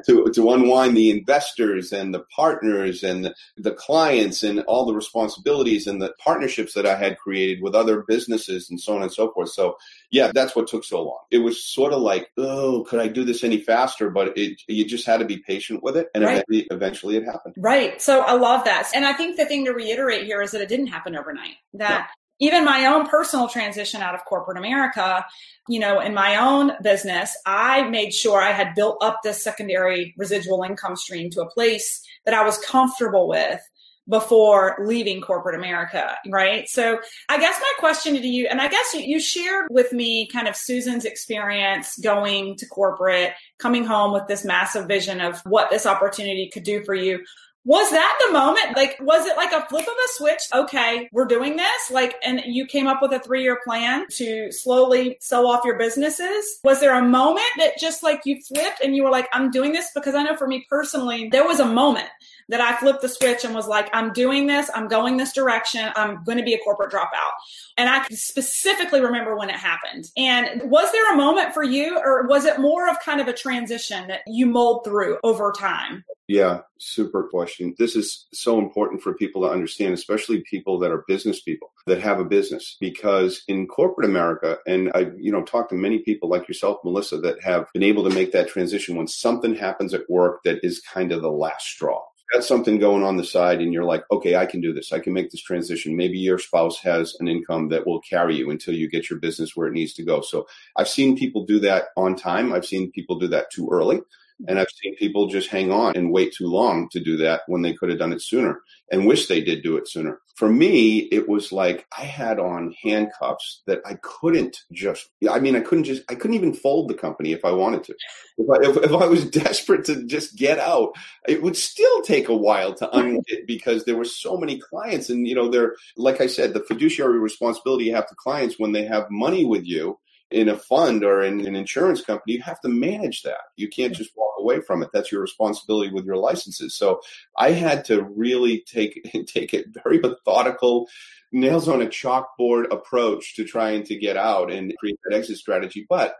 to, 0.06 0.30
to 0.32 0.50
unwind 0.52 0.96
the 0.96 1.10
investors 1.10 1.92
and 1.92 2.14
the 2.14 2.24
partners 2.34 3.02
and 3.02 3.24
the, 3.24 3.34
the, 3.56 3.72
clients 3.72 4.42
and 4.42 4.60
all 4.60 4.86
the 4.86 4.94
responsibilities 4.94 5.86
and 5.86 6.00
the 6.00 6.14
partnerships 6.18 6.74
that 6.74 6.86
I 6.86 6.96
had 6.96 7.18
created 7.18 7.60
with 7.60 7.74
other 7.74 8.04
businesses 8.06 8.70
and 8.70 8.80
so 8.80 8.94
on 8.94 9.02
and 9.02 9.12
so 9.12 9.32
forth. 9.32 9.50
So 9.50 9.76
yeah, 10.10 10.30
that's 10.32 10.54
what 10.54 10.68
took 10.68 10.84
so 10.84 11.02
long. 11.02 11.18
It 11.30 11.38
was 11.38 11.62
sort 11.62 11.92
of 11.92 12.00
like, 12.00 12.30
oh, 12.38 12.86
could 12.88 13.00
I 13.00 13.08
do 13.08 13.24
this 13.24 13.42
any 13.42 13.60
faster? 13.60 14.10
But 14.10 14.38
it, 14.38 14.60
you 14.68 14.84
just 14.84 15.06
had 15.06 15.18
to 15.18 15.26
be 15.26 15.38
patient 15.38 15.82
with 15.82 15.96
it. 15.96 16.08
And 16.14 16.22
right. 16.22 16.44
eventually, 16.48 16.66
eventually 16.70 17.16
it 17.16 17.24
happened. 17.24 17.56
Right. 17.58 18.00
So 18.00 18.20
I 18.20 18.32
love 18.34 18.64
that. 18.64 18.90
And 18.94 19.04
I 19.04 19.12
think 19.12 19.36
the 19.36 19.46
thing 19.46 19.64
to 19.64 19.72
reiterate 19.72 20.24
here 20.24 20.40
is 20.40 20.52
that 20.52 20.60
it 20.60 20.68
didn't 20.68 20.86
happen 20.86 21.16
overnight. 21.16 21.56
That 21.74 22.08
even 22.38 22.64
my 22.64 22.86
own 22.86 23.06
personal 23.06 23.48
transition 23.48 24.02
out 24.02 24.14
of 24.14 24.24
corporate 24.24 24.58
America, 24.58 25.24
you 25.68 25.80
know, 25.80 26.00
in 26.00 26.14
my 26.14 26.36
own 26.36 26.72
business, 26.82 27.36
I 27.46 27.88
made 27.88 28.12
sure 28.12 28.40
I 28.40 28.52
had 28.52 28.74
built 28.74 28.98
up 29.02 29.20
this 29.22 29.42
secondary 29.42 30.14
residual 30.16 30.62
income 30.62 30.96
stream 30.96 31.30
to 31.30 31.40
a 31.40 31.50
place 31.50 32.02
that 32.24 32.34
I 32.34 32.44
was 32.44 32.58
comfortable 32.58 33.28
with 33.28 33.60
before 34.08 34.76
leaving 34.84 35.20
corporate 35.20 35.56
America, 35.56 36.16
right? 36.28 36.68
So 36.68 37.00
I 37.28 37.40
guess 37.40 37.58
my 37.60 37.72
question 37.78 38.14
to 38.14 38.26
you, 38.26 38.46
and 38.46 38.60
I 38.60 38.68
guess 38.68 38.94
you, 38.94 39.18
shared 39.18 39.66
with 39.70 39.92
me 39.92 40.28
kind 40.28 40.46
of 40.46 40.54
Susan's 40.54 41.04
experience 41.04 41.98
going 41.98 42.54
to 42.56 42.66
corporate, 42.66 43.32
coming 43.58 43.84
home 43.84 44.12
with 44.12 44.28
this 44.28 44.44
massive 44.44 44.86
vision 44.86 45.20
of 45.20 45.40
what 45.40 45.70
this 45.70 45.86
opportunity 45.86 46.48
could 46.52 46.62
do 46.62 46.84
for 46.84 46.94
you 46.94 47.18
was 47.66 47.90
that 47.90 48.16
the 48.24 48.32
moment? 48.32 48.76
Like, 48.76 48.96
was 49.00 49.26
it 49.26 49.36
like 49.36 49.50
a 49.50 49.66
flip 49.66 49.82
of 49.82 49.92
a 49.92 50.08
switch? 50.12 50.40
Okay, 50.54 51.08
we're 51.10 51.26
doing 51.26 51.56
this. 51.56 51.90
Like, 51.90 52.14
and 52.24 52.40
you 52.44 52.64
came 52.64 52.86
up 52.86 53.02
with 53.02 53.12
a 53.12 53.18
three 53.18 53.42
year 53.42 53.58
plan 53.64 54.06
to 54.10 54.52
slowly 54.52 55.16
sell 55.20 55.48
off 55.48 55.64
your 55.64 55.76
businesses. 55.76 56.60
Was 56.62 56.78
there 56.78 56.96
a 56.96 57.02
moment 57.02 57.48
that 57.58 57.76
just 57.76 58.04
like 58.04 58.20
you 58.24 58.40
flipped 58.40 58.82
and 58.84 58.94
you 58.94 59.02
were 59.02 59.10
like, 59.10 59.28
I'm 59.32 59.50
doing 59.50 59.72
this? 59.72 59.90
Because 59.96 60.14
I 60.14 60.22
know 60.22 60.36
for 60.36 60.46
me 60.46 60.64
personally, 60.70 61.28
there 61.28 61.44
was 61.44 61.58
a 61.58 61.66
moment 61.66 62.06
that 62.48 62.60
I 62.60 62.76
flipped 62.76 63.02
the 63.02 63.08
switch 63.08 63.44
and 63.44 63.52
was 63.52 63.66
like, 63.66 63.90
I'm 63.92 64.12
doing 64.12 64.46
this. 64.46 64.70
I'm 64.72 64.86
going 64.86 65.16
this 65.16 65.32
direction. 65.32 65.90
I'm 65.96 66.22
going 66.22 66.38
to 66.38 66.44
be 66.44 66.54
a 66.54 66.58
corporate 66.58 66.92
dropout. 66.92 67.32
And 67.76 67.88
I 67.88 68.06
specifically 68.10 69.00
remember 69.00 69.36
when 69.36 69.50
it 69.50 69.56
happened. 69.56 70.12
And 70.16 70.70
was 70.70 70.92
there 70.92 71.12
a 71.12 71.16
moment 71.16 71.52
for 71.52 71.64
you 71.64 71.98
or 71.98 72.28
was 72.28 72.44
it 72.44 72.60
more 72.60 72.88
of 72.88 73.00
kind 73.00 73.20
of 73.20 73.26
a 73.26 73.32
transition 73.32 74.06
that 74.06 74.20
you 74.28 74.46
mold 74.46 74.84
through 74.84 75.18
over 75.24 75.52
time? 75.58 76.04
Yeah, 76.28 76.62
super 76.78 77.28
question. 77.28 77.76
This 77.78 77.94
is 77.94 78.26
so 78.32 78.58
important 78.58 79.00
for 79.00 79.14
people 79.14 79.42
to 79.42 79.48
understand, 79.48 79.94
especially 79.94 80.40
people 80.40 80.78
that 80.80 80.90
are 80.90 81.04
business 81.06 81.40
people 81.40 81.72
that 81.86 82.00
have 82.00 82.18
a 82.18 82.24
business, 82.24 82.76
because 82.80 83.42
in 83.46 83.68
corporate 83.68 84.08
America, 84.08 84.58
and 84.66 84.90
I, 84.92 85.10
you 85.18 85.30
know, 85.30 85.44
talked 85.44 85.70
to 85.70 85.76
many 85.76 86.00
people 86.00 86.28
like 86.28 86.48
yourself, 86.48 86.78
Melissa, 86.84 87.18
that 87.18 87.42
have 87.44 87.68
been 87.72 87.84
able 87.84 88.02
to 88.08 88.14
make 88.14 88.32
that 88.32 88.48
transition 88.48 88.96
when 88.96 89.06
something 89.06 89.54
happens 89.54 89.94
at 89.94 90.10
work 90.10 90.42
that 90.44 90.58
is 90.64 90.80
kind 90.80 91.12
of 91.12 91.22
the 91.22 91.30
last 91.30 91.66
straw 91.66 92.02
got 92.32 92.44
something 92.44 92.78
going 92.78 93.04
on 93.04 93.16
the 93.16 93.24
side 93.24 93.60
and 93.60 93.72
you're 93.72 93.84
like, 93.84 94.04
okay, 94.10 94.36
I 94.36 94.46
can 94.46 94.60
do 94.60 94.72
this. 94.72 94.92
I 94.92 94.98
can 94.98 95.12
make 95.12 95.30
this 95.30 95.42
transition. 95.42 95.96
Maybe 95.96 96.18
your 96.18 96.38
spouse 96.38 96.78
has 96.80 97.14
an 97.20 97.28
income 97.28 97.68
that 97.68 97.86
will 97.86 98.00
carry 98.00 98.36
you 98.36 98.50
until 98.50 98.74
you 98.74 98.88
get 98.88 99.08
your 99.08 99.18
business 99.18 99.54
where 99.54 99.68
it 99.68 99.72
needs 99.72 99.94
to 99.94 100.04
go. 100.04 100.20
So 100.20 100.46
I've 100.76 100.88
seen 100.88 101.16
people 101.16 101.44
do 101.44 101.60
that 101.60 101.86
on 101.96 102.16
time. 102.16 102.52
I've 102.52 102.66
seen 102.66 102.90
people 102.90 103.18
do 103.18 103.28
that 103.28 103.50
too 103.50 103.68
early. 103.70 104.00
And 104.46 104.58
I've 104.58 104.70
seen 104.82 104.94
people 104.96 105.28
just 105.28 105.48
hang 105.48 105.72
on 105.72 105.96
and 105.96 106.12
wait 106.12 106.34
too 106.34 106.46
long 106.46 106.88
to 106.90 107.00
do 107.00 107.16
that 107.18 107.42
when 107.46 107.62
they 107.62 107.72
could 107.72 107.88
have 107.88 107.98
done 107.98 108.12
it 108.12 108.20
sooner 108.20 108.60
and 108.92 109.06
wish 109.06 109.26
they 109.26 109.40
did 109.40 109.62
do 109.62 109.76
it 109.76 109.88
sooner. 109.88 110.20
For 110.36 110.50
me, 110.50 110.98
it 111.10 111.26
was 111.28 111.50
like 111.50 111.86
I 111.96 112.02
had 112.02 112.38
on 112.38 112.74
handcuffs 112.82 113.62
that 113.66 113.80
I 113.86 113.96
couldn't 114.02 114.58
just, 114.72 115.08
I 115.30 115.40
mean, 115.40 115.56
I 115.56 115.60
couldn't 115.60 115.84
just, 115.84 116.02
I 116.10 116.14
couldn't 116.14 116.36
even 116.36 116.52
fold 116.52 116.88
the 116.88 116.94
company 116.94 117.32
if 117.32 117.44
I 117.44 117.52
wanted 117.52 117.84
to. 117.84 117.94
If 118.36 118.50
I, 118.50 118.70
if, 118.70 118.76
if 118.84 118.92
I 118.92 119.06
was 119.06 119.30
desperate 119.30 119.86
to 119.86 120.04
just 120.04 120.36
get 120.36 120.58
out, 120.58 120.90
it 121.26 121.42
would 121.42 121.56
still 121.56 122.02
take 122.02 122.28
a 122.28 122.36
while 122.36 122.74
to 122.74 122.90
unwind 122.94 123.24
it 123.28 123.46
because 123.46 123.84
there 123.84 123.96
were 123.96 124.04
so 124.04 124.36
many 124.36 124.60
clients. 124.60 125.08
And, 125.08 125.26
you 125.26 125.34
know, 125.34 125.48
they're, 125.48 125.74
like 125.96 126.20
I 126.20 126.26
said, 126.26 126.52
the 126.52 126.64
fiduciary 126.64 127.18
responsibility 127.18 127.86
you 127.86 127.94
have 127.94 128.08
to 128.08 128.14
clients 128.14 128.58
when 128.58 128.72
they 128.72 128.84
have 128.84 129.10
money 129.10 129.46
with 129.46 129.64
you 129.64 129.98
in 130.30 130.48
a 130.48 130.56
fund 130.56 131.04
or 131.04 131.22
in 131.22 131.46
an 131.46 131.54
insurance 131.54 132.02
company, 132.02 132.34
you 132.34 132.42
have 132.42 132.60
to 132.60 132.68
manage 132.68 133.22
that. 133.22 133.40
You 133.56 133.68
can't 133.68 133.94
just 133.94 134.10
walk 134.16 134.34
away 134.38 134.60
from 134.60 134.82
it. 134.82 134.90
That's 134.92 135.12
your 135.12 135.20
responsibility 135.20 135.92
with 135.92 136.04
your 136.04 136.16
licenses. 136.16 136.76
So 136.76 137.00
I 137.38 137.52
had 137.52 137.84
to 137.86 138.02
really 138.02 138.64
take 138.66 139.00
take 139.26 139.54
it 139.54 139.66
very 139.84 139.98
methodical, 139.98 140.88
nails 141.32 141.68
on 141.68 141.82
a 141.82 141.86
chalkboard 141.86 142.72
approach 142.72 143.36
to 143.36 143.44
trying 143.44 143.84
to 143.84 143.96
get 143.96 144.16
out 144.16 144.50
and 144.50 144.76
create 144.78 144.98
that 145.04 145.16
exit 145.16 145.38
strategy. 145.38 145.86
But 145.88 146.16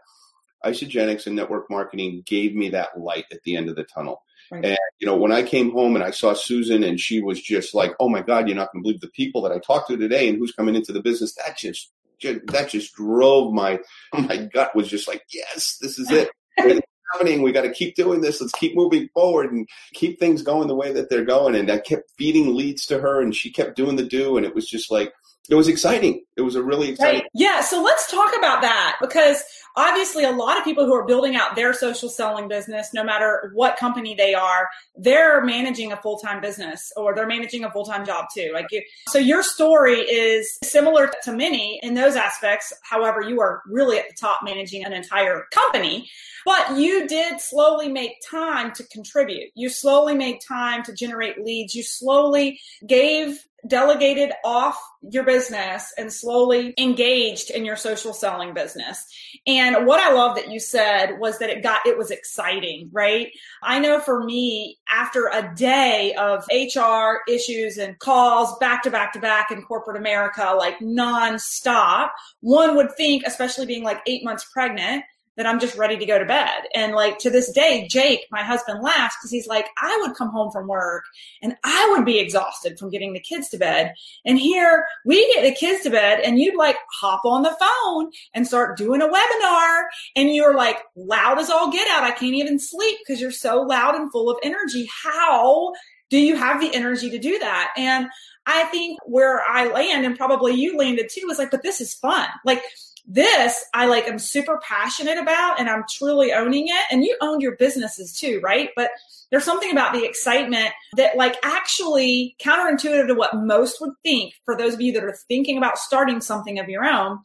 Isagenix 0.65 1.27
and 1.27 1.35
network 1.35 1.69
marketing 1.69 2.23
gave 2.25 2.55
me 2.55 2.69
that 2.69 2.99
light 2.99 3.25
at 3.31 3.43
the 3.43 3.55
end 3.55 3.69
of 3.69 3.75
the 3.75 3.83
tunnel. 3.83 4.23
Right. 4.49 4.65
And 4.65 4.77
you 4.99 5.05
know, 5.05 5.17
when 5.17 5.33
I 5.33 5.43
came 5.43 5.71
home 5.71 5.95
and 5.95 6.03
I 6.03 6.11
saw 6.11 6.33
Susan 6.33 6.83
and 6.83 6.99
she 6.99 7.21
was 7.21 7.41
just 7.41 7.75
like, 7.75 7.93
"Oh 7.99 8.07
my 8.07 8.21
God, 8.21 8.47
you're 8.47 8.55
not 8.55 8.71
going 8.71 8.81
to 8.81 8.87
believe 8.87 9.01
the 9.01 9.09
people 9.09 9.41
that 9.41 9.51
I 9.51 9.59
talked 9.59 9.89
to 9.89 9.97
today 9.97 10.29
and 10.29 10.37
who's 10.37 10.53
coming 10.53 10.75
into 10.75 10.93
the 10.93 11.01
business." 11.01 11.35
That 11.35 11.57
just 11.57 11.91
that 12.21 12.69
just 12.69 12.93
drove 12.95 13.53
my 13.53 13.79
my 14.13 14.47
gut 14.53 14.75
was 14.75 14.87
just 14.87 15.07
like, 15.07 15.23
yes, 15.33 15.77
this 15.81 15.99
is 15.99 16.11
it. 16.11 16.29
It's 16.57 16.81
happening. 17.13 17.41
We 17.41 17.51
got 17.51 17.61
to 17.61 17.71
keep 17.71 17.95
doing 17.95 18.21
this. 18.21 18.41
Let's 18.41 18.53
keep 18.53 18.75
moving 18.75 19.09
forward 19.13 19.51
and 19.51 19.67
keep 19.93 20.19
things 20.19 20.41
going 20.41 20.67
the 20.67 20.75
way 20.75 20.91
that 20.93 21.09
they're 21.09 21.25
going. 21.25 21.55
And 21.55 21.69
I 21.69 21.79
kept 21.79 22.11
feeding 22.17 22.55
leads 22.55 22.85
to 22.87 22.99
her, 22.99 23.21
and 23.21 23.35
she 23.35 23.51
kept 23.51 23.75
doing 23.75 23.95
the 23.95 24.05
do, 24.05 24.37
and 24.37 24.45
it 24.45 24.55
was 24.55 24.67
just 24.67 24.91
like 24.91 25.13
it 25.49 25.55
was 25.55 25.67
exciting. 25.67 26.23
It 26.35 26.41
was 26.41 26.55
a 26.55 26.63
really 26.63 26.89
exciting. 26.89 27.21
Right. 27.21 27.29
Yeah. 27.33 27.61
So 27.61 27.81
let's 27.81 28.09
talk 28.11 28.35
about 28.37 28.61
that 28.61 28.97
because 28.99 29.43
obviously 29.77 30.23
a 30.23 30.31
lot 30.31 30.57
of 30.57 30.63
people 30.63 30.85
who 30.85 30.93
are 30.93 31.05
building 31.05 31.35
out 31.35 31.55
their 31.55 31.71
social 31.71 32.09
selling 32.09 32.47
business, 32.47 32.93
no 32.93 33.03
matter 33.03 33.51
what 33.53 33.77
company 33.77 34.15
they 34.15 34.33
are, 34.33 34.67
they're 34.95 35.45
managing 35.45 35.91
a 35.91 35.97
full-time 35.97 36.41
business 36.41 36.91
or 36.97 37.13
they're 37.15 37.27
managing 37.27 37.63
a 37.63 37.71
full-time 37.71 38.05
job 38.05 38.25
too. 38.33 38.51
Like 38.53 38.65
you, 38.71 38.81
so 39.09 39.19
your 39.19 39.43
story 39.43 39.99
is 39.99 40.57
similar 40.63 41.11
to 41.23 41.31
many 41.31 41.79
in 41.83 41.93
those 41.93 42.15
aspects. 42.15 42.73
However, 42.81 43.21
you 43.21 43.39
are 43.39 43.61
really 43.67 43.99
at 43.99 44.09
the 44.09 44.15
top 44.15 44.39
managing 44.43 44.83
an 44.83 44.93
entire 44.93 45.45
company, 45.51 46.09
but 46.43 46.75
you 46.77 47.07
did 47.07 47.39
slowly 47.39 47.87
make 47.87 48.15
time 48.27 48.73
to 48.73 48.83
contribute. 48.85 49.51
You 49.53 49.69
slowly 49.69 50.15
made 50.15 50.39
time 50.41 50.81
to 50.83 50.93
generate 50.93 51.43
leads. 51.43 51.75
You 51.75 51.83
slowly 51.83 52.59
gave 52.85 53.45
delegated 53.67 54.31
off 54.45 54.79
your 55.01 55.23
business 55.23 55.93
and 55.97 56.11
slowly 56.11 56.73
engaged 56.77 57.49
in 57.49 57.65
your 57.65 57.75
social 57.75 58.13
selling 58.13 58.53
business. 58.53 59.05
And 59.45 59.66
what 59.87 59.99
I 59.99 60.13
love 60.13 60.35
that 60.35 60.51
you 60.51 60.59
said 60.59 61.19
was 61.19 61.39
that 61.39 61.49
it 61.49 61.63
got, 61.63 61.85
it 61.85 61.97
was 61.97 62.11
exciting, 62.11 62.89
right? 62.91 63.31
I 63.61 63.79
know 63.79 63.99
for 63.99 64.23
me, 64.23 64.77
after 64.89 65.29
a 65.33 65.53
day 65.55 66.13
of 66.13 66.45
HR 66.51 67.19
issues 67.27 67.77
and 67.77 67.97
calls 67.99 68.57
back 68.59 68.83
to 68.83 68.91
back 68.91 69.13
to 69.13 69.19
back 69.19 69.51
in 69.51 69.63
corporate 69.63 69.97
America, 69.97 70.53
like 70.57 70.79
nonstop, 70.79 72.09
one 72.41 72.75
would 72.75 72.95
think, 72.95 73.23
especially 73.25 73.65
being 73.65 73.83
like 73.83 74.01
eight 74.07 74.23
months 74.23 74.45
pregnant, 74.45 75.03
that 75.37 75.45
I'm 75.45 75.59
just 75.59 75.77
ready 75.77 75.97
to 75.97 76.05
go 76.05 76.19
to 76.19 76.25
bed. 76.25 76.63
And 76.73 76.93
like 76.93 77.19
to 77.19 77.29
this 77.29 77.51
day, 77.51 77.87
Jake, 77.89 78.25
my 78.31 78.43
husband 78.43 78.81
laughs 78.81 79.15
because 79.17 79.31
he's 79.31 79.47
like, 79.47 79.67
I 79.77 79.97
would 80.01 80.17
come 80.17 80.29
home 80.29 80.51
from 80.51 80.67
work 80.67 81.03
and 81.41 81.55
I 81.63 81.93
would 81.95 82.05
be 82.05 82.19
exhausted 82.19 82.77
from 82.77 82.89
getting 82.89 83.13
the 83.13 83.19
kids 83.19 83.47
to 83.49 83.57
bed. 83.57 83.93
And 84.25 84.39
here 84.39 84.85
we 85.05 85.31
get 85.33 85.43
the 85.43 85.55
kids 85.55 85.83
to 85.83 85.89
bed 85.91 86.19
and 86.19 86.39
you'd 86.39 86.57
like 86.57 86.77
hop 86.99 87.21
on 87.23 87.43
the 87.43 87.55
phone 87.59 88.11
and 88.33 88.47
start 88.47 88.77
doing 88.77 89.01
a 89.01 89.07
webinar 89.07 89.83
and 90.15 90.33
you're 90.33 90.55
like 90.55 90.79
loud 90.95 91.39
as 91.39 91.49
all 91.49 91.71
get 91.71 91.87
out. 91.89 92.03
I 92.03 92.11
can't 92.11 92.35
even 92.35 92.59
sleep 92.59 92.97
because 92.99 93.21
you're 93.21 93.31
so 93.31 93.61
loud 93.61 93.95
and 93.95 94.11
full 94.11 94.29
of 94.29 94.37
energy. 94.43 94.89
How 95.03 95.73
do 96.09 96.17
you 96.17 96.35
have 96.35 96.59
the 96.59 96.73
energy 96.73 97.09
to 97.11 97.19
do 97.19 97.37
that? 97.39 97.73
And 97.77 98.07
I 98.45 98.63
think 98.65 98.99
where 99.05 99.41
I 99.41 99.67
land 99.67 100.05
and 100.05 100.17
probably 100.17 100.53
you 100.53 100.77
landed 100.77 101.09
too 101.11 101.27
is 101.29 101.37
like, 101.37 101.51
but 101.51 101.63
this 101.63 101.81
is 101.81 101.93
fun. 101.93 102.27
Like 102.45 102.63
this 103.07 103.63
I 103.73 103.85
like 103.85 104.07
am 104.07 104.19
super 104.19 104.59
passionate 104.61 105.17
about 105.17 105.59
and 105.59 105.69
I'm 105.69 105.85
truly 105.89 106.33
owning 106.33 106.67
it. 106.67 106.85
And 106.91 107.03
you 107.03 107.17
owned 107.21 107.41
your 107.41 107.55
businesses 107.55 108.13
too, 108.13 108.41
right? 108.43 108.69
But 108.75 108.91
there's 109.31 109.45
something 109.45 109.71
about 109.71 109.93
the 109.93 110.05
excitement 110.05 110.69
that 110.97 111.15
like 111.15 111.37
actually 111.43 112.35
counterintuitive 112.39 113.07
to 113.07 113.15
what 113.15 113.35
most 113.35 113.79
would 113.81 113.93
think 114.03 114.33
for 114.43 114.57
those 114.57 114.73
of 114.73 114.81
you 114.81 114.91
that 114.93 115.03
are 115.03 115.17
thinking 115.27 115.57
about 115.57 115.77
starting 115.77 116.21
something 116.21 116.59
of 116.59 116.69
your 116.69 116.85
own 116.85 117.19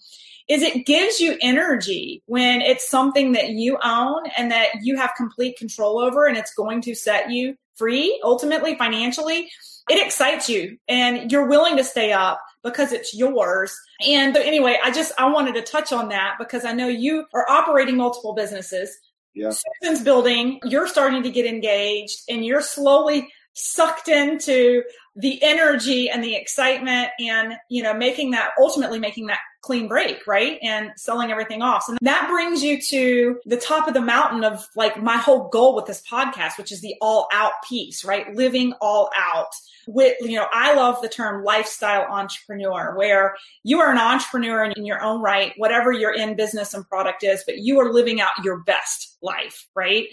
is 0.49 0.63
it 0.63 0.87
gives 0.87 1.21
you 1.21 1.37
energy 1.41 2.23
when 2.27 2.61
it's 2.61 2.89
something 2.89 3.33
that 3.33 3.51
you 3.51 3.79
own 3.83 4.25
and 4.37 4.51
that 4.51 4.69
you 4.83 4.97
have 4.97 5.13
complete 5.17 5.57
control 5.57 5.99
over 5.99 6.27
and 6.27 6.37
it's 6.37 6.55
going 6.55 6.81
to 6.83 6.95
set 6.95 7.31
you 7.31 7.57
free 7.77 8.21
ultimately 8.25 8.77
financially 8.77 9.49
it 9.89 10.05
excites 10.05 10.49
you 10.49 10.77
and 10.89 11.31
you're 11.31 11.49
willing 11.49 11.77
to 11.77 11.85
stay 11.85 12.13
up 12.13 12.41
because 12.63 12.93
it's 12.93 13.15
yours. 13.15 13.75
And 14.07 14.37
anyway, 14.37 14.79
I 14.83 14.91
just 14.91 15.13
I 15.19 15.31
wanted 15.31 15.55
to 15.55 15.63
touch 15.63 15.93
on 15.93 16.09
that 16.09 16.37
because 16.39 16.65
I 16.65 16.73
know 16.73 16.89
you 16.89 17.27
are 17.35 17.49
operating 17.49 17.97
multiple 17.97 18.35
businesses. 18.35 18.97
Yeah. 19.35 19.51
Susan's 19.81 20.05
building, 20.05 20.61
you're 20.65 20.87
starting 20.87 21.23
to 21.23 21.31
get 21.31 21.47
engaged 21.47 22.23
and 22.29 22.45
you're 22.45 22.61
slowly 22.61 23.29
sucked 23.55 24.09
into 24.09 24.83
the 25.17 25.43
energy 25.43 26.09
and 26.09 26.25
the 26.25 26.35
excitement 26.35 27.11
and 27.21 27.55
you 27.69 27.83
know 27.83 27.93
making 27.93 28.31
that 28.31 28.51
ultimately 28.59 28.99
making 28.99 29.27
that 29.27 29.39
clean 29.63 29.87
break, 29.87 30.27
right? 30.27 30.59
And 30.61 30.91
selling 30.97 31.31
everything 31.31 31.63
off. 31.63 31.89
And 31.89 31.97
that 32.03 32.29
brings 32.29 32.63
you 32.65 32.83
to 32.83 33.41
the 33.47 33.57
top 33.57 33.87
of 33.87 33.95
the 33.95 34.01
mountain 34.01 34.43
of 34.43 34.67
like 34.75 35.01
my 35.01 35.17
whole 35.17 35.49
goal 35.49 35.77
with 35.77 35.87
this 35.87 36.03
podcast, 36.03 36.59
which 36.59 36.73
is 36.73 36.81
the 36.81 36.97
all 37.01 37.29
out 37.33 37.53
piece, 37.69 38.05
right? 38.05 38.35
Living 38.35 38.75
all 38.81 39.09
out 39.17 39.55
with, 39.87 40.17
you 40.21 40.37
know, 40.37 40.47
I 40.53 40.75
love 40.75 41.01
the 41.01 41.09
term 41.09 41.45
lifestyle 41.45 42.07
entrepreneur, 42.11 42.97
where 42.97 43.37
you 43.63 43.79
are 43.79 43.91
an 43.91 43.99
entrepreneur 43.99 44.65
in 44.65 44.85
your 44.85 45.01
own 45.01 45.23
right, 45.23 45.53
whatever 45.57 45.93
your 45.93 46.13
in 46.13 46.35
business 46.35 46.75
and 46.75 46.87
product 46.89 47.23
is, 47.23 47.45
but 47.47 47.59
you 47.59 47.79
are 47.81 47.93
living 47.93 48.21
out 48.21 48.33
your 48.43 48.59
best 48.65 49.17
life, 49.23 49.67
right? 49.77 50.09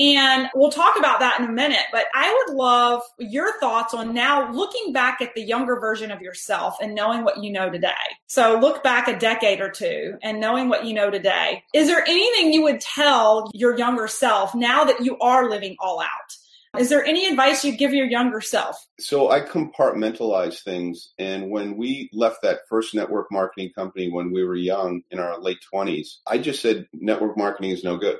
And 0.00 0.48
we'll 0.54 0.70
talk 0.70 0.96
about 0.96 1.20
that 1.20 1.40
in 1.40 1.46
a 1.46 1.52
minute, 1.52 1.84
but 1.90 2.06
I 2.14 2.44
would 2.46 2.56
love 2.56 3.02
your 3.18 3.58
thoughts 3.58 3.94
on 3.94 4.14
now 4.14 4.37
looking 4.52 4.92
back 4.92 5.20
at 5.20 5.34
the 5.34 5.42
younger 5.42 5.78
version 5.80 6.10
of 6.10 6.20
yourself 6.20 6.76
and 6.80 6.94
knowing 6.94 7.24
what 7.24 7.42
you 7.42 7.52
know 7.52 7.70
today. 7.70 7.92
So 8.26 8.58
look 8.58 8.82
back 8.82 9.08
a 9.08 9.18
decade 9.18 9.60
or 9.60 9.70
two 9.70 10.16
and 10.22 10.40
knowing 10.40 10.68
what 10.68 10.84
you 10.84 10.94
know 10.94 11.10
today. 11.10 11.62
Is 11.74 11.88
there 11.88 12.02
anything 12.06 12.52
you 12.52 12.62
would 12.62 12.80
tell 12.80 13.50
your 13.54 13.76
younger 13.76 14.08
self 14.08 14.54
now 14.54 14.84
that 14.84 15.04
you 15.04 15.18
are 15.18 15.50
living 15.50 15.76
all 15.80 16.00
out? 16.00 16.36
Is 16.78 16.90
there 16.90 17.04
any 17.04 17.26
advice 17.26 17.64
you'd 17.64 17.78
give 17.78 17.94
your 17.94 18.06
younger 18.06 18.40
self? 18.40 18.86
So 19.00 19.30
I 19.30 19.40
compartmentalize 19.40 20.62
things. 20.62 21.12
And 21.18 21.50
when 21.50 21.76
we 21.76 22.10
left 22.12 22.42
that 22.42 22.60
first 22.68 22.94
network 22.94 23.32
marketing 23.32 23.70
company 23.74 24.10
when 24.10 24.30
we 24.30 24.44
were 24.44 24.54
young 24.54 25.02
in 25.10 25.18
our 25.18 25.40
late 25.40 25.58
20s, 25.72 26.16
I 26.26 26.38
just 26.38 26.60
said 26.60 26.86
network 26.92 27.36
marketing 27.38 27.70
is 27.70 27.84
no 27.84 27.96
good. 27.96 28.18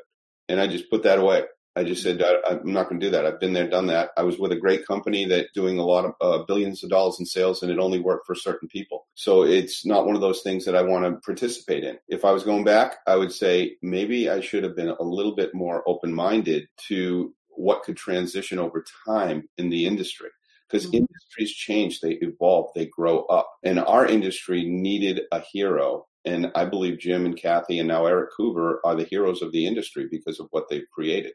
And 0.49 0.61
I 0.61 0.66
just 0.66 0.91
put 0.91 1.03
that 1.03 1.19
away. 1.19 1.45
I 1.79 1.85
just 1.85 2.03
said, 2.03 2.22
I, 2.22 2.55
am 2.55 2.72
not 2.72 2.89
going 2.89 3.01
to 3.01 3.07
do 3.07 3.11
that. 3.12 3.24
I've 3.24 3.39
been 3.39 3.53
there, 3.53 3.68
done 3.68 3.87
that. 3.87 4.11
I 4.16 4.22
was 4.22 4.39
with 4.39 4.51
a 4.53 4.57
great 4.57 4.87
company 4.87 5.24
that 5.26 5.53
doing 5.55 5.79
a 5.79 5.85
lot 5.85 6.05
of 6.05 6.14
uh, 6.20 6.45
billions 6.45 6.83
of 6.83 6.91
dollars 6.91 7.20
in 7.20 7.26
sales 7.26 7.62
and 7.62 7.70
it 7.70 7.79
only 7.79 8.01
worked 8.01 8.26
for 8.26 8.35
certain 8.35 8.68
people. 8.68 9.07
So 9.14 9.43
it's 9.45 9.87
not 9.87 10.05
one 10.05 10.16
of 10.16 10.20
those 10.20 10.43
things 10.43 10.64
that 10.64 10.74
I 10.74 10.83
want 10.83 11.05
to 11.05 11.20
participate 11.20 11.85
in. 11.85 11.99
If 12.09 12.24
I 12.24 12.33
was 12.33 12.43
going 12.43 12.64
back, 12.64 12.97
I 13.07 13.16
would 13.16 13.33
say 13.33 13.76
maybe 13.81 14.29
I 14.29 14.41
should 14.41 14.64
have 14.64 14.74
been 14.74 14.89
a 14.89 15.03
little 15.03 15.37
bit 15.37 15.55
more 15.55 15.83
open 15.87 16.12
minded 16.12 16.68
to 16.89 17.33
what 17.51 17.83
could 17.85 17.97
transition 17.97 18.59
over 18.59 18.85
time 19.07 19.49
in 19.57 19.70
the 19.70 19.87
industry 19.87 20.31
because 20.68 20.87
mm-hmm. 20.87 20.97
industries 20.97 21.53
change, 21.53 22.01
they 22.01 22.18
evolve, 22.20 22.70
they 22.74 22.87
grow 22.87 23.20
up. 23.24 23.49
And 23.64 23.79
our 23.79 24.07
industry 24.07 24.64
needed 24.68 25.22
a 25.33 25.41
hero. 25.41 26.07
And 26.24 26.51
I 26.55 26.64
believe 26.64 26.99
Jim 26.99 27.24
and 27.24 27.37
Kathy 27.37 27.79
and 27.79 27.89
now 27.89 28.07
Eric 28.07 28.31
Coover 28.39 28.79
are 28.85 28.95
the 28.95 29.05
heroes 29.05 29.41
of 29.41 29.53
the 29.53 29.66
industry 29.66 30.09
because 30.11 30.41
of 30.41 30.49
what 30.51 30.68
they've 30.68 30.89
created. 30.93 31.33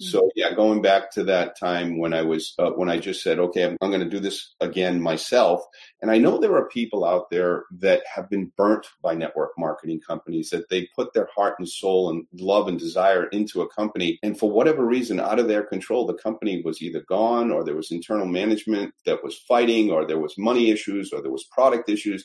So 0.00 0.28
yeah, 0.34 0.52
going 0.52 0.82
back 0.82 1.12
to 1.12 1.24
that 1.24 1.58
time 1.58 1.98
when 1.98 2.12
I 2.12 2.22
was 2.22 2.54
uh, 2.58 2.70
when 2.70 2.88
I 2.88 2.98
just 2.98 3.22
said, 3.22 3.38
okay, 3.38 3.64
I'm, 3.64 3.76
I'm 3.80 3.90
going 3.90 4.02
to 4.02 4.10
do 4.10 4.18
this 4.18 4.54
again 4.60 5.00
myself. 5.00 5.62
And 6.02 6.10
I 6.10 6.18
know 6.18 6.36
there 6.36 6.56
are 6.56 6.68
people 6.68 7.04
out 7.04 7.30
there 7.30 7.64
that 7.78 8.02
have 8.12 8.28
been 8.28 8.50
burnt 8.56 8.86
by 9.02 9.14
network 9.14 9.50
marketing 9.56 10.00
companies 10.06 10.50
that 10.50 10.68
they 10.68 10.88
put 10.96 11.12
their 11.14 11.28
heart 11.34 11.54
and 11.58 11.68
soul 11.68 12.10
and 12.10 12.26
love 12.32 12.66
and 12.66 12.78
desire 12.78 13.26
into 13.26 13.62
a 13.62 13.68
company, 13.68 14.18
and 14.22 14.38
for 14.38 14.50
whatever 14.50 14.84
reason, 14.84 15.20
out 15.20 15.38
of 15.38 15.46
their 15.46 15.62
control, 15.62 16.06
the 16.06 16.14
company 16.14 16.60
was 16.64 16.82
either 16.82 17.02
gone 17.08 17.52
or 17.52 17.64
there 17.64 17.76
was 17.76 17.92
internal 17.92 18.26
management 18.26 18.92
that 19.06 19.22
was 19.22 19.38
fighting, 19.46 19.92
or 19.92 20.04
there 20.04 20.18
was 20.18 20.34
money 20.36 20.70
issues, 20.70 21.12
or 21.12 21.22
there 21.22 21.30
was 21.30 21.44
product 21.52 21.88
issues, 21.88 22.24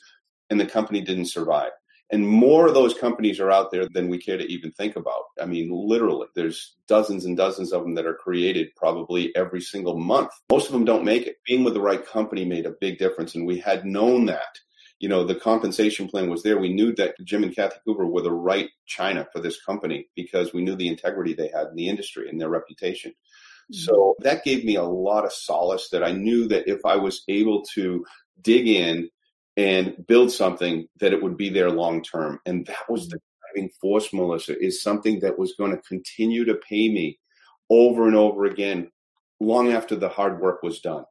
and 0.50 0.60
the 0.60 0.66
company 0.66 1.02
didn't 1.02 1.26
survive. 1.26 1.72
And 2.12 2.28
more 2.28 2.68
of 2.68 2.74
those 2.74 2.96
companies 2.96 3.40
are 3.40 3.52
out 3.52 3.70
there 3.72 3.88
than 3.88 4.10
we 4.10 4.18
care 4.18 4.38
to 4.38 4.52
even 4.52 4.72
think 4.72 4.96
about. 4.96 5.26
I 5.40 5.46
mean, 5.46 5.70
literally, 5.72 6.28
there's 6.36 6.76
dozens 6.88 7.26
and 7.26 7.38
dozens 7.38 7.72
of 7.72 7.84
them 7.84 7.94
that 7.96 8.08
are 8.08 8.16
created 8.16 8.76
probably 8.76 9.36
every 9.36 9.62
single 9.62 9.98
month. 9.98 10.32
Most 10.50 10.68
of 10.68 10.74
them 10.74 10.86
don't 10.86 11.06
make 11.06 11.28
it. 11.28 11.38
Being 11.46 11.64
with 11.64 11.76
the 11.76 11.82
right 11.82 12.04
company 12.04 12.46
made 12.46 12.66
a 12.66 12.72
big 12.72 12.98
difference. 12.98 13.36
And 13.36 13.46
we 13.46 13.60
had 13.60 13.86
known 13.86 14.26
that. 14.26 14.60
You 15.00 15.08
know, 15.08 15.24
the 15.24 15.36
compensation 15.36 16.10
plan 16.10 16.30
was 16.30 16.44
there. 16.44 16.58
We 16.58 16.74
knew 16.74 16.94
that 16.96 17.16
Jim 17.24 17.44
and 17.44 17.56
Kathy 17.56 17.78
Coover 17.88 18.10
were 18.10 18.22
the 18.22 18.34
right 18.34 18.70
China 18.86 19.28
for 19.32 19.40
this 19.40 19.62
company 19.64 20.10
because 20.16 20.52
we 20.52 20.62
knew 20.62 20.76
the 20.76 20.90
integrity 20.90 21.34
they 21.34 21.48
had 21.48 21.68
in 21.68 21.76
the 21.76 21.88
industry 21.88 22.28
and 22.28 22.42
their 22.42 22.50
reputation. 22.50 23.12
Mm-hmm. 23.12 23.76
So 23.76 24.16
that 24.20 24.44
gave 24.44 24.66
me 24.66 24.76
a 24.76 24.84
lot 24.84 25.26
of 25.26 25.32
solace 25.32 25.90
that 25.92 26.04
I 26.04 26.12
knew 26.12 26.48
that 26.48 26.68
if 26.68 26.86
I 26.86 26.98
was 26.98 27.24
able 27.30 27.64
to 27.76 28.04
dig 28.42 28.68
in 28.68 29.10
and 29.58 29.96
build 30.08 30.32
something 30.32 30.88
that 31.00 31.14
it 31.14 31.22
would 31.22 31.38
be 31.38 31.50
there 31.50 31.70
long 31.70 32.04
term. 32.04 32.40
And 32.46 32.66
that 32.68 32.90
was 32.90 33.08
the 33.08 33.20
driving 33.54 33.70
force, 33.82 34.14
Melissa, 34.14 34.58
is 34.58 34.82
something 34.82 35.20
that 35.22 35.38
was 35.38 35.56
going 35.58 35.72
to 35.72 35.82
continue 35.82 36.46
to 36.46 36.56
pay 36.56 36.90
me 36.90 37.20
over 37.70 38.08
and 38.08 38.16
over 38.16 38.46
again 38.46 38.92
long 39.40 39.72
after 39.72 39.96
the 39.96 40.10
hard 40.10 40.40
work 40.40 40.64
was 40.64 40.80
done. 40.80 41.06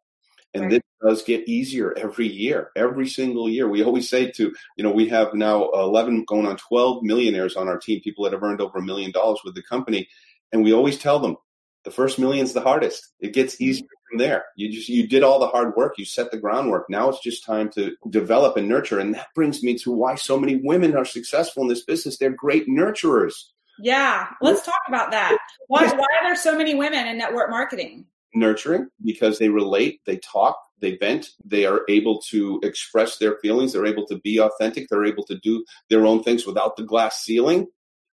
And 0.55 0.65
right. 0.65 0.71
this 0.71 0.83
does 1.03 1.23
get 1.23 1.49
easier 1.49 1.97
every 1.97 2.27
year, 2.27 2.71
every 2.75 3.07
single 3.07 3.49
year. 3.49 3.69
We 3.69 3.85
always 3.85 4.09
say 4.09 4.31
to, 4.33 4.55
you 4.77 4.85
know, 4.85 4.91
we 4.91 5.09
have 5.09 5.35
now 5.35 5.71
11 5.71 6.25
going 6.27 6.47
on 6.47 6.57
12 6.57 7.03
millionaires 7.03 7.57
on 7.57 7.69
our 7.69 7.79
team, 7.79 8.01
people 8.01 8.25
that 8.25 8.33
have 8.33 8.43
earned 8.43 8.61
over 8.61 8.79
a 8.79 8.83
million 8.83 9.13
dollars 9.13 9.41
with 9.45 9.55
the 9.55 9.63
company. 9.63 10.09
And 10.53 10.65
we 10.65 10.73
always 10.73 10.99
tell 10.99 11.19
them 11.19 11.37
the 11.85 11.91
first 11.91 12.19
million's 12.19 12.55
the 12.55 12.63
hardest. 12.63 13.13
It 13.21 13.35
gets 13.35 13.55
mm-hmm. 13.55 13.65
easier 13.65 13.87
from 14.09 14.19
there. 14.19 14.45
You 14.57 14.71
just, 14.71 14.89
you 14.89 15.07
did 15.07 15.23
all 15.23 15.39
the 15.39 15.49
hard 15.49 15.75
work. 15.77 15.95
You 15.99 16.05
set 16.05 16.31
the 16.31 16.39
groundwork. 16.39 16.87
Now 16.89 17.09
it's 17.09 17.21
just 17.21 17.45
time 17.45 17.71
to 17.71 17.97
develop 18.11 18.57
and 18.57 18.69
nurture. 18.69 18.99
And 18.99 19.15
that 19.15 19.29
brings 19.35 19.63
me 19.63 19.77
to 19.79 19.91
why 19.91 20.15
so 20.15 20.39
many 20.39 20.57
women 20.57 20.97
are 20.97 21.05
successful 21.05 21.63
in 21.63 21.69
this 21.69 21.85
business. 21.85 22.19
They're 22.19 22.31
great 22.31 22.69
nurturers. 22.69 23.35
Yeah. 23.81 24.29
Let's 24.41 24.65
talk 24.65 24.81
about 24.89 25.11
that. 25.13 25.37
Why, 25.69 25.87
why 25.87 26.07
are 26.21 26.25
there 26.25 26.37
so 26.37 26.57
many 26.57 26.75
women 26.75 27.07
in 27.07 27.19
network 27.19 27.51
marketing? 27.51 28.07
nurturing 28.35 28.89
because 29.05 29.39
they 29.39 29.49
relate, 29.49 30.01
they 30.07 30.19
talk, 30.19 30.59
they 30.81 30.97
vent, 30.97 31.31
they 31.45 31.65
are 31.65 31.83
able 31.89 32.21
to 32.21 32.61
express 32.63 33.19
their 33.19 33.37
feelings, 33.39 33.73
they're 33.73 33.87
able 33.87 34.07
to 34.07 34.19
be 34.19 34.39
authentic, 34.41 34.89
they're 34.89 35.07
able 35.07 35.25
to 35.25 35.39
do 35.39 35.65
their 35.91 36.07
own 36.07 36.23
things 36.23 36.47
without 36.47 36.77
the 36.77 36.83
glass 36.83 37.21
ceiling. 37.21 37.67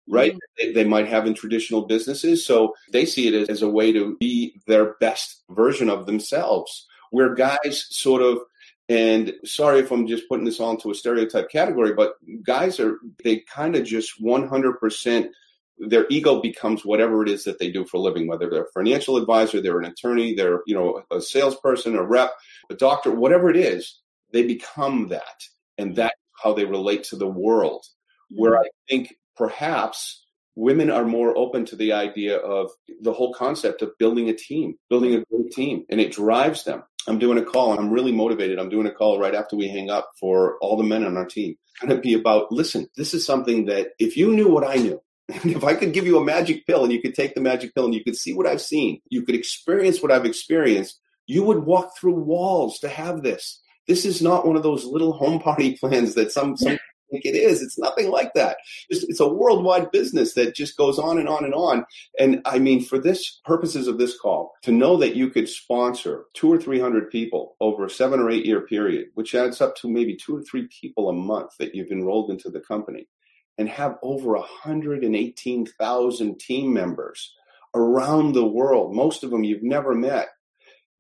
Right? 0.08 0.34
Mm-hmm. 0.34 0.40
They, 0.58 0.74
they, 0.74 0.84
might 0.84 1.08
have 1.08 1.26
in 1.26 1.34
traditional 1.34 1.88
businesses. 1.88 2.46
So 2.46 2.76
they 2.92 3.06
see 3.06 3.28
it 3.28 3.34
as, 3.34 3.50
as 3.50 3.62
a 3.64 3.70
way 3.70 3.92
to 3.92 4.16
be 4.20 4.62
their 4.68 4.94
best 5.00 5.44
version 5.50 5.90
of 5.90 6.06
themselves. 6.06 6.86
Where 7.10 7.34
guys 7.34 7.88
sort 7.90 8.22
of 8.22 8.40
and 8.88 9.34
sorry 9.44 9.80
if 9.80 9.92
I'm 9.92 10.06
just 10.06 10.30
putting 10.30 10.46
this 10.46 10.60
all 10.60 10.72
into 10.72 10.92
a 10.92 10.96
stereotype 10.96 11.50
category, 11.50 11.94
but 11.94 12.16
guys 12.44 12.80
are, 12.80 13.00
they 13.24 13.44
kind 13.52 13.76
of 13.76 13.84
just 13.84 14.22
100% 14.22 15.30
their 15.78 16.06
ego 16.10 16.42
becomes 16.42 16.86
whatever 16.86 17.22
it 17.24 17.30
is 17.30 17.44
that 17.44 17.60
they 17.60 17.70
do 17.70 17.86
for 17.86 17.98
a 17.98 18.00
living, 18.00 18.28
whether 18.28 18.50
they're 18.50 18.64
a 18.64 18.72
financial 18.72 19.18
advisor, 19.18 19.60
they're 19.60 19.80
an 19.80 19.92
attorney, 19.92 20.34
they're, 20.34 20.62
you 20.66 20.74
know, 20.74 21.04
a 21.12 21.20
salesperson, 21.20 21.96
a 21.96 22.04
rep, 22.04 22.32
a 22.70 22.76
doctor, 22.76 23.12
whatever 23.12 23.50
it 23.50 23.58
is, 23.58 24.00
they 24.32 24.44
become 24.44 25.10
that. 25.10 25.44
And 25.78 25.96
that's 25.96 26.16
how 26.42 26.54
they 26.54 26.66
relate 26.66 27.04
to 27.06 27.18
the 27.18 27.28
world. 27.28 27.86
Where 28.30 28.54
mm-hmm. 28.54 28.62
I 28.62 28.70
think 28.88 29.16
perhaps 29.36 30.26
women 30.56 30.90
are 30.90 31.06
more 31.06 31.38
open 31.38 31.66
to 31.66 31.76
the 31.76 31.94
idea 31.94 32.38
of 32.38 32.72
the 33.02 33.14
whole 33.14 33.34
concept 33.34 33.82
of 33.82 33.98
building 34.00 34.30
a 34.30 34.34
team, 34.34 34.76
building 34.90 35.14
a 35.14 35.24
great 35.26 35.52
team, 35.52 35.86
and 35.90 36.00
it 36.00 36.12
drives 36.12 36.64
them. 36.64 36.84
I'm 37.08 37.20
doing 37.20 37.38
a 37.38 37.44
call. 37.44 37.72
and 37.72 37.80
I'm 37.80 37.92
really 37.92 38.12
motivated. 38.12 38.58
I'm 38.58 38.70
doing 38.70 38.88
a 38.88 38.92
call 38.92 39.20
right 39.20 39.36
after 39.36 39.56
we 39.56 39.68
hang 39.68 39.90
up 39.90 40.10
for 40.20 40.58
all 40.60 40.78
the 40.78 40.84
men 40.84 41.06
on 41.06 41.18
our 41.18 41.26
team. 41.26 41.56
It's 41.68 41.82
going 41.82 41.96
to 41.96 42.02
be 42.02 42.14
about 42.14 42.52
listen, 42.52 42.88
this 42.96 43.14
is 43.14 43.26
something 43.26 43.66
that 43.66 43.90
if 44.00 44.18
you 44.18 44.34
knew 44.34 44.50
what 44.50 44.66
I 44.66 44.76
knew, 44.76 45.02
if 45.28 45.64
I 45.64 45.76
could 45.76 45.94
give 45.94 46.06
you 46.06 46.18
a 46.18 46.24
magic 46.24 46.66
pill 46.66 46.84
and 46.84 46.94
you 46.94 47.02
could 47.02 47.16
take 47.16 47.36
the 47.36 47.42
magic 47.42 47.76
pill 47.76 47.86
and 47.86 47.94
you 47.94 48.04
could 48.04 48.16
see 48.16 48.34
what 48.34 48.48
I've 48.48 48.62
seen, 48.62 49.02
you 49.10 49.24
could 49.24 49.36
experience 49.36 50.02
what 50.02 50.12
I've 50.12 50.26
experienced, 50.26 51.00
you 51.28 51.44
would 51.44 51.66
walk 51.66 51.98
through 51.98 52.16
walls 52.16 52.80
to 52.80 52.90
have 52.90 53.24
this. 53.24 53.62
This 53.88 54.06
is 54.06 54.22
not 54.22 54.48
one 54.48 54.56
of 54.56 54.64
those 54.64 54.86
little 54.86 55.14
home 55.14 55.40
party 55.40 55.78
plans 55.80 56.16
that 56.16 56.32
some, 56.32 56.58
some 56.58 56.78
think 57.12 57.26
it 57.26 57.36
is. 57.36 57.62
It's 57.62 57.78
nothing 57.78 58.10
like 58.10 58.34
that. 58.34 58.58
It's, 58.90 59.04
it's, 59.04 59.20
a 59.20 59.28
worldwide 59.28 59.92
business 59.92 60.34
that 60.34 60.56
just 60.56 60.78
goes 60.78 61.00
on 61.00 61.18
and 61.18 61.30
on 61.30 61.46
and 61.46 61.54
on. 61.54 61.86
And 62.20 62.42
I 62.46 62.60
mean, 62.60 62.84
for 62.84 63.00
this 63.00 63.40
purposes 63.46 63.88
of 63.88 63.98
this 63.98 64.20
call, 64.20 64.54
to 64.64 64.72
know 64.72 64.98
that 64.98 65.16
you 65.16 65.30
could 65.30 65.50
sponsor 65.50 66.26
two 66.34 66.52
or 66.52 66.60
three 66.60 66.80
hundred 66.80 67.10
people 67.10 67.56
over 67.60 67.86
a 67.86 67.90
seven 67.90 68.20
or 68.20 68.30
eight 68.30 68.46
year 68.46 68.62
period, 68.62 69.08
which 69.14 69.36
adds 69.36 69.62
up 69.62 69.76
to 69.78 69.90
maybe 69.90 70.16
two 70.16 70.38
or 70.38 70.44
three 70.44 70.68
people 70.82 71.10
a 71.10 71.14
month 71.14 71.52
that 71.60 71.76
you've 71.76 71.92
enrolled 71.92 72.30
into 72.30 72.50
the 72.50 72.62
company 72.62 73.08
and 73.58 73.70
have 73.70 73.98
over 74.04 74.34
118,000 74.34 76.40
team 76.40 76.74
members 76.74 77.34
around 77.74 78.34
the 78.34 78.46
world, 78.46 78.94
most 78.96 79.24
of 79.24 79.30
them 79.30 79.44
you've 79.44 79.64
never 79.64 79.94
met, 79.94 80.30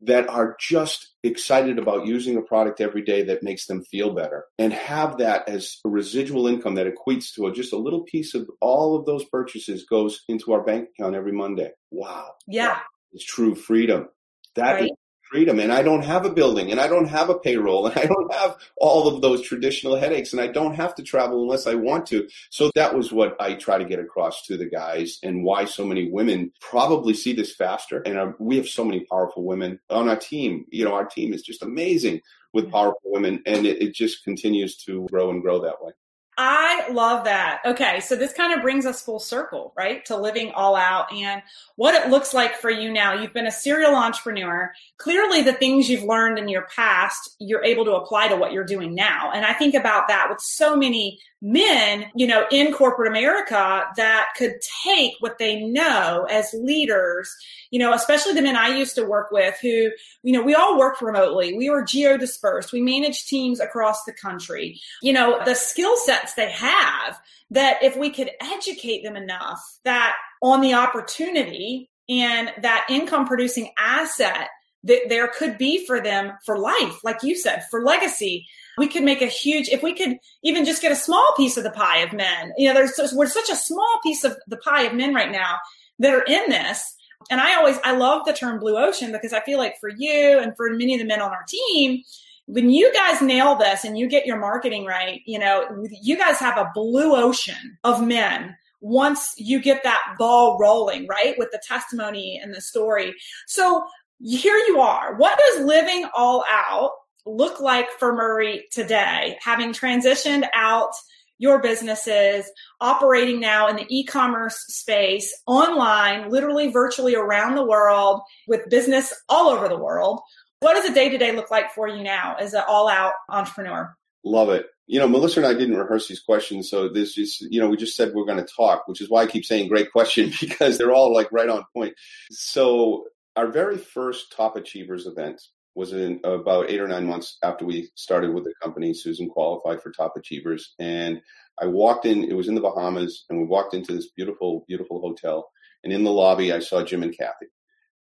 that 0.01 0.29
are 0.29 0.55
just 0.59 1.13
excited 1.23 1.79
about 1.79 2.05
using 2.05 2.37
a 2.37 2.41
product 2.41 2.81
every 2.81 3.01
day 3.03 3.23
that 3.23 3.43
makes 3.43 3.65
them 3.65 3.83
feel 3.83 4.13
better 4.13 4.45
and 4.59 4.73
have 4.73 5.17
that 5.17 5.47
as 5.47 5.79
a 5.85 5.89
residual 5.89 6.47
income 6.47 6.75
that 6.75 6.87
equates 6.87 7.33
to 7.33 7.47
a, 7.47 7.53
just 7.53 7.73
a 7.73 7.77
little 7.77 8.03
piece 8.03 8.33
of 8.33 8.49
all 8.61 8.97
of 8.97 9.05
those 9.05 9.23
purchases 9.25 9.85
goes 9.85 10.23
into 10.27 10.53
our 10.53 10.63
bank 10.63 10.89
account 10.89 11.15
every 11.15 11.31
Monday. 11.31 11.71
Wow. 11.91 12.33
Yeah. 12.47 12.79
It's 13.13 13.25
true 13.25 13.55
freedom. 13.55 14.09
That 14.55 14.73
right. 14.73 14.83
is 14.83 14.91
freedom 15.29 15.59
and 15.59 15.71
I 15.71 15.81
don't 15.81 16.03
have 16.03 16.25
a 16.25 16.29
building 16.29 16.71
and 16.71 16.79
I 16.79 16.87
don't 16.87 17.07
have 17.07 17.29
a 17.29 17.37
payroll 17.37 17.87
and 17.87 17.97
I 17.99 18.05
don't 18.05 18.33
have 18.33 18.57
all 18.77 19.07
of 19.07 19.21
those 19.21 19.41
traditional 19.41 19.95
headaches 19.95 20.31
and 20.31 20.41
I 20.41 20.47
don't 20.47 20.75
have 20.75 20.95
to 20.95 21.03
travel 21.03 21.41
unless 21.43 21.67
I 21.67 21.75
want 21.75 22.05
to. 22.07 22.27
So 22.49 22.71
that 22.75 22.95
was 22.95 23.11
what 23.11 23.35
I 23.39 23.55
try 23.55 23.77
to 23.77 23.85
get 23.85 23.99
across 23.99 24.45
to 24.47 24.57
the 24.57 24.69
guys 24.69 25.19
and 25.23 25.43
why 25.43 25.65
so 25.65 25.85
many 25.85 26.09
women 26.11 26.51
probably 26.61 27.13
see 27.13 27.33
this 27.33 27.53
faster. 27.53 28.01
And 28.01 28.17
uh, 28.17 28.31
we 28.39 28.57
have 28.57 28.67
so 28.67 28.83
many 28.83 29.05
powerful 29.05 29.43
women 29.43 29.79
on 29.89 30.09
our 30.09 30.17
team. 30.17 30.65
You 30.69 30.85
know, 30.85 30.93
our 30.93 31.05
team 31.05 31.33
is 31.33 31.41
just 31.41 31.63
amazing 31.63 32.21
with 32.53 32.71
powerful 32.71 33.11
women 33.11 33.41
and 33.45 33.65
it, 33.65 33.81
it 33.81 33.93
just 33.93 34.23
continues 34.23 34.77
to 34.85 35.07
grow 35.11 35.29
and 35.29 35.41
grow 35.41 35.61
that 35.61 35.83
way. 35.83 35.91
I 36.37 36.89
love 36.91 37.23
that. 37.25 37.61
Okay, 37.65 38.01
so 38.01 38.15
this 38.15 38.33
kind 38.33 38.53
of 38.53 38.61
brings 38.61 38.85
us 38.85 39.01
full 39.01 39.19
circle, 39.19 39.73
right, 39.77 40.03
to 40.05 40.17
living 40.17 40.51
all 40.51 40.75
out 40.75 41.11
and 41.13 41.41
what 41.77 41.95
it 41.95 42.09
looks 42.09 42.33
like 42.33 42.55
for 42.55 42.69
you 42.69 42.91
now. 42.91 43.13
You've 43.13 43.33
been 43.33 43.47
a 43.47 43.51
serial 43.51 43.95
entrepreneur. 43.95 44.73
Clearly, 44.97 45.43
the 45.43 45.53
things 45.53 45.89
you've 45.89 46.03
learned 46.03 46.37
in 46.37 46.49
your 46.49 46.67
past, 46.75 47.35
you're 47.39 47.63
able 47.63 47.85
to 47.85 47.93
apply 47.93 48.27
to 48.27 48.35
what 48.35 48.51
you're 48.51 48.65
doing 48.65 48.93
now. 48.93 49.31
And 49.33 49.45
I 49.45 49.53
think 49.53 49.75
about 49.75 50.09
that 50.09 50.27
with 50.29 50.39
so 50.41 50.75
many 50.75 51.19
men, 51.45 52.07
you 52.15 52.25
know, 52.25 52.47
in 52.49 52.73
corporate 52.73 53.07
America 53.07 53.83
that 53.97 54.29
could 54.35 54.55
take 54.83 55.13
what 55.19 55.37
they 55.37 55.61
know 55.61 56.25
as 56.27 56.51
leaders, 56.55 57.31
you 57.69 57.77
know, 57.77 57.93
especially 57.93 58.33
the 58.33 58.41
men 58.41 58.55
I 58.55 58.75
used 58.75 58.95
to 58.95 59.05
work 59.05 59.29
with 59.29 59.55
who, 59.61 59.91
you 60.23 60.33
know, 60.33 60.41
we 60.41 60.55
all 60.55 60.79
worked 60.79 61.03
remotely. 61.03 61.55
We 61.55 61.69
were 61.69 61.83
geo 61.83 62.17
dispersed. 62.17 62.73
We 62.73 62.81
managed 62.81 63.27
teams 63.27 63.59
across 63.59 64.05
the 64.05 64.13
country. 64.13 64.81
You 65.03 65.13
know, 65.13 65.39
the 65.45 65.53
skill 65.53 65.95
sets 65.97 66.33
they 66.33 66.49
have 66.49 67.21
that 67.51 67.83
if 67.83 67.95
we 67.95 68.09
could 68.09 68.31
educate 68.41 69.03
them 69.03 69.15
enough 69.15 69.61
that 69.83 70.15
on 70.41 70.61
the 70.61 70.73
opportunity 70.73 71.91
and 72.09 72.51
that 72.63 72.87
income 72.89 73.27
producing 73.27 73.71
asset 73.77 74.49
that 74.83 75.09
there 75.09 75.27
could 75.27 75.59
be 75.59 75.85
for 75.85 76.01
them 76.01 76.33
for 76.43 76.57
life, 76.57 77.03
like 77.03 77.21
you 77.21 77.35
said, 77.35 77.65
for 77.69 77.83
legacy. 77.83 78.47
We 78.77 78.87
could 78.87 79.03
make 79.03 79.21
a 79.21 79.27
huge, 79.27 79.69
if 79.69 79.83
we 79.83 79.93
could 79.93 80.17
even 80.43 80.65
just 80.65 80.81
get 80.81 80.91
a 80.91 80.95
small 80.95 81.33
piece 81.37 81.57
of 81.57 81.63
the 81.63 81.71
pie 81.71 81.99
of 81.99 82.13
men, 82.13 82.53
you 82.57 82.67
know, 82.67 82.73
there's, 82.73 83.13
we're 83.13 83.27
such 83.27 83.49
a 83.49 83.55
small 83.55 83.99
piece 84.03 84.23
of 84.23 84.37
the 84.47 84.57
pie 84.57 84.83
of 84.83 84.93
men 84.93 85.13
right 85.13 85.31
now 85.31 85.57
that 85.99 86.13
are 86.13 86.23
in 86.23 86.49
this. 86.49 86.95
And 87.31 87.41
I 87.41 87.55
always, 87.55 87.77
I 87.83 87.95
love 87.95 88.25
the 88.25 88.33
term 88.33 88.59
blue 88.59 88.77
ocean 88.77 89.11
because 89.11 89.33
I 89.33 89.39
feel 89.41 89.57
like 89.57 89.75
for 89.79 89.89
you 89.89 90.39
and 90.39 90.55
for 90.55 90.69
many 90.71 90.93
of 90.93 90.99
the 90.99 91.05
men 91.05 91.21
on 91.21 91.31
our 91.31 91.45
team, 91.47 92.03
when 92.47 92.69
you 92.69 92.93
guys 92.93 93.21
nail 93.21 93.55
this 93.55 93.83
and 93.83 93.97
you 93.97 94.07
get 94.07 94.25
your 94.25 94.39
marketing 94.39 94.85
right, 94.85 95.21
you 95.25 95.39
know, 95.39 95.65
you 95.89 96.17
guys 96.17 96.37
have 96.37 96.57
a 96.57 96.69
blue 96.75 97.15
ocean 97.15 97.77
of 97.83 98.05
men 98.05 98.55
once 98.81 99.33
you 99.37 99.59
get 99.59 99.83
that 99.83 100.15
ball 100.19 100.59
rolling, 100.59 101.07
right? 101.07 101.35
With 101.39 101.49
the 101.51 101.61
testimony 101.67 102.39
and 102.41 102.53
the 102.53 102.61
story. 102.61 103.15
So 103.47 103.83
here 104.19 104.57
you 104.67 104.79
are. 104.79 105.15
What 105.15 105.39
does 105.39 105.65
living 105.65 106.07
all 106.13 106.45
out 106.49 106.91
look 107.25 107.59
like 107.59 107.89
for 107.99 108.13
Murray 108.13 108.65
today, 108.71 109.37
having 109.41 109.73
transitioned 109.73 110.47
out 110.53 110.91
your 111.37 111.61
businesses, 111.61 112.49
operating 112.79 113.39
now 113.39 113.67
in 113.67 113.75
the 113.75 113.85
e 113.89 114.05
commerce 114.05 114.57
space, 114.67 115.35
online, 115.47 116.29
literally 116.29 116.71
virtually 116.71 117.15
around 117.15 117.55
the 117.55 117.65
world, 117.65 118.21
with 118.47 118.69
business 118.69 119.13
all 119.27 119.49
over 119.49 119.67
the 119.67 119.77
world? 119.77 120.21
What 120.61 120.75
does 120.75 120.89
a 120.89 120.93
day 120.93 121.09
to 121.09 121.17
day 121.17 121.35
look 121.35 121.51
like 121.51 121.71
for 121.73 121.87
you 121.87 122.01
now 122.01 122.35
as 122.39 122.53
an 122.53 122.63
all 122.67 122.87
out 122.87 123.13
entrepreneur? 123.29 123.95
Love 124.23 124.49
it. 124.49 124.67
You 124.87 124.99
know, 124.99 125.07
Melissa 125.07 125.39
and 125.39 125.47
I 125.47 125.53
didn't 125.53 125.77
rehearse 125.77 126.07
these 126.07 126.19
questions, 126.19 126.69
so 126.69 126.87
this 126.87 127.17
is, 127.17 127.45
you 127.49 127.59
know, 127.59 127.67
we 127.67 127.75
just 127.75 127.95
said 127.95 128.13
we're 128.13 128.25
going 128.25 128.43
to 128.43 128.53
talk, 128.55 128.87
which 128.87 129.01
is 129.01 129.09
why 129.09 129.23
I 129.23 129.27
keep 129.27 129.45
saying 129.45 129.67
great 129.67 129.91
question 129.91 130.31
because 130.39 130.77
they're 130.77 130.93
all 130.93 131.13
like 131.13 131.31
right 131.31 131.49
on 131.49 131.65
point. 131.75 131.93
So, 132.31 133.05
our 133.35 133.47
very 133.47 133.77
first 133.77 134.31
Top 134.31 134.55
Achievers 134.55 135.07
event 135.07 135.41
was 135.75 135.91
in 135.91 136.21
about 136.23 136.69
eight 136.69 136.79
or 136.79 136.87
nine 136.87 137.05
months 137.05 137.37
after 137.43 137.65
we 137.65 137.89
started 137.95 138.33
with 138.33 138.45
the 138.45 138.53
company. 138.63 138.93
Susan 138.93 139.29
qualified 139.29 139.81
for 139.81 139.91
Top 139.91 140.13
Achievers, 140.15 140.73
and 140.79 141.21
I 141.61 141.67
walked 141.67 142.05
in. 142.05 142.23
It 142.23 142.33
was 142.33 142.47
in 142.47 142.55
the 142.55 142.61
Bahamas, 142.61 143.25
and 143.29 143.39
we 143.39 143.45
walked 143.45 143.73
into 143.73 143.93
this 143.93 144.09
beautiful, 144.11 144.63
beautiful 144.67 145.01
hotel. 145.01 145.49
And 145.83 145.91
in 145.91 146.03
the 146.03 146.11
lobby, 146.11 146.51
I 146.51 146.59
saw 146.59 146.83
Jim 146.83 147.03
and 147.03 147.15
Kathy, 147.15 147.47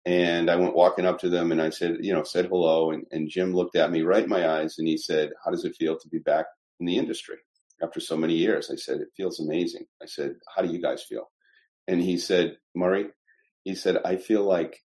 and 0.05 0.51
I 0.51 0.57
went 0.57 0.75
walking 0.75 1.07
up 1.07 1.21
to 1.21 1.29
them, 1.29 1.53
and 1.53 1.62
I 1.62 1.71
said, 1.71 1.99
you 2.01 2.12
know, 2.12 2.25
said 2.25 2.47
hello. 2.47 2.91
And, 2.91 3.07
and 3.12 3.31
Jim 3.31 3.55
looked 3.55 3.77
at 3.77 3.93
me 3.93 4.03
right 4.03 4.25
in 4.25 4.29
my 4.29 4.49
eyes, 4.49 4.77
and 4.79 4.89
he 4.89 4.99
said, 4.99 5.31
"How 5.45 5.51
does 5.51 5.64
it 5.64 5.77
feel 5.77 5.97
to 5.97 6.09
be 6.09 6.18
back 6.18 6.47
in 6.81 6.87
the 6.87 6.99
industry 6.99 7.37
after 7.83 8.01
so 8.01 8.16
many 8.16 8.35
years?" 8.35 8.71
I 8.71 8.77
said, 8.77 9.01
"It 9.01 9.09
feels 9.16 9.39
amazing." 9.39 9.87
I 10.03 10.07
said, 10.07 10.35
"How 10.55 10.62
do 10.62 10.73
you 10.73 10.83
guys 10.83 11.05
feel?" 11.05 11.31
And 11.87 12.03
he 12.03 12.18
said, 12.18 12.57
"Murray," 12.75 13.07
he 13.62 13.77
said, 13.77 13.99
"I 14.05 14.16
feel 14.16 14.43
like 14.43 14.81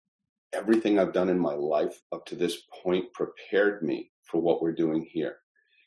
everything 0.55 0.99
I've 0.99 1.13
done 1.13 1.29
in 1.29 1.39
my 1.39 1.55
life 1.55 2.01
up 2.13 2.27
to 2.27 2.37
this 2.37 2.63
point 2.83 3.13
prepared 3.13 3.83
me 3.83 4.11
for 4.23 4.41
what 4.41 4.63
we're 4.63 4.73
doing 4.73 5.07
here. 5.11 5.37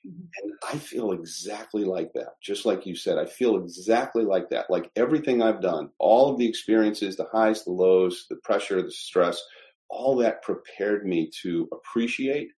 Mm-hmm. 0.06 0.26
And 0.44 0.54
I 0.72 0.78
feel 0.78 1.12
exactly 1.12 1.84
like 1.84 2.14
that. 2.14 2.34
Just 2.42 2.66
like 2.66 2.86
you 2.86 2.96
said, 2.96 3.18
I 3.18 3.26
feel 3.26 3.58
exactly 3.58 4.24
like 4.24 4.50
that. 4.50 4.70
Like 4.70 4.92
everything 4.96 5.42
I've 5.42 5.62
done, 5.62 5.90
all 6.00 6.32
of 6.32 6.38
the 6.38 6.48
experiences, 6.48 7.16
the 7.16 7.28
highs, 7.32 7.64
the 7.64 7.72
lows, 7.72 8.26
the 8.30 8.38
pressure, 8.44 8.82
the 8.82 8.92
stress, 8.92 9.42
all 9.90 10.18
that 10.18 10.44
prepared 10.44 11.06
me 11.06 11.30
to 11.42 11.68
appreciate 11.72 12.50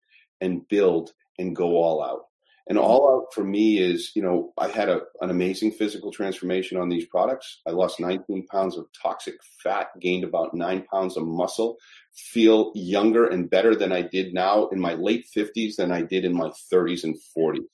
and 0.40 0.66
build 0.68 1.12
and 1.38 1.54
go 1.54 1.76
all 1.76 2.02
out. 2.02 2.27
And 2.68 2.78
all 2.78 3.10
out 3.10 3.34
for 3.34 3.42
me 3.42 3.78
is, 3.78 4.12
you 4.14 4.22
know, 4.22 4.52
I 4.58 4.68
had 4.68 4.90
a, 4.90 5.00
an 5.22 5.30
amazing 5.30 5.72
physical 5.72 6.12
transformation 6.12 6.78
on 6.78 6.90
these 6.90 7.06
products. 7.06 7.60
I 7.66 7.70
lost 7.70 7.98
19 7.98 8.46
pounds 8.46 8.76
of 8.76 8.86
toxic 9.02 9.36
fat, 9.62 9.88
gained 10.00 10.24
about 10.24 10.54
nine 10.54 10.84
pounds 10.92 11.16
of 11.16 11.26
muscle, 11.26 11.78
feel 12.14 12.72
younger 12.74 13.26
and 13.26 13.48
better 13.48 13.74
than 13.74 13.90
I 13.90 14.02
did 14.02 14.34
now 14.34 14.68
in 14.68 14.80
my 14.80 14.94
late 14.94 15.24
50s 15.34 15.76
than 15.76 15.92
I 15.92 16.02
did 16.02 16.26
in 16.26 16.34
my 16.34 16.50
30s 16.72 17.04
and 17.04 17.16
40s. 17.36 17.64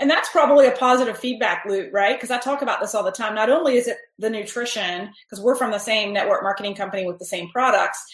And 0.00 0.10
that's 0.10 0.28
probably 0.30 0.66
a 0.66 0.72
positive 0.72 1.18
feedback 1.18 1.64
loop, 1.68 1.92
right? 1.92 2.16
Because 2.16 2.30
I 2.30 2.38
talk 2.38 2.62
about 2.62 2.80
this 2.80 2.94
all 2.94 3.02
the 3.02 3.10
time. 3.10 3.34
Not 3.34 3.50
only 3.50 3.76
is 3.76 3.88
it 3.88 3.98
the 4.18 4.30
nutrition, 4.30 5.10
because 5.24 5.42
we're 5.42 5.56
from 5.56 5.70
the 5.70 5.78
same 5.78 6.12
network 6.12 6.42
marketing 6.42 6.74
company 6.74 7.06
with 7.06 7.18
the 7.18 7.24
same 7.24 7.48
products, 7.50 8.04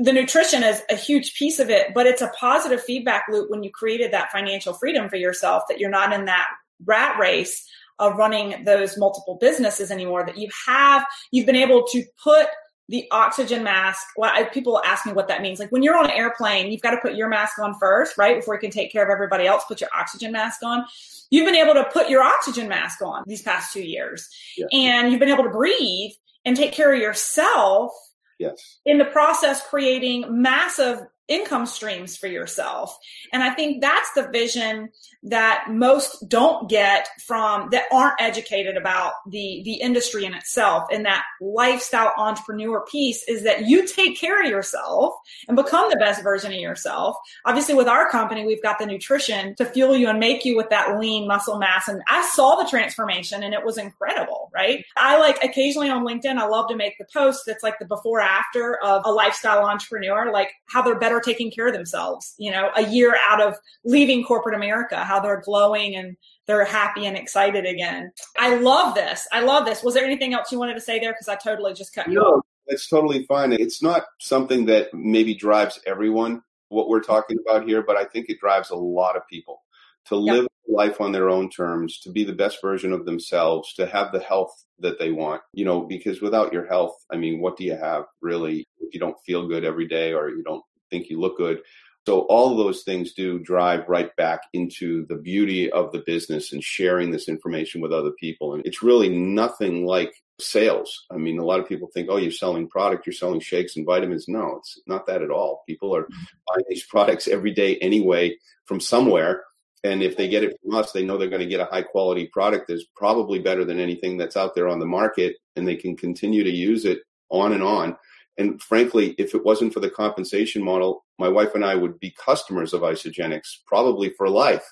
the 0.00 0.12
nutrition 0.12 0.64
is 0.64 0.82
a 0.90 0.96
huge 0.96 1.34
piece 1.34 1.58
of 1.58 1.68
it, 1.68 1.92
but 1.94 2.06
it's 2.06 2.22
a 2.22 2.32
positive 2.38 2.82
feedback 2.82 3.24
loop 3.30 3.50
when 3.50 3.62
you 3.62 3.70
created 3.70 4.10
that 4.12 4.32
financial 4.32 4.72
freedom 4.72 5.10
for 5.10 5.16
yourself 5.16 5.64
that 5.68 5.78
you're 5.78 5.90
not 5.90 6.12
in 6.12 6.24
that 6.24 6.48
rat 6.86 7.18
race 7.18 7.68
of 7.98 8.16
running 8.16 8.64
those 8.64 8.96
multiple 8.96 9.36
businesses 9.38 9.90
anymore, 9.90 10.24
that 10.24 10.38
you 10.38 10.48
have, 10.66 11.04
you've 11.32 11.44
been 11.44 11.54
able 11.54 11.84
to 11.86 12.02
put 12.22 12.46
the 12.88 13.06
oxygen 13.10 13.62
mask. 13.62 14.06
Well, 14.16 14.32
I, 14.34 14.44
people 14.44 14.80
ask 14.86 15.04
me 15.04 15.12
what 15.12 15.28
that 15.28 15.42
means. 15.42 15.60
Like 15.60 15.70
when 15.70 15.82
you're 15.82 15.98
on 15.98 16.06
an 16.06 16.12
airplane, 16.12 16.72
you've 16.72 16.80
got 16.80 16.92
to 16.92 16.96
put 16.96 17.14
your 17.14 17.28
mask 17.28 17.58
on 17.58 17.78
first, 17.78 18.16
right? 18.16 18.36
Before 18.36 18.54
you 18.54 18.60
can 18.60 18.70
take 18.70 18.90
care 18.90 19.04
of 19.04 19.10
everybody 19.10 19.46
else, 19.46 19.64
put 19.68 19.82
your 19.82 19.90
oxygen 19.94 20.32
mask 20.32 20.62
on. 20.64 20.86
You've 21.28 21.44
been 21.44 21.54
able 21.54 21.74
to 21.74 21.84
put 21.92 22.08
your 22.08 22.22
oxygen 22.22 22.68
mask 22.68 23.02
on 23.02 23.22
these 23.26 23.42
past 23.42 23.74
two 23.74 23.82
years 23.82 24.28
yeah. 24.56 24.66
and 24.72 25.10
you've 25.10 25.20
been 25.20 25.28
able 25.28 25.44
to 25.44 25.50
breathe 25.50 26.12
and 26.46 26.56
take 26.56 26.72
care 26.72 26.92
of 26.92 26.98
yourself 26.98 27.92
Yes. 28.40 28.80
In 28.86 28.96
the 28.96 29.04
process, 29.04 29.64
creating 29.68 30.24
massive 30.42 31.02
income 31.30 31.64
streams 31.64 32.16
for 32.16 32.26
yourself. 32.26 32.98
And 33.32 33.42
I 33.42 33.50
think 33.54 33.80
that's 33.80 34.12
the 34.12 34.28
vision 34.28 34.90
that 35.22 35.66
most 35.68 36.28
don't 36.28 36.68
get 36.68 37.08
from 37.26 37.68
that 37.70 37.84
aren't 37.92 38.20
educated 38.20 38.76
about 38.76 39.12
the 39.28 39.60
the 39.64 39.74
industry 39.74 40.24
in 40.24 40.32
itself 40.32 40.88
and 40.90 41.04
that 41.04 41.24
lifestyle 41.42 42.14
entrepreneur 42.16 42.82
piece 42.90 43.22
is 43.28 43.44
that 43.44 43.66
you 43.66 43.86
take 43.86 44.18
care 44.18 44.42
of 44.42 44.48
yourself 44.48 45.14
and 45.46 45.56
become 45.56 45.90
the 45.90 45.96
best 45.96 46.22
version 46.22 46.52
of 46.52 46.58
yourself. 46.58 47.16
Obviously 47.44 47.74
with 47.74 47.86
our 47.86 48.08
company 48.10 48.46
we've 48.46 48.62
got 48.62 48.78
the 48.78 48.86
nutrition 48.86 49.54
to 49.56 49.66
fuel 49.66 49.94
you 49.94 50.08
and 50.08 50.18
make 50.18 50.44
you 50.46 50.56
with 50.56 50.70
that 50.70 50.98
lean 50.98 51.28
muscle 51.28 51.58
mass 51.58 51.86
and 51.86 52.02
I 52.08 52.26
saw 52.32 52.56
the 52.56 52.68
transformation 52.68 53.42
and 53.42 53.52
it 53.52 53.64
was 53.64 53.76
incredible, 53.76 54.50
right? 54.54 54.84
I 54.96 55.18
like 55.18 55.44
occasionally 55.44 55.90
on 55.90 56.04
LinkedIn 56.04 56.38
I 56.38 56.46
love 56.46 56.68
to 56.70 56.76
make 56.76 56.96
the 56.96 57.06
post 57.12 57.42
that's 57.46 57.62
like 57.62 57.78
the 57.78 57.84
before 57.84 58.20
after 58.20 58.78
of 58.82 59.02
a 59.04 59.10
lifestyle 59.10 59.66
entrepreneur 59.66 60.32
like 60.32 60.50
how 60.64 60.80
they're 60.80 60.98
better 60.98 61.19
taking 61.20 61.50
care 61.50 61.66
of 61.66 61.72
themselves, 61.72 62.34
you 62.38 62.50
know, 62.50 62.70
a 62.76 62.86
year 62.88 63.16
out 63.28 63.40
of 63.40 63.56
leaving 63.84 64.24
corporate 64.24 64.54
America, 64.54 65.04
how 65.04 65.20
they're 65.20 65.40
glowing 65.40 65.96
and 65.96 66.16
they're 66.46 66.64
happy 66.64 67.06
and 67.06 67.16
excited 67.16 67.66
again. 67.66 68.10
I 68.38 68.56
love 68.56 68.94
this. 68.94 69.26
I 69.32 69.40
love 69.40 69.66
this. 69.66 69.82
Was 69.82 69.94
there 69.94 70.04
anything 70.04 70.34
else 70.34 70.50
you 70.50 70.58
wanted 70.58 70.74
to 70.74 70.80
say 70.80 70.98
there? 70.98 71.12
Because 71.12 71.28
I 71.28 71.36
totally 71.36 71.74
just 71.74 71.94
cut 71.94 72.08
you 72.08 72.14
no, 72.14 72.22
off. 72.22 72.44
It's 72.66 72.88
totally 72.88 73.24
fine. 73.26 73.52
It's 73.52 73.82
not 73.82 74.04
something 74.20 74.66
that 74.66 74.92
maybe 74.92 75.34
drives 75.34 75.80
everyone 75.86 76.42
what 76.68 76.88
we're 76.88 77.02
talking 77.02 77.36
about 77.44 77.66
here, 77.66 77.82
but 77.82 77.96
I 77.96 78.04
think 78.04 78.28
it 78.28 78.40
drives 78.40 78.70
a 78.70 78.76
lot 78.76 79.16
of 79.16 79.26
people 79.28 79.62
to 80.06 80.16
live 80.16 80.46
life 80.68 81.00
on 81.00 81.12
their 81.12 81.28
own 81.28 81.50
terms, 81.50 81.98
to 82.00 82.10
be 82.10 82.24
the 82.24 82.32
best 82.32 82.62
version 82.62 82.92
of 82.92 83.04
themselves, 83.04 83.74
to 83.74 83.86
have 83.86 84.12
the 84.12 84.20
health 84.20 84.64
that 84.78 84.98
they 84.98 85.10
want. 85.10 85.42
You 85.52 85.64
know, 85.64 85.82
because 85.82 86.22
without 86.22 86.52
your 86.52 86.66
health, 86.66 87.04
I 87.12 87.16
mean, 87.16 87.40
what 87.40 87.56
do 87.56 87.64
you 87.64 87.76
have 87.76 88.04
really 88.22 88.66
if 88.78 88.94
you 88.94 89.00
don't 89.00 89.20
feel 89.26 89.46
good 89.46 89.64
every 89.64 89.86
day 89.86 90.12
or 90.12 90.30
you 90.30 90.42
don't 90.42 90.64
think 90.90 91.08
you 91.08 91.20
look 91.20 91.36
good. 91.36 91.60
So 92.06 92.20
all 92.22 92.50
of 92.50 92.58
those 92.58 92.82
things 92.82 93.12
do 93.12 93.38
drive 93.38 93.88
right 93.88 94.14
back 94.16 94.40
into 94.52 95.06
the 95.06 95.16
beauty 95.16 95.70
of 95.70 95.92
the 95.92 96.02
business 96.06 96.52
and 96.52 96.64
sharing 96.64 97.10
this 97.10 97.28
information 97.28 97.80
with 97.80 97.92
other 97.92 98.12
people. 98.12 98.54
And 98.54 98.64
it's 98.64 98.82
really 98.82 99.10
nothing 99.10 99.84
like 99.84 100.12
sales. 100.40 101.06
I 101.10 101.18
mean, 101.18 101.38
a 101.38 101.44
lot 101.44 101.60
of 101.60 101.68
people 101.68 101.90
think, 101.92 102.08
oh, 102.10 102.16
you're 102.16 102.30
selling 102.30 102.68
product, 102.68 103.06
you're 103.06 103.12
selling 103.12 103.40
shakes 103.40 103.76
and 103.76 103.84
vitamins. 103.84 104.26
No, 104.28 104.56
it's 104.56 104.80
not 104.86 105.06
that 105.06 105.22
at 105.22 105.30
all. 105.30 105.62
People 105.68 105.94
are 105.94 106.04
mm-hmm. 106.04 106.24
buying 106.48 106.64
these 106.68 106.86
products 106.86 107.28
every 107.28 107.52
day 107.52 107.76
anyway 107.76 108.36
from 108.64 108.80
somewhere. 108.80 109.44
And 109.84 110.02
if 110.02 110.16
they 110.16 110.28
get 110.28 110.44
it 110.44 110.58
from 110.62 110.74
us, 110.74 110.92
they 110.92 111.04
know 111.04 111.16
they're 111.16 111.28
going 111.28 111.40
to 111.40 111.46
get 111.46 111.60
a 111.60 111.66
high 111.66 111.82
quality 111.82 112.26
product 112.26 112.68
that's 112.68 112.84
probably 112.96 113.38
better 113.38 113.64
than 113.64 113.80
anything 113.80 114.16
that's 114.16 114.36
out 114.36 114.54
there 114.54 114.68
on 114.68 114.78
the 114.78 114.86
market 114.86 115.36
and 115.56 115.66
they 115.66 115.76
can 115.76 115.96
continue 115.96 116.44
to 116.44 116.50
use 116.50 116.84
it 116.84 117.00
on 117.30 117.52
and 117.52 117.62
on. 117.62 117.96
And 118.40 118.60
frankly, 118.62 119.14
if 119.18 119.34
it 119.34 119.44
wasn't 119.44 119.74
for 119.74 119.80
the 119.80 119.90
compensation 119.90 120.64
model, 120.64 121.04
my 121.18 121.28
wife 121.28 121.54
and 121.54 121.62
I 121.62 121.74
would 121.74 122.00
be 122.00 122.10
customers 122.10 122.72
of 122.72 122.80
Isagenix 122.80 123.42
probably 123.66 124.14
for 124.16 124.30
life. 124.30 124.64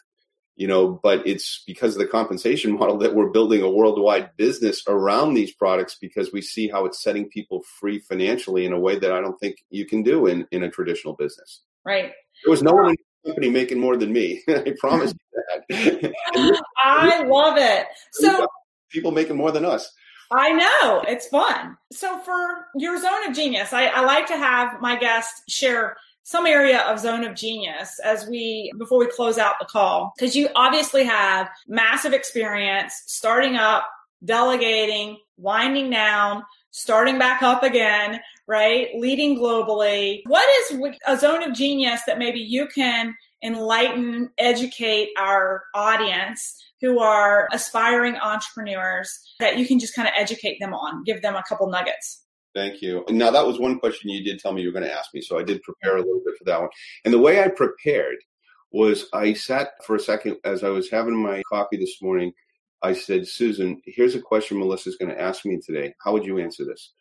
You 0.57 0.67
know, 0.67 0.99
but 1.03 1.25
it's 1.25 1.63
because 1.67 1.95
of 1.95 2.01
the 2.01 2.07
compensation 2.07 2.73
model 2.79 2.97
that 2.99 3.15
we're 3.15 3.29
building 3.29 3.61
a 3.61 3.71
worldwide 3.71 4.31
business 4.39 4.83
around 4.89 5.35
these 5.35 5.53
products 5.53 5.99
because 6.01 6.33
we 6.33 6.41
see 6.41 6.69
how 6.69 6.87
it's 6.87 7.03
setting 7.03 7.29
people 7.29 7.63
free 7.79 7.99
financially 7.99 8.65
in 8.65 8.73
a 8.73 8.81
way 8.81 8.99
that 8.99 9.13
I 9.13 9.21
don't 9.21 9.39
think 9.39 9.59
you 9.69 9.85
can 9.85 10.03
do 10.03 10.27
in, 10.27 10.47
in 10.51 10.63
a 10.63 10.71
traditional 10.71 11.15
business. 11.15 11.61
Right. 11.85 12.13
There 12.45 12.51
was 12.51 12.63
no 12.63 12.73
one 12.73 12.89
in 12.89 12.97
the 13.23 13.31
company 13.31 13.51
making 13.51 13.79
more 13.79 13.99
than 13.99 14.13
me. 14.13 14.43
I 14.49 14.75
promise 14.81 15.13
you 15.13 15.63
that. 15.69 16.13
I 16.83 17.23
love 17.25 17.59
it. 17.59 17.87
So 18.13 18.47
people 18.91 19.11
making 19.11 19.37
more 19.37 19.53
than 19.53 19.67
us. 19.67 19.93
I 20.31 20.53
know 20.53 21.05
it's 21.09 21.27
fun. 21.29 21.77
So 21.93 22.19
for 22.19 22.67
your 22.75 23.01
zone 23.01 23.29
of 23.29 23.35
genius, 23.35 23.73
I, 23.73 23.87
I 23.87 24.01
like 24.05 24.27
to 24.27 24.37
have 24.37 24.81
my 24.81 24.97
guests 24.99 25.43
share 25.49 25.97
some 26.29 26.47
area 26.47 26.81
of 26.81 26.99
zone 26.99 27.25
of 27.25 27.35
genius 27.35 27.99
as 28.05 28.27
we 28.27 28.71
before 28.77 28.99
we 28.99 29.07
close 29.07 29.39
out 29.39 29.55
the 29.59 29.65
call 29.65 30.13
because 30.15 30.37
you 30.37 30.47
obviously 30.55 31.03
have 31.03 31.49
massive 31.67 32.13
experience 32.13 33.03
starting 33.07 33.57
up 33.57 33.89
delegating 34.23 35.17
winding 35.39 35.89
down 35.89 36.43
starting 36.71 37.19
back 37.19 37.43
up 37.43 37.63
again 37.63 38.21
right 38.49 38.89
leading 38.97 39.39
globally 39.39 40.23
what 40.27 40.49
is 40.63 40.81
a 41.07 41.17
zone 41.17 41.43
of 41.43 41.55
genius 41.55 42.01
that 42.07 42.19
maybe 42.19 42.41
you 42.41 42.67
can 42.75 43.15
enlighten 43.43 44.31
educate 44.39 45.11
our 45.19 45.65
audience 45.75 46.57
who 46.81 47.01
are 47.01 47.49
aspiring 47.53 48.17
entrepreneurs 48.17 49.11
that 49.41 49.59
you 49.59 49.67
can 49.67 49.79
just 49.79 49.95
kind 49.95 50.09
of 50.09 50.15
educate 50.17 50.59
them 50.61 50.73
on, 50.73 51.03
give 51.05 51.23
them 51.23 51.35
a 51.35 51.43
couple 51.49 51.69
nuggets. 51.69 52.25
Thank 52.55 52.83
you. 52.83 53.05
Now, 53.09 53.31
that 53.31 53.47
was 53.47 53.59
one 53.59 53.79
question 53.79 54.11
you 54.11 54.25
did 54.25 54.39
tell 54.39 54.53
me 54.53 54.63
you 54.63 54.69
were 54.69 54.79
going 54.79 54.89
to 54.89 54.95
ask 54.95 55.13
me. 55.13 55.21
So 55.21 55.39
I 55.39 55.43
did 55.43 55.63
prepare 55.63 55.97
a 55.97 56.01
little 56.01 56.23
bit 56.25 56.37
for 56.39 56.45
that 56.45 56.61
one. 56.61 56.71
And 57.05 57.13
the 57.13 57.19
way 57.19 57.43
I 57.43 57.49
prepared 57.49 58.17
was 58.73 59.07
I 59.13 59.33
sat 59.35 59.71
for 59.85 59.97
a 59.97 60.01
second 60.01 60.37
as 60.45 60.65
I 60.65 60.69
was 60.69 60.91
having 60.91 61.17
my 61.17 61.43
coffee 61.49 61.77
this 61.77 62.01
morning. 62.03 62.33
I 62.83 62.95
said, 62.95 63.27
Susan, 63.27 63.81
here's 63.85 64.15
a 64.15 64.21
question 64.21 64.59
Melissa's 64.59 64.97
going 64.97 65.11
to 65.11 65.21
ask 65.21 65.45
me 65.45 65.59
today. 65.65 65.95
How 66.05 66.13
would 66.13 66.25
you 66.25 66.39
answer 66.39 66.65
this? 66.65 66.93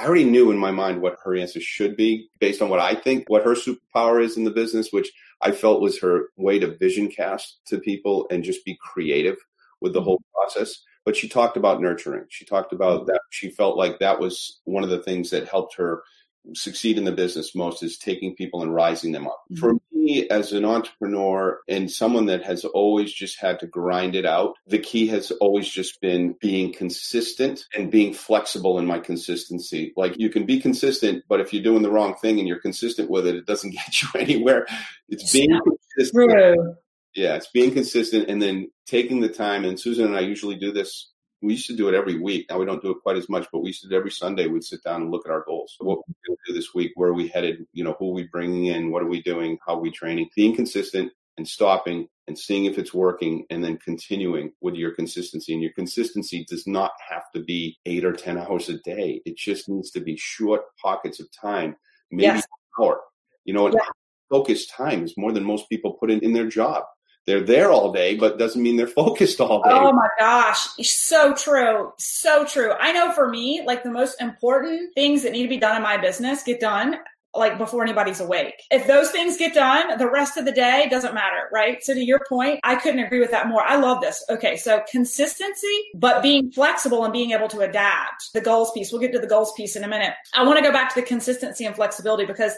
I 0.00 0.06
already 0.06 0.24
knew 0.24 0.50
in 0.50 0.56
my 0.56 0.70
mind 0.70 1.02
what 1.02 1.18
her 1.24 1.36
answer 1.36 1.60
should 1.60 1.94
be 1.94 2.30
based 2.38 2.62
on 2.62 2.70
what 2.70 2.80
I 2.80 2.94
think 2.94 3.28
what 3.28 3.44
her 3.44 3.54
superpower 3.54 4.24
is 4.24 4.38
in 4.38 4.44
the 4.44 4.50
business, 4.50 4.90
which 4.90 5.12
I 5.42 5.50
felt 5.50 5.82
was 5.82 6.00
her 6.00 6.30
way 6.38 6.58
to 6.58 6.74
vision 6.78 7.08
cast 7.08 7.60
to 7.66 7.78
people 7.78 8.26
and 8.30 8.42
just 8.42 8.64
be 8.64 8.78
creative 8.80 9.36
with 9.82 9.92
the 9.92 10.00
whole 10.00 10.22
process. 10.34 10.82
But 11.04 11.16
she 11.16 11.28
talked 11.28 11.58
about 11.58 11.82
nurturing. 11.82 12.24
She 12.30 12.46
talked 12.46 12.72
about 12.72 13.06
that. 13.08 13.20
She 13.28 13.50
felt 13.50 13.76
like 13.76 13.98
that 13.98 14.18
was 14.18 14.60
one 14.64 14.84
of 14.84 14.90
the 14.90 15.02
things 15.02 15.28
that 15.30 15.48
helped 15.48 15.76
her 15.76 16.02
succeed 16.54 16.96
in 16.96 17.04
the 17.04 17.12
business 17.12 17.54
most 17.54 17.82
is 17.82 17.98
taking 17.98 18.34
people 18.34 18.62
and 18.62 18.74
rising 18.74 19.12
them 19.12 19.26
up. 19.26 19.42
Mm-hmm. 19.52 19.60
For 19.60 19.74
me, 19.74 19.80
as 20.30 20.52
an 20.52 20.64
entrepreneur 20.64 21.60
and 21.68 21.90
someone 21.90 22.26
that 22.26 22.42
has 22.44 22.64
always 22.64 23.12
just 23.12 23.38
had 23.40 23.60
to 23.60 23.66
grind 23.66 24.14
it 24.14 24.26
out, 24.26 24.54
the 24.66 24.78
key 24.78 25.06
has 25.08 25.30
always 25.32 25.68
just 25.68 26.00
been 26.00 26.34
being 26.40 26.72
consistent 26.72 27.64
and 27.74 27.90
being 27.90 28.12
flexible 28.12 28.78
in 28.78 28.86
my 28.86 28.98
consistency. 28.98 29.92
Like 29.96 30.18
you 30.18 30.30
can 30.30 30.46
be 30.46 30.60
consistent, 30.60 31.24
but 31.28 31.40
if 31.40 31.52
you're 31.52 31.62
doing 31.62 31.82
the 31.82 31.90
wrong 31.90 32.14
thing 32.16 32.38
and 32.38 32.48
you're 32.48 32.60
consistent 32.60 33.10
with 33.10 33.26
it, 33.26 33.36
it 33.36 33.46
doesn't 33.46 33.70
get 33.74 34.02
you 34.02 34.08
anywhere. 34.14 34.66
It's 35.08 35.32
being 35.32 35.58
consistent. 35.96 36.76
Yeah, 37.14 37.34
it's 37.34 37.50
being 37.50 37.72
consistent 37.72 38.28
and 38.28 38.40
then 38.40 38.70
taking 38.86 39.20
the 39.20 39.28
time. 39.28 39.64
And 39.64 39.78
Susan 39.78 40.06
and 40.06 40.16
I 40.16 40.20
usually 40.20 40.56
do 40.56 40.72
this 40.72 41.10
we 41.42 41.54
used 41.54 41.66
to 41.68 41.76
do 41.76 41.88
it 41.88 41.94
every 41.94 42.18
week. 42.18 42.46
Now 42.48 42.58
we 42.58 42.66
don't 42.66 42.82
do 42.82 42.90
it 42.90 43.02
quite 43.02 43.16
as 43.16 43.28
much, 43.28 43.46
but 43.52 43.60
we 43.60 43.68
used 43.68 43.82
to 43.82 43.88
do 43.88 43.94
it 43.94 43.98
every 43.98 44.10
Sunday. 44.10 44.46
We'd 44.46 44.64
sit 44.64 44.82
down 44.84 45.02
and 45.02 45.10
look 45.10 45.26
at 45.26 45.32
our 45.32 45.44
goals. 45.46 45.76
What 45.78 45.98
we're 45.98 46.14
going 46.26 46.36
to 46.46 46.52
do 46.52 46.58
this 46.58 46.74
week? 46.74 46.92
Where 46.94 47.10
are 47.10 47.14
we 47.14 47.28
headed? 47.28 47.66
You 47.72 47.84
know, 47.84 47.96
who 47.98 48.10
are 48.10 48.14
we 48.14 48.24
bringing 48.24 48.66
in? 48.66 48.90
What 48.90 49.02
are 49.02 49.08
we 49.08 49.22
doing? 49.22 49.58
How 49.66 49.74
are 49.74 49.80
we 49.80 49.90
training? 49.90 50.28
Being 50.36 50.54
consistent 50.54 51.12
and 51.38 51.48
stopping 51.48 52.08
and 52.28 52.38
seeing 52.38 52.66
if 52.66 52.78
it's 52.78 52.92
working 52.92 53.46
and 53.50 53.64
then 53.64 53.78
continuing 53.78 54.52
with 54.60 54.74
your 54.74 54.92
consistency. 54.92 55.52
And 55.52 55.62
your 55.62 55.72
consistency 55.72 56.44
does 56.48 56.66
not 56.66 56.92
have 57.08 57.24
to 57.34 57.42
be 57.42 57.78
eight 57.86 58.04
or 58.04 58.12
10 58.12 58.38
hours 58.38 58.68
a 58.68 58.78
day. 58.78 59.22
It 59.24 59.36
just 59.36 59.68
needs 59.68 59.90
to 59.92 60.00
be 60.00 60.16
short 60.16 60.62
pockets 60.80 61.20
of 61.20 61.28
time, 61.32 61.76
maybe 62.10 62.24
yes. 62.24 62.44
an 62.44 62.84
hour. 62.84 63.00
You 63.44 63.54
know, 63.54 63.68
yeah. 63.68 63.80
focused 64.28 64.70
time 64.70 65.04
is 65.04 65.14
more 65.16 65.32
than 65.32 65.44
most 65.44 65.68
people 65.68 65.94
put 65.94 66.10
in, 66.10 66.20
in 66.20 66.34
their 66.34 66.46
job. 66.46 66.84
They're 67.26 67.44
there 67.44 67.70
all 67.70 67.92
day, 67.92 68.16
but 68.16 68.38
doesn't 68.38 68.62
mean 68.62 68.76
they're 68.76 68.86
focused 69.04 69.40
all 69.40 69.62
day. 69.62 69.70
Oh 69.70 69.92
my 69.92 70.08
gosh. 70.18 70.66
So 70.82 71.34
true. 71.34 71.92
So 71.98 72.44
true. 72.44 72.72
I 72.72 72.92
know 72.92 73.12
for 73.12 73.28
me, 73.28 73.62
like 73.66 73.82
the 73.82 73.90
most 73.90 74.20
important 74.20 74.94
things 74.94 75.22
that 75.22 75.32
need 75.32 75.42
to 75.42 75.48
be 75.48 75.58
done 75.58 75.76
in 75.76 75.82
my 75.82 75.96
business 75.96 76.42
get 76.42 76.60
done 76.60 76.98
like 77.34 77.58
before 77.58 77.82
anybody's 77.82 78.20
awake. 78.20 78.60
If 78.70 78.86
those 78.86 79.10
things 79.10 79.36
get 79.36 79.54
done, 79.54 79.98
the 79.98 80.10
rest 80.10 80.36
of 80.36 80.44
the 80.44 80.52
day 80.52 80.88
doesn't 80.90 81.14
matter, 81.14 81.48
right? 81.52 81.82
So 81.82 81.94
to 81.94 82.04
your 82.04 82.20
point, 82.28 82.58
I 82.64 82.74
couldn't 82.74 83.00
agree 83.00 83.20
with 83.20 83.30
that 83.30 83.46
more. 83.46 83.62
I 83.62 83.76
love 83.76 84.00
this. 84.00 84.24
Okay. 84.28 84.56
So 84.56 84.82
consistency, 84.90 85.80
but 85.94 86.22
being 86.22 86.50
flexible 86.50 87.04
and 87.04 87.12
being 87.12 87.30
able 87.30 87.48
to 87.48 87.60
adapt 87.60 88.32
the 88.34 88.40
goals 88.40 88.72
piece. 88.72 88.90
We'll 88.90 89.00
get 89.00 89.12
to 89.12 89.20
the 89.20 89.28
goals 89.28 89.52
piece 89.52 89.76
in 89.76 89.84
a 89.84 89.88
minute. 89.88 90.14
I 90.34 90.42
want 90.42 90.58
to 90.58 90.64
go 90.64 90.72
back 90.72 90.92
to 90.94 91.00
the 91.00 91.06
consistency 91.06 91.64
and 91.64 91.76
flexibility 91.76 92.26
because 92.26 92.54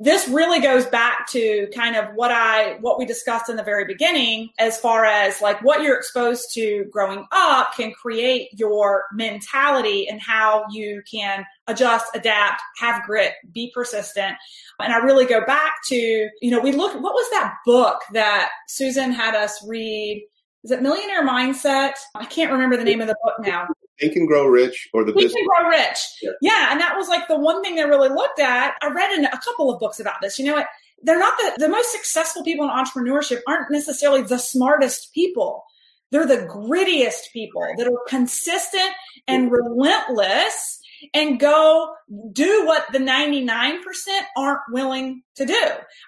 this 0.00 0.28
really 0.28 0.60
goes 0.60 0.86
back 0.86 1.28
to 1.30 1.68
kind 1.74 1.96
of 1.96 2.14
what 2.14 2.30
I 2.30 2.76
what 2.80 2.98
we 2.98 3.04
discussed 3.04 3.48
in 3.48 3.56
the 3.56 3.62
very 3.62 3.84
beginning 3.84 4.50
as 4.58 4.78
far 4.78 5.04
as 5.04 5.40
like 5.40 5.60
what 5.62 5.82
you're 5.82 5.96
exposed 5.96 6.52
to 6.54 6.84
growing 6.90 7.26
up 7.32 7.74
can 7.76 7.92
create 7.92 8.48
your 8.52 9.04
mentality 9.12 10.08
and 10.08 10.20
how 10.20 10.64
you 10.70 11.02
can 11.10 11.44
adjust, 11.66 12.06
adapt, 12.14 12.62
have 12.78 13.02
grit, 13.04 13.34
be 13.52 13.72
persistent. 13.74 14.36
And 14.80 14.92
I 14.92 14.98
really 14.98 15.26
go 15.26 15.44
back 15.44 15.74
to, 15.86 15.96
you 15.96 16.50
know, 16.50 16.60
we 16.60 16.72
look 16.72 16.94
what 16.94 17.14
was 17.14 17.30
that 17.32 17.56
book 17.66 18.00
that 18.12 18.50
Susan 18.68 19.12
had 19.12 19.34
us 19.34 19.64
read? 19.66 20.24
Is 20.64 20.70
it 20.70 20.82
Millionaire 20.82 21.26
Mindset? 21.26 21.94
I 22.14 22.24
can't 22.24 22.52
remember 22.52 22.76
the 22.76 22.84
name 22.84 23.00
of 23.00 23.08
the 23.08 23.16
book 23.24 23.34
now. 23.40 23.68
Think 24.00 24.16
and 24.16 24.28
Grow 24.28 24.46
Rich 24.46 24.88
or 24.92 25.04
the 25.04 25.12
Think 25.12 25.26
business. 25.26 25.40
and 25.40 25.48
Grow 25.48 25.68
Rich. 25.68 25.98
Yeah. 26.22 26.30
yeah. 26.40 26.72
And 26.72 26.80
that 26.80 26.96
was 26.96 27.08
like 27.08 27.28
the 27.28 27.38
one 27.38 27.62
thing 27.62 27.76
they 27.76 27.84
really 27.84 28.08
looked 28.08 28.40
at. 28.40 28.74
I 28.82 28.88
read 28.88 29.18
in 29.18 29.24
a 29.24 29.38
couple 29.38 29.72
of 29.72 29.80
books 29.80 30.00
about 30.00 30.20
this. 30.22 30.38
You 30.38 30.46
know 30.46 30.54
what? 30.54 30.66
They're 31.02 31.18
not 31.18 31.38
the, 31.38 31.54
the 31.58 31.68
most 31.68 31.92
successful 31.92 32.42
people 32.42 32.64
in 32.64 32.70
entrepreneurship 32.70 33.40
aren't 33.46 33.70
necessarily 33.70 34.22
the 34.22 34.38
smartest 34.38 35.12
people. 35.14 35.64
They're 36.10 36.26
the 36.26 36.46
grittiest 36.46 37.32
people 37.32 37.62
that 37.76 37.86
are 37.86 38.08
consistent 38.08 38.90
and 39.26 39.52
relentless 39.52 40.80
and 41.14 41.38
go 41.38 41.94
do 42.32 42.66
what 42.66 42.90
the 42.92 42.98
99% 42.98 43.78
aren't 44.36 44.60
willing 44.70 45.22
to 45.36 45.44
do. 45.44 45.60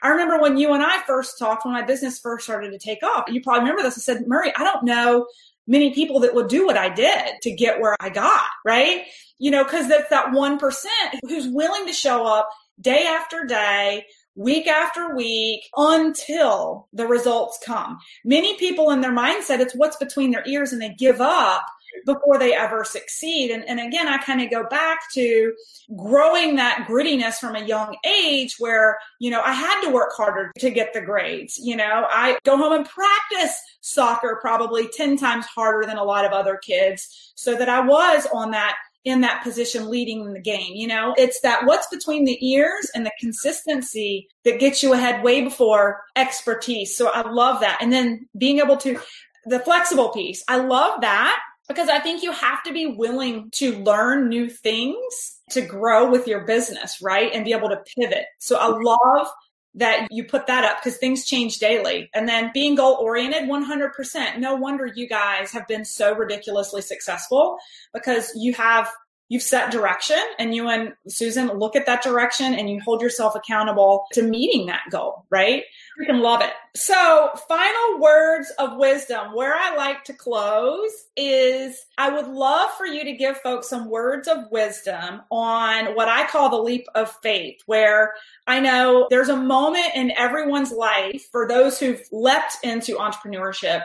I 0.02 0.08
remember 0.08 0.40
when 0.40 0.56
you 0.56 0.72
and 0.72 0.82
I 0.82 1.02
first 1.06 1.38
talked, 1.38 1.64
when 1.64 1.74
my 1.74 1.82
business 1.82 2.18
first 2.18 2.44
started 2.44 2.70
to 2.72 2.78
take 2.78 3.02
off, 3.02 3.24
you 3.28 3.42
probably 3.42 3.60
remember 3.60 3.82
this. 3.82 3.98
I 3.98 4.00
said, 4.00 4.26
Murray, 4.26 4.52
I 4.56 4.64
don't 4.64 4.84
know 4.84 5.26
many 5.66 5.94
people 5.94 6.20
that 6.20 6.34
would 6.34 6.48
do 6.48 6.66
what 6.66 6.76
I 6.76 6.88
did 6.88 7.34
to 7.42 7.54
get 7.54 7.80
where 7.80 7.96
I 8.00 8.08
got, 8.10 8.46
right? 8.64 9.04
You 9.38 9.50
know, 9.50 9.64
cause 9.64 9.88
that's 9.88 10.10
that 10.10 10.26
1% 10.26 10.84
who's 11.22 11.48
willing 11.48 11.86
to 11.86 11.92
show 11.92 12.26
up 12.26 12.48
day 12.80 13.06
after 13.06 13.44
day, 13.44 14.04
week 14.34 14.66
after 14.66 15.14
week 15.14 15.62
until 15.76 16.88
the 16.92 17.06
results 17.06 17.58
come. 17.64 17.98
Many 18.24 18.56
people 18.58 18.90
in 18.90 19.00
their 19.00 19.12
mindset, 19.12 19.60
it's 19.60 19.74
what's 19.74 19.96
between 19.96 20.30
their 20.30 20.46
ears 20.46 20.72
and 20.72 20.80
they 20.80 20.94
give 20.98 21.20
up 21.20 21.66
before 22.06 22.38
they 22.38 22.54
ever 22.54 22.84
succeed. 22.84 23.50
And, 23.50 23.64
and 23.68 23.80
again, 23.80 24.08
I 24.08 24.18
kind 24.18 24.40
of 24.40 24.50
go 24.50 24.64
back 24.68 25.00
to 25.14 25.54
growing 25.96 26.56
that 26.56 26.86
grittiness 26.88 27.34
from 27.34 27.56
a 27.56 27.64
young 27.64 27.96
age 28.06 28.56
where, 28.58 28.98
you 29.18 29.30
know, 29.30 29.40
I 29.42 29.52
had 29.52 29.80
to 29.82 29.90
work 29.90 30.12
harder 30.16 30.52
to 30.58 30.70
get 30.70 30.92
the 30.92 31.00
grades. 31.00 31.58
You 31.58 31.76
know, 31.76 32.06
I 32.08 32.38
go 32.44 32.56
home 32.56 32.72
and 32.72 32.88
practice 32.88 33.56
soccer 33.80 34.38
probably 34.40 34.88
10 34.88 35.16
times 35.16 35.46
harder 35.46 35.86
than 35.86 35.98
a 35.98 36.04
lot 36.04 36.24
of 36.24 36.32
other 36.32 36.56
kids 36.56 37.32
so 37.34 37.54
that 37.54 37.68
I 37.68 37.80
was 37.80 38.26
on 38.32 38.50
that 38.52 38.76
in 39.04 39.22
that 39.22 39.42
position 39.42 39.88
leading 39.88 40.32
the 40.32 40.40
game. 40.40 40.74
You 40.74 40.86
know, 40.86 41.14
it's 41.16 41.40
that 41.40 41.64
what's 41.64 41.86
between 41.86 42.24
the 42.24 42.38
ears 42.46 42.90
and 42.94 43.06
the 43.06 43.12
consistency 43.18 44.28
that 44.44 44.60
gets 44.60 44.82
you 44.82 44.92
ahead 44.92 45.24
way 45.24 45.42
before 45.42 46.02
expertise. 46.16 46.96
So 46.96 47.08
I 47.08 47.28
love 47.28 47.60
that. 47.60 47.78
And 47.80 47.92
then 47.92 48.28
being 48.36 48.58
able 48.58 48.76
to, 48.78 49.00
the 49.46 49.60
flexible 49.60 50.10
piece, 50.10 50.44
I 50.48 50.58
love 50.58 51.00
that 51.00 51.40
because 51.70 51.88
I 51.88 52.00
think 52.00 52.24
you 52.24 52.32
have 52.32 52.64
to 52.64 52.72
be 52.72 52.86
willing 52.86 53.48
to 53.52 53.78
learn 53.84 54.28
new 54.28 54.50
things 54.50 55.38
to 55.50 55.60
grow 55.60 56.10
with 56.10 56.26
your 56.26 56.44
business, 56.44 57.00
right? 57.00 57.30
And 57.32 57.44
be 57.44 57.52
able 57.52 57.68
to 57.68 57.80
pivot. 57.96 58.24
So 58.40 58.56
I 58.56 58.66
love 58.66 59.28
that 59.74 60.08
you 60.10 60.24
put 60.24 60.48
that 60.48 60.64
up 60.64 60.78
because 60.82 60.98
things 60.98 61.26
change 61.26 61.60
daily. 61.60 62.10
And 62.12 62.28
then 62.28 62.50
being 62.52 62.74
goal 62.74 62.96
oriented 63.00 63.48
100%. 63.48 64.38
No 64.38 64.56
wonder 64.56 64.86
you 64.86 65.08
guys 65.08 65.52
have 65.52 65.68
been 65.68 65.84
so 65.84 66.12
ridiculously 66.12 66.82
successful 66.82 67.56
because 67.94 68.32
you 68.34 68.52
have 68.54 68.90
you've 69.28 69.42
set 69.44 69.70
direction 69.70 70.18
and 70.40 70.56
you 70.56 70.68
and 70.68 70.92
Susan 71.06 71.46
look 71.56 71.76
at 71.76 71.86
that 71.86 72.02
direction 72.02 72.52
and 72.52 72.68
you 72.68 72.80
hold 72.80 73.00
yourself 73.00 73.36
accountable 73.36 74.06
to 74.12 74.22
meeting 74.22 74.66
that 74.66 74.82
goal, 74.90 75.24
right? 75.30 75.62
Freaking 75.98 76.20
love 76.20 76.40
it. 76.40 76.52
So, 76.76 77.30
final 77.48 78.00
words 78.00 78.50
of 78.58 78.76
wisdom. 78.76 79.34
Where 79.34 79.54
I 79.54 79.74
like 79.74 80.04
to 80.04 80.12
close 80.12 80.90
is 81.16 81.84
I 81.98 82.10
would 82.10 82.28
love 82.28 82.70
for 82.78 82.86
you 82.86 83.04
to 83.04 83.12
give 83.12 83.38
folks 83.38 83.68
some 83.68 83.90
words 83.90 84.28
of 84.28 84.50
wisdom 84.50 85.22
on 85.30 85.94
what 85.94 86.08
I 86.08 86.26
call 86.26 86.48
the 86.48 86.62
leap 86.62 86.86
of 86.94 87.10
faith, 87.22 87.60
where 87.66 88.14
I 88.46 88.60
know 88.60 89.08
there's 89.10 89.28
a 89.28 89.36
moment 89.36 89.94
in 89.94 90.12
everyone's 90.12 90.72
life 90.72 91.28
for 91.32 91.48
those 91.48 91.78
who've 91.78 92.02
leapt 92.12 92.58
into 92.62 92.96
entrepreneurship. 92.96 93.84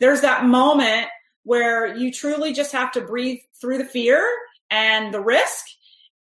There's 0.00 0.20
that 0.20 0.44
moment 0.44 1.08
where 1.44 1.96
you 1.96 2.12
truly 2.12 2.52
just 2.52 2.72
have 2.72 2.92
to 2.92 3.00
breathe 3.00 3.40
through 3.60 3.78
the 3.78 3.84
fear 3.84 4.28
and 4.70 5.14
the 5.14 5.20
risk. 5.20 5.64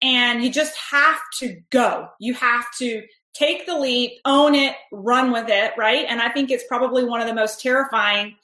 And 0.01 0.43
you 0.43 0.51
just 0.51 0.77
have 0.91 1.19
to 1.39 1.59
go. 1.69 2.07
You 2.19 2.33
have 2.35 2.65
to 2.77 3.03
take 3.37 3.65
the 3.65 3.77
leap, 3.77 4.19
own 4.25 4.55
it, 4.55 4.75
run 4.91 5.31
with 5.31 5.49
it, 5.49 5.73
right? 5.77 6.05
And 6.07 6.21
I 6.21 6.29
think 6.29 6.49
it's 6.49 6.63
probably 6.67 7.03
one 7.03 7.21
of 7.21 7.27
the 7.27 7.33
most 7.33 7.61
terrifying 7.61 8.35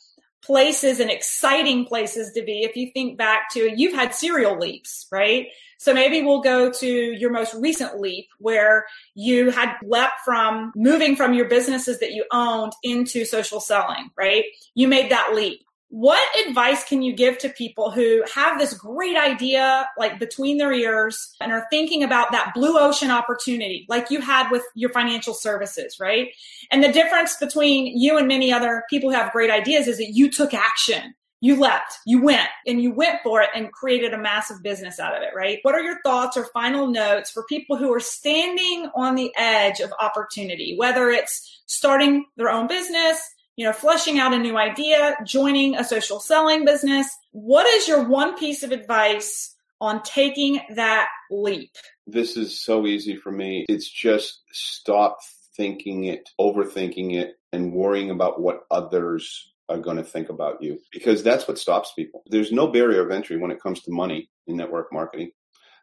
places 0.44 1.00
and 1.00 1.10
exciting 1.10 1.86
places 1.86 2.34
to 2.34 2.44
be. 2.44 2.64
If 2.64 2.76
you 2.76 2.91
think 2.91 3.18
back 3.18 3.50
to, 3.54 3.72
you've 3.74 3.94
had 3.94 4.14
serial 4.14 4.58
leaps, 4.58 5.08
right? 5.12 5.48
So 5.78 5.94
maybe 5.94 6.22
we'll 6.22 6.41
go 6.41 6.72
to 6.72 6.88
your 6.88 7.30
most 7.30 7.54
recent 7.56 8.00
leap 8.00 8.28
where 8.39 8.86
you 9.16 9.50
had 9.50 9.76
leapt 9.84 10.22
from 10.24 10.72
moving 10.76 11.16
from 11.16 11.34
your 11.34 11.48
businesses 11.48 12.00
that 12.00 12.12
you 12.12 12.26
owned 12.32 12.74
into 12.84 13.26
social 13.26 13.60
selling, 13.60 14.10
right? 14.18 14.46
You 14.76 14.88
made 14.88 15.12
that 15.12 15.34
leap 15.34 15.62
what 15.94 16.48
advice 16.48 16.84
can 16.84 17.04
you 17.04 17.14
give 17.14 17.38
to 17.38 17.50
people 17.50 17.91
who 17.91 18.24
have 18.34 18.58
this 18.58 18.74
great 18.74 19.16
idea 19.16 19.88
like 19.96 20.18
between 20.18 20.58
their 20.58 20.74
ears 20.74 21.36
and 21.39 21.52
are 21.52 21.68
thinking 21.70 22.02
about 22.02 22.32
that 22.32 22.52
blue 22.56 22.80
ocean 22.80 23.12
opportunity 23.12 23.86
like 23.88 24.10
you 24.10 24.20
had 24.20 24.50
with 24.50 24.64
your 24.74 24.89
financial 24.89 25.36
services 25.36 26.00
right 26.00 26.30
and 26.72 26.84
the 26.84 26.91
difference 26.91 27.38
between 27.38 27.96
you 27.96 28.18
and 28.18 28.28
many 28.28 28.52
other 28.52 28.82
people 28.89 29.12
who 29.12 29.16
have 29.16 29.32
great 29.32 29.52
ideas 29.52 29.88
is 29.88 29.98
that 29.98 30.10
you 30.10 30.32
took 30.32 30.52
action 30.52 31.14
you 31.41 31.60
leapt, 31.60 31.98
you 32.06 32.22
went, 32.22 32.48
and 32.66 32.82
you 32.82 32.94
went 32.94 33.20
for 33.22 33.41
it 33.41 33.50
and 33.54 33.70
created 33.74 34.14
a 34.14 34.18
massive 34.18 34.64
business 34.64 34.98
out 34.98 35.14
of 35.14 35.24
it, 35.24 35.32
right? 35.36 35.60
What 35.64 35.76
are 35.76 35.82
your 35.82 36.02
thoughts 36.02 36.38
or 36.38 36.46
final 36.54 36.88
notes 36.88 37.30
for 37.30 37.44
people 37.50 37.76
who 37.76 37.94
are 37.94 38.00
standing 38.00 38.89
on 38.96 39.16
the 39.16 39.30
edge 39.36 39.82
of 39.82 39.91
opportunity, 40.00 40.78
whether 40.78 41.10
it's 41.10 41.62
starting 41.66 42.28
their 42.38 42.50
own 42.50 42.68
business, 42.68 43.20
you 43.56 43.66
know, 43.66 43.74
fleshing 43.74 44.20
out 44.20 44.34
a 44.34 44.39
new 44.39 44.58
idea, 44.58 45.16
joining 45.26 45.76
a 45.76 45.84
social 45.84 46.20
selling 46.20 46.66
business. 46.66 47.08
What 47.32 47.68
is 47.68 47.88
your 47.88 48.04
one 48.04 48.38
piece 48.38 48.64
of 48.64 48.72
advice 48.72 49.56
on 49.80 50.01
taking 50.04 50.62
that 50.76 51.10
leap? 51.30 51.72
This 52.08 52.36
is 52.38 52.60
so 52.60 52.88
easy 52.88 53.16
for 53.16 53.32
me. 53.32 53.66
It's 53.70 53.89
just 53.89 54.41
stop 54.51 55.18
thinking 55.56 56.06
it, 56.06 56.30
overthinking 56.39 57.14
it, 57.14 57.36
and 57.51 57.74
worrying 57.74 58.10
about 58.10 58.41
what 58.41 58.62
others 58.72 59.51
are 59.70 59.78
going 59.78 59.97
to 59.97 60.04
think 60.04 60.30
about 60.30 60.62
you 60.62 60.80
because 60.91 61.24
that's 61.24 61.47
what 61.47 61.58
stops 61.58 61.93
people. 61.95 62.24
There's 62.28 62.51
no 62.51 62.68
barrier 62.68 63.06
of 63.06 63.12
entry 63.12 63.38
when 63.38 63.51
it 63.51 63.62
comes 63.62 63.82
to 63.84 63.91
money 63.91 64.30
in 64.47 64.58
network 64.58 64.91
marketing. 64.91 65.32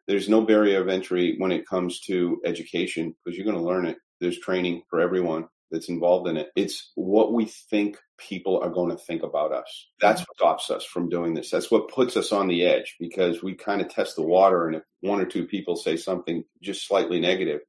There's 0.07 0.29
no 0.29 0.43
barrier 0.43 0.81
of 0.81 0.89
entry 0.89 1.37
when 1.39 1.53
it 1.53 1.67
comes 1.67 2.01
to 2.01 2.41
education 2.45 3.15
because 3.25 3.37
you're 3.37 3.47
going 3.47 3.57
to 3.57 3.63
learn 3.63 3.87
it. 3.87 3.97
There's 4.21 4.39
training 4.39 4.83
for 4.91 5.01
everyone 5.01 5.47
that's 5.71 5.89
involved 5.89 6.29
in 6.29 6.37
it. 6.37 6.51
It's 6.57 6.91
what 6.95 7.33
we 7.33 7.47
think 7.47 7.97
people 8.19 8.61
are 8.63 8.71
going 8.71 8.91
to 8.91 9.03
think 9.03 9.23
about 9.23 9.53
us. 9.53 9.89
That's 10.01 10.21
what 10.21 10.37
stops 10.37 10.71
us 10.71 10.85
from 10.85 11.09
doing 11.09 11.35
this. 11.35 11.51
That's 11.51 11.71
what 11.71 11.89
puts 11.89 12.17
us 12.17 12.33
on 12.33 12.49
the 12.49 12.65
edge 12.65 12.97
because 12.99 13.43
we 13.43 13.55
kind 13.55 13.81
of 13.81 13.89
test 13.89 14.17
the 14.17 14.23
water. 14.23 14.67
And 14.67 14.77
if 14.77 14.83
one 15.01 15.21
or 15.21 15.27
two 15.27 15.47
people 15.47 15.77
say 15.77 15.97
something 15.97 16.45
just 16.63 16.87
slightly 16.87 17.21
negative, 17.21 17.61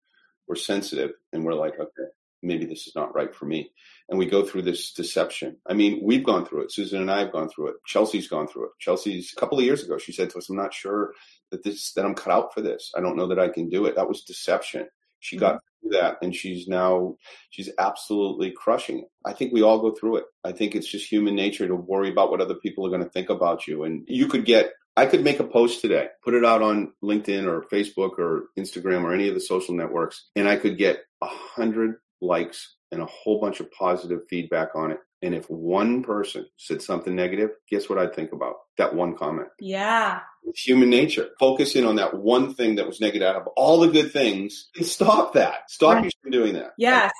we're 0.47 0.56
sensitive 0.56 1.12
and 1.32 1.45
we're 1.45 1.54
like, 1.54 1.76
okay, 1.80 2.10
maybe 2.43 2.66
this 2.66 2.88
is 2.88 2.95
not 2.95 3.16
right 3.16 3.34
for 3.34 3.45
me. 3.45 3.72
And 4.10 4.20
we 4.20 4.26
go 4.26 4.43
through 4.43 4.64
this 4.64 4.93
deception. 4.93 5.58
I 5.68 5.74
mean, 5.74 6.02
we've 6.04 6.26
gone 6.26 6.45
through 6.45 6.64
it. 6.64 6.74
Susan 6.74 7.02
and 7.02 7.12
I 7.12 7.20
have 7.20 7.32
gone 7.32 7.49
through 7.49 7.70
it. 7.70 7.76
Chelsea's 7.86 8.28
gone 8.28 8.47
through 8.47 8.66
it. 8.66 8.72
Chelsea's 8.80 9.34
a 9.36 9.39
couple 9.39 9.58
of 9.58 9.64
years 9.64 9.84
ago, 9.84 9.97
she 9.97 10.12
said 10.12 10.30
to 10.32 10.38
us, 10.38 10.49
I'm 10.49 10.58
not 10.58 10.74
sure 10.74 11.14
that 11.52 11.64
this, 11.64 11.93
that 11.93 12.06
I'm 12.06 12.16
cut 12.16 12.34
out 12.34 12.54
for 12.54 12.62
this. 12.62 12.91
I 12.95 13.02
don't 13.02 13.16
know 13.16 13.28
that 13.28 13.39
I 13.39 13.49
can 13.49 13.70
do 13.70 13.86
it. 13.86 13.95
That 13.95 14.10
was 14.10 14.24
deception. 14.24 14.88
She 15.22 15.38
got 15.38 15.55
mm-hmm. 15.55 15.89
through 15.89 15.99
that 15.99 16.17
and 16.22 16.36
she's 16.36 16.67
now 16.67 17.15
she's 17.49 17.69
absolutely 17.80 18.51
crushing 18.51 18.99
it. 18.99 19.05
I 19.24 19.34
think 19.34 19.53
we 19.53 19.61
all 19.61 19.80
go 19.80 19.91
through 19.91 20.17
it. 20.17 20.26
I 20.43 20.51
think 20.51 20.76
it's 20.76 20.88
just 20.88 21.09
human 21.09 21.36
nature 21.36 21.67
to 21.67 21.76
worry 21.76 22.09
about 22.09 22.32
what 22.32 22.41
other 22.41 22.55
people 22.55 22.86
are 22.86 22.89
going 22.89 23.03
to 23.03 23.09
think 23.09 23.30
about 23.30 23.67
you. 23.67 23.84
And 23.84 24.03
you 24.07 24.28
could 24.28 24.45
get 24.45 24.74
I 24.97 25.05
could 25.05 25.24
make 25.24 25.39
a 25.39 25.45
post 25.45 25.80
today, 25.80 26.07
put 26.24 26.34
it 26.34 26.43
out 26.43 26.61
on 26.61 26.91
LinkedIn 27.01 27.47
or 27.47 27.63
Facebook 27.72 28.19
or 28.19 28.47
Instagram 28.59 29.03
or 29.03 29.13
any 29.13 29.30
of 29.30 29.36
the 29.36 29.39
social 29.39 29.74
networks, 29.74 30.30
and 30.36 30.49
I 30.49 30.57
could 30.57 30.78
get 30.78 30.99
a 31.22 31.28
hundred 31.28 31.95
likes 32.22 32.76
and 32.91 33.01
a 33.01 33.05
whole 33.05 33.39
bunch 33.39 33.61
of 33.61 33.72
positive 33.72 34.19
feedback 34.30 34.76
on 34.76 34.91
it. 34.91 34.99
And 35.22 35.36
if 35.36 35.49
one 35.49 36.03
person 36.03 36.47
said 36.57 36.82
something 36.82 37.15
negative, 37.15 37.51
guess 37.69 37.88
what 37.88 37.99
I'd 37.99 38.15
think 38.15 38.32
about? 38.32 38.55
That 38.78 38.95
one 38.95 39.15
comment. 39.15 39.49
Yeah. 39.59 40.22
It's 40.45 40.61
human 40.61 40.89
nature. 40.89 41.30
Focus 41.39 41.76
in 41.76 41.86
on 41.86 41.97
that 41.97 42.15
one 42.15 42.55
thing 42.55 42.76
that 42.76 42.88
was 42.88 42.99
negative 42.99 43.28
out 43.28 43.36
of 43.36 43.47
all 43.55 43.80
the 43.80 43.89
good 43.89 44.11
things 44.11 44.69
and 44.76 44.86
stop 44.86 45.34
that. 45.34 45.69
Stop 45.69 45.95
right. 45.95 46.05
you 46.05 46.11
from 46.22 46.32
doing 46.32 46.53
that. 46.53 46.72
Yes. 46.78 47.11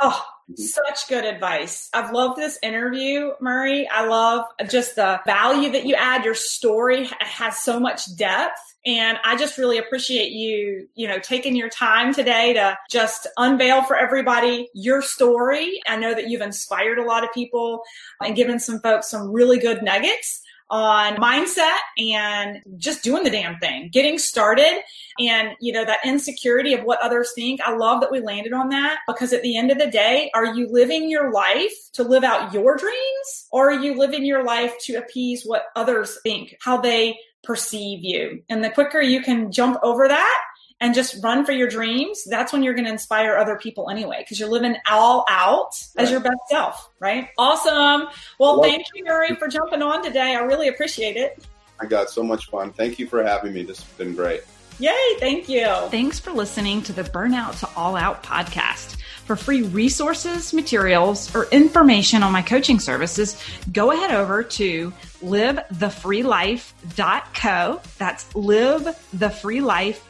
Oh, 0.00 0.24
mm-hmm. 0.50 0.54
such 0.62 1.08
good 1.08 1.24
advice. 1.24 1.88
I've 1.94 2.12
loved 2.12 2.36
this 2.36 2.58
interview, 2.62 3.30
Murray. 3.40 3.88
I 3.88 4.06
love 4.06 4.44
just 4.68 4.96
the 4.96 5.20
value 5.24 5.72
that 5.72 5.86
you 5.86 5.94
add. 5.94 6.24
Your 6.24 6.34
story 6.34 7.08
has 7.20 7.58
so 7.58 7.80
much 7.80 8.16
depth. 8.16 8.60
And 8.86 9.18
I 9.24 9.36
just 9.36 9.58
really 9.58 9.78
appreciate 9.78 10.32
you, 10.32 10.88
you 10.94 11.06
know, 11.06 11.18
taking 11.18 11.54
your 11.54 11.68
time 11.68 12.14
today 12.14 12.54
to 12.54 12.78
just 12.90 13.26
unveil 13.36 13.82
for 13.82 13.96
everybody 13.96 14.70
your 14.74 15.02
story. 15.02 15.80
I 15.86 15.96
know 15.96 16.14
that 16.14 16.28
you've 16.28 16.40
inspired 16.40 16.98
a 16.98 17.04
lot 17.04 17.22
of 17.22 17.32
people 17.32 17.82
and 18.22 18.34
given 18.34 18.58
some 18.58 18.80
folks 18.80 19.10
some 19.10 19.30
really 19.30 19.58
good 19.58 19.82
nuggets 19.82 20.40
on 20.70 21.16
mindset 21.16 21.78
and 21.98 22.62
just 22.76 23.02
doing 23.02 23.24
the 23.24 23.30
damn 23.30 23.58
thing, 23.58 23.90
getting 23.92 24.18
started 24.18 24.80
and, 25.18 25.50
you 25.60 25.72
know, 25.72 25.84
that 25.84 25.98
insecurity 26.04 26.72
of 26.74 26.84
what 26.84 27.02
others 27.02 27.32
think. 27.34 27.60
I 27.60 27.76
love 27.76 28.00
that 28.00 28.12
we 28.12 28.20
landed 28.20 28.52
on 28.52 28.68
that 28.68 29.00
because 29.06 29.32
at 29.32 29.42
the 29.42 29.58
end 29.58 29.70
of 29.70 29.78
the 29.78 29.90
day, 29.90 30.30
are 30.32 30.54
you 30.54 30.68
living 30.70 31.10
your 31.10 31.32
life 31.32 31.74
to 31.94 32.04
live 32.04 32.24
out 32.24 32.54
your 32.54 32.76
dreams 32.76 33.46
or 33.50 33.70
are 33.70 33.80
you 33.80 33.98
living 33.98 34.24
your 34.24 34.44
life 34.44 34.74
to 34.82 34.94
appease 34.94 35.42
what 35.44 35.64
others 35.74 36.18
think, 36.22 36.56
how 36.60 36.80
they 36.80 37.18
perceive 37.42 38.04
you? 38.04 38.42
And 38.48 38.62
the 38.62 38.70
quicker 38.70 39.00
you 39.00 39.22
can 39.22 39.52
jump 39.52 39.78
over 39.82 40.08
that 40.08 40.40
and 40.80 40.94
just 40.94 41.22
run 41.22 41.44
for 41.44 41.52
your 41.52 41.68
dreams, 41.68 42.24
that's 42.24 42.52
when 42.52 42.62
you're 42.62 42.74
going 42.74 42.86
to 42.86 42.90
inspire 42.90 43.36
other 43.36 43.56
people 43.56 43.90
anyway, 43.90 44.18
because 44.20 44.40
you're 44.40 44.48
living 44.48 44.76
all 44.90 45.26
out 45.28 45.72
right. 45.96 46.04
as 46.04 46.10
your 46.10 46.20
best 46.20 46.40
self, 46.48 46.90
right? 47.00 47.28
Awesome. 47.36 48.08
Well, 48.38 48.60
well, 48.60 48.62
thank 48.62 48.86
you, 48.94 49.04
Murray, 49.04 49.34
for 49.36 49.48
jumping 49.48 49.82
on 49.82 50.02
today. 50.02 50.34
I 50.34 50.40
really 50.40 50.68
appreciate 50.68 51.16
it. 51.16 51.44
I 51.78 51.86
got 51.86 52.10
so 52.10 52.22
much 52.22 52.46
fun. 52.50 52.72
Thank 52.72 52.98
you 52.98 53.06
for 53.06 53.22
having 53.22 53.52
me. 53.52 53.62
This 53.62 53.82
has 53.82 53.92
been 53.94 54.14
great. 54.14 54.42
Yay, 54.80 55.16
thank 55.18 55.48
you. 55.48 55.66
Thanks 55.90 56.18
for 56.18 56.32
listening 56.32 56.82
to 56.82 56.92
the 56.92 57.02
Burnout 57.02 57.60
to 57.60 57.68
All 57.76 57.96
Out 57.96 58.22
podcast. 58.22 58.96
For 59.26 59.36
free 59.36 59.62
resources, 59.62 60.52
materials, 60.52 61.32
or 61.36 61.46
information 61.52 62.24
on 62.24 62.32
my 62.32 62.42
coaching 62.42 62.80
services, 62.80 63.40
go 63.72 63.92
ahead 63.92 64.10
over 64.10 64.42
to 64.42 64.92
livethefreelife.co. 65.22 67.80
That's 67.98 68.24
livethefreelife.co 68.32 70.09